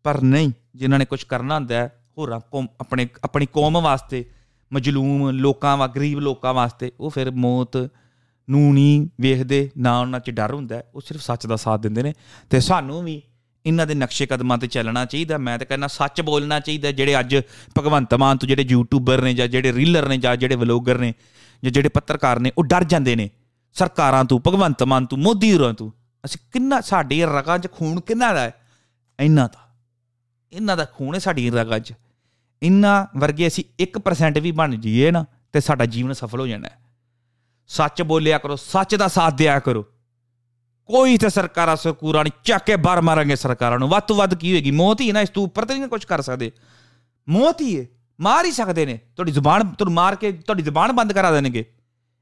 ਪਰ 0.02 0.20
ਨਹੀਂ 0.20 0.52
ਜਿਨ੍ਹਾਂ 0.74 0.98
ਨੇ 0.98 1.04
ਕੁਝ 1.04 1.24
ਕਰਨਾ 1.24 1.54
ਹੁੰਦਾ 1.54 1.74
ਹੈ 1.74 2.04
ਹੋਰਾਂ 2.18 2.40
ਕੌਮ 2.40 2.66
ਆਪਣੇ 2.80 3.08
ਆਪਣੀ 3.24 3.46
ਕੌਮ 3.46 3.80
ਵਾਸਤੇ 3.80 4.30
ਮਜਲੂਮ 4.72 5.30
ਲੋਕਾਂ 5.30 5.76
ਵਾ 5.76 5.86
ਗਰੀਬ 5.86 6.18
ਲੋਕਾਂ 6.18 6.54
ਵਾਸਤੇ 6.54 6.92
ਉਹ 7.00 7.10
ਫਿਰ 7.10 7.30
ਮੌਤ 7.30 7.76
ਨੂੰ 8.50 8.74
ਨਹੀਂ 8.74 9.08
ਵੇਖਦੇ 9.20 9.70
ਨਾ 9.78 10.00
ਉਹਨਾਂ 10.00 10.20
'ਚ 10.20 10.30
ਡਰ 10.30 10.54
ਹੁੰਦਾ 10.54 10.76
ਹੈ, 10.76 10.90
ਉਹ 10.94 11.00
ਸਿਰਫ 11.00 11.20
ਸੱਚ 11.20 11.46
ਦਾ 11.46 11.56
ਸਾਥ 11.56 11.80
ਦਿੰਦੇ 11.80 12.02
ਨੇ। 12.02 12.14
ਤੇ 12.50 12.60
ਸਾਨੂੰ 12.60 13.04
ਵੀ 13.04 13.22
ਇਹਨਾਂ 13.66 13.86
ਦੇ 13.86 13.94
ਨਕਸ਼ੇ 13.94 14.26
ਕਦਮਾਂ 14.26 14.58
ਤੇ 14.58 14.66
ਚੱਲਣਾ 14.66 15.04
ਚਾਹੀਦਾ। 15.04 15.38
ਮੈਂ 15.38 15.58
ਤਾਂ 15.58 15.66
ਕਹਿੰਦਾ 15.66 15.86
ਸੱਚ 15.86 16.20
ਬੋਲਣਾ 16.20 16.60
ਚਾਹੀਦਾ 16.60 16.92
ਜਿਹੜੇ 16.92 17.20
ਅੱਜ 17.20 17.36
ਭਗਵੰਤ 17.78 18.14
ਮਾਨ 18.14 18.36
ਤੋਂ 18.36 18.48
ਜਿਹੜੇ 18.48 18.66
ਯੂਟਿਊਬਰ 18.68 19.22
ਨੇ 19.22 19.34
ਜਾਂ 19.34 19.48
ਜਿਹੜੇ 19.48 19.72
ਰੀਲਰ 19.72 20.08
ਨੇ 20.08 20.18
ਜਾਂ 20.18 20.36
ਜਿਹੜੇ 20.36 20.54
ਵਲੋਗਰ 20.54 20.98
ਨੇ 20.98 21.14
ਜਾਂ 21.64 21.72
ਜਿਹੜੇ 21.72 21.88
ਪੱਤਰਕਾਰ 21.88 22.40
ਨੇ, 22.40 22.52
ਉਹ 22.58 22.64
ਡਰ 22.64 22.84
ਜਾਂਦੇ 22.84 23.16
ਨੇ। 23.16 23.30
ਸਰਕਾਰਾਂ 23.74 24.24
ਤੋਂ, 24.24 24.40
ਭਗਵੰਤ 24.46 24.82
ਮਾਨ 24.82 25.06
ਤੋਂ, 25.06 25.18
ਮੋਦੀ 25.18 25.56
ਹੋਰਾਂ 25.56 25.74
ਤੋਂ। 25.74 25.90
ਅਸੀਂ 26.24 26.40
ਕਿੰਨਾ, 26.52 26.80
ਸਾਡੀ 26.80 27.24
ਰਗਾਂ 27.24 27.58
'ਚ 27.58 27.72
ਖੂਨ 27.72 28.00
ਕਿੰਨਾ 28.00 28.32
ਦਾ 28.32 28.40
ਹੈ? 28.40 28.54
ਇੰਨਾ 29.20 29.46
ਦਾ 29.46 29.74
ਇਹਨਾਂ 30.52 30.76
ਦਾ 30.76 30.84
ਖੂਨ 30.84 31.14
ਹੈ 31.14 31.18
ਸਾਡੀ 31.18 31.50
ਰਗਾਂ 31.50 31.78
'ਚ। 31.78 31.92
ਇੰਨਾ 32.62 33.08
ਵਰਗੇ 33.16 33.46
ਅਸੀਂ 33.46 33.64
1% 33.80 34.40
ਵੀ 34.40 34.52
ਬਣ 34.52 34.76
ਜਾਈਏ 34.76 35.10
ਨਾ, 35.10 35.24
ਤੇ 35.52 35.60
ਸਾਡਾ 35.60 35.86
ਜੀਵਨ 35.86 36.12
ਸਫਲ 36.12 36.40
ਹੋ 36.40 36.46
ਜਾਣਾ 36.46 36.68
ਹੈ। 36.68 36.78
ਸੱਚ 37.68 38.02
ਬੋਲਿਆ 38.02 38.38
ਕਰੋ, 38.38 38.56
ਸੱਚ 38.56 38.94
ਦਾ 38.94 39.08
ਸਾਥ 39.08 39.34
ਦਿਆ 39.34 39.58
ਕਰੋ। 39.58 39.86
ਕੋਈ 40.86 41.18
ਤੇ 41.18 41.28
ਸਰਕਾਰਾਂ 41.28 41.76
ਸਰਕੂਰਾਂ 41.76 42.24
ਨਹੀਂ, 42.24 42.32
ਚੱਕ 42.44 42.64
ਕੇ 42.64 42.76
ਬਾਹਰ 42.76 43.00
ਮਾਰਾਂਗੇ 43.00 43.36
ਸਰਕਾਰਾਂ 43.36 43.78
ਨੂੰ। 43.78 43.88
ਵੱਧ 43.88 44.02
ਤੋਂ 44.02 44.16
ਵੱਧ 44.16 44.34
ਕੀ 44.34 44.52
ਹੋਏਗੀ? 44.52 44.70
ਮੌਤ 44.70 45.00
ਹੀ 45.00 45.08
ਹੈ 45.08 45.12
ਨਾ, 45.12 45.20
ਇਸ 45.20 45.28
ਤੋਂ 45.28 45.44
ਉੱਪਰ 45.44 45.64
ਤਾਂ 45.64 45.76
ਨਹੀਂ 45.76 45.88
ਕੁਝ 45.88 46.04
ਕਰ 46.04 46.20
ਸਕਦੇ। 46.20 46.52
ਮੌਤ 47.28 47.60
ਹੀ 47.60 47.80
ਹੈ। 47.80 47.86
ਮਾਰ 48.20 48.44
ਹੀ 48.44 48.52
ਸਕਦੇ 48.52 48.86
ਨੇ। 48.86 49.00
ਤੁਹਾਡੀ 49.16 49.32
ਜ਼ੁਬਾਨ, 49.32 49.68
ਤੁਹਾਨੂੰ 49.68 49.94
ਮਾਰ 49.94 50.14
ਕੇ 50.16 50.32
ਤੁਹਾਡੀ 50.32 50.62
ਜ਼ੁਬਾਨ 50.62 50.92
ਬੰਦ 50.92 51.12
ਕਰਾ 51.12 51.32
ਦੇਣਗੇ। 51.32 51.64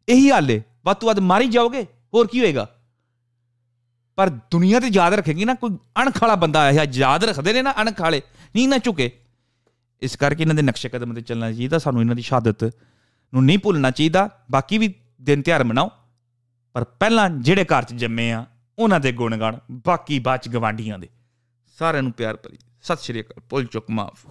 ਇਹੀ 0.08 0.30
ਹਾਲ 0.30 0.50
ਹੈ। 0.50 0.60
ਵੱਧ 0.84 0.96
ਤੋਂ 0.96 1.08
ਵੱਧ 1.08 1.18
ਮਾਰੀ 1.18 1.48
ਜਾਓਗੇ। 1.48 1.86
ਹੋਰ 2.14 2.26
ਕੀ 2.26 2.40
ਹੋਏਗਾ? 2.40 2.76
ਪਰ 4.16 4.28
ਦੁਨੀਆ 4.28 4.80
ਤੇ 4.80 4.88
ਯਾਦ 4.92 5.14
ਰੱਖੇਗੀ 5.14 5.44
ਨਾ, 5.44 5.54
ਕੋਈ 5.54 5.70
ਅਣਖ 6.02 6.22
ਵਾਲਾ 6.22 6.34
ਬੰਦਾ 6.34 6.60
ਆਇਆ, 6.60 6.86
ਯਾਦ 6.92 7.24
ਰੱਖਦੇ 7.24 7.52
ਨੇ 7.52 7.62
ਨਾ 7.62 7.74
ਅਣਖ 7.82 8.00
ਵਾਲੇ 8.00 8.22
ਨਹੀਂ 8.56 8.68
ਨਾ 8.68 8.78
ਝੁਕੇ। 8.78 9.20
ਇਸ 10.00 10.16
ਕਰਕੇ 10.16 10.42
ਇਹਨਾਂ 10.42 10.54
ਦੇ 10.54 10.62
ਨਕਸ਼ੇ 10.62 10.88
ਕਦਮ 10.88 11.14
ਤੇ 11.14 11.20
ਚੱਲਣਾ 11.20 11.52
ਚਾਹੀਦਾ, 11.52 11.78
ਸਾਨੂੰ 11.78 12.00
ਇਹਨਾਂ 12.00 12.14
ਦੀ 12.14 12.22
ਸ਼ਹਾਦਤ 12.22 12.64
ਨੂੰ 13.34 13.44
ਨਹੀਂ 13.44 13.58
ਭੁੱਲਣਾ 13.58 13.90
ਚਾਹੀਦਾ। 13.90 14.30
ਬਾਕੀ 14.50 14.78
ਵੀ 14.78 14.94
ਦਿਨ 15.22 15.42
ਤਿਉਹਾਰ 15.42 15.64
ਮਨਾਓ। 15.64 15.90
ਪਰ 16.72 16.84
ਪਹਿਲਾਂ 16.84 17.30
ਜਿਹੜੇ 17.30 17.64
ਘਰ 17.64 17.82
'ਚ 17.82 17.94
ਜੰਮੇ 17.94 18.32
ਆ 18.32 18.46
ਉਹਨਾਂ 18.80 19.00
ਦੇ 19.00 19.12
ਗੁਣ 19.12 19.36
ਗਾਣ 19.36 19.58
ਬਾਕੀ 19.70 20.18
ਬਾਅਦ 20.18 20.40
'ਚ 20.40 20.48
ਗਵਾਂਢੀਆਂ 20.48 20.98
ਦੇ। 20.98 21.08
ਸਾਰਿਆਂ 21.78 22.02
ਨੂੰ 22.02 22.12
ਪਿਆਰ 22.12 22.36
ਭਰੀ। 22.36 22.58
ਸਤਿ 22.82 23.02
ਸ਼੍ਰੀ 23.02 23.20
ਅਕਾਲ 23.20 23.42
ਭੁੱਲ 23.50 23.64
ਚੁੱਕ 23.64 23.90
ਮਾਫ। 23.90 24.30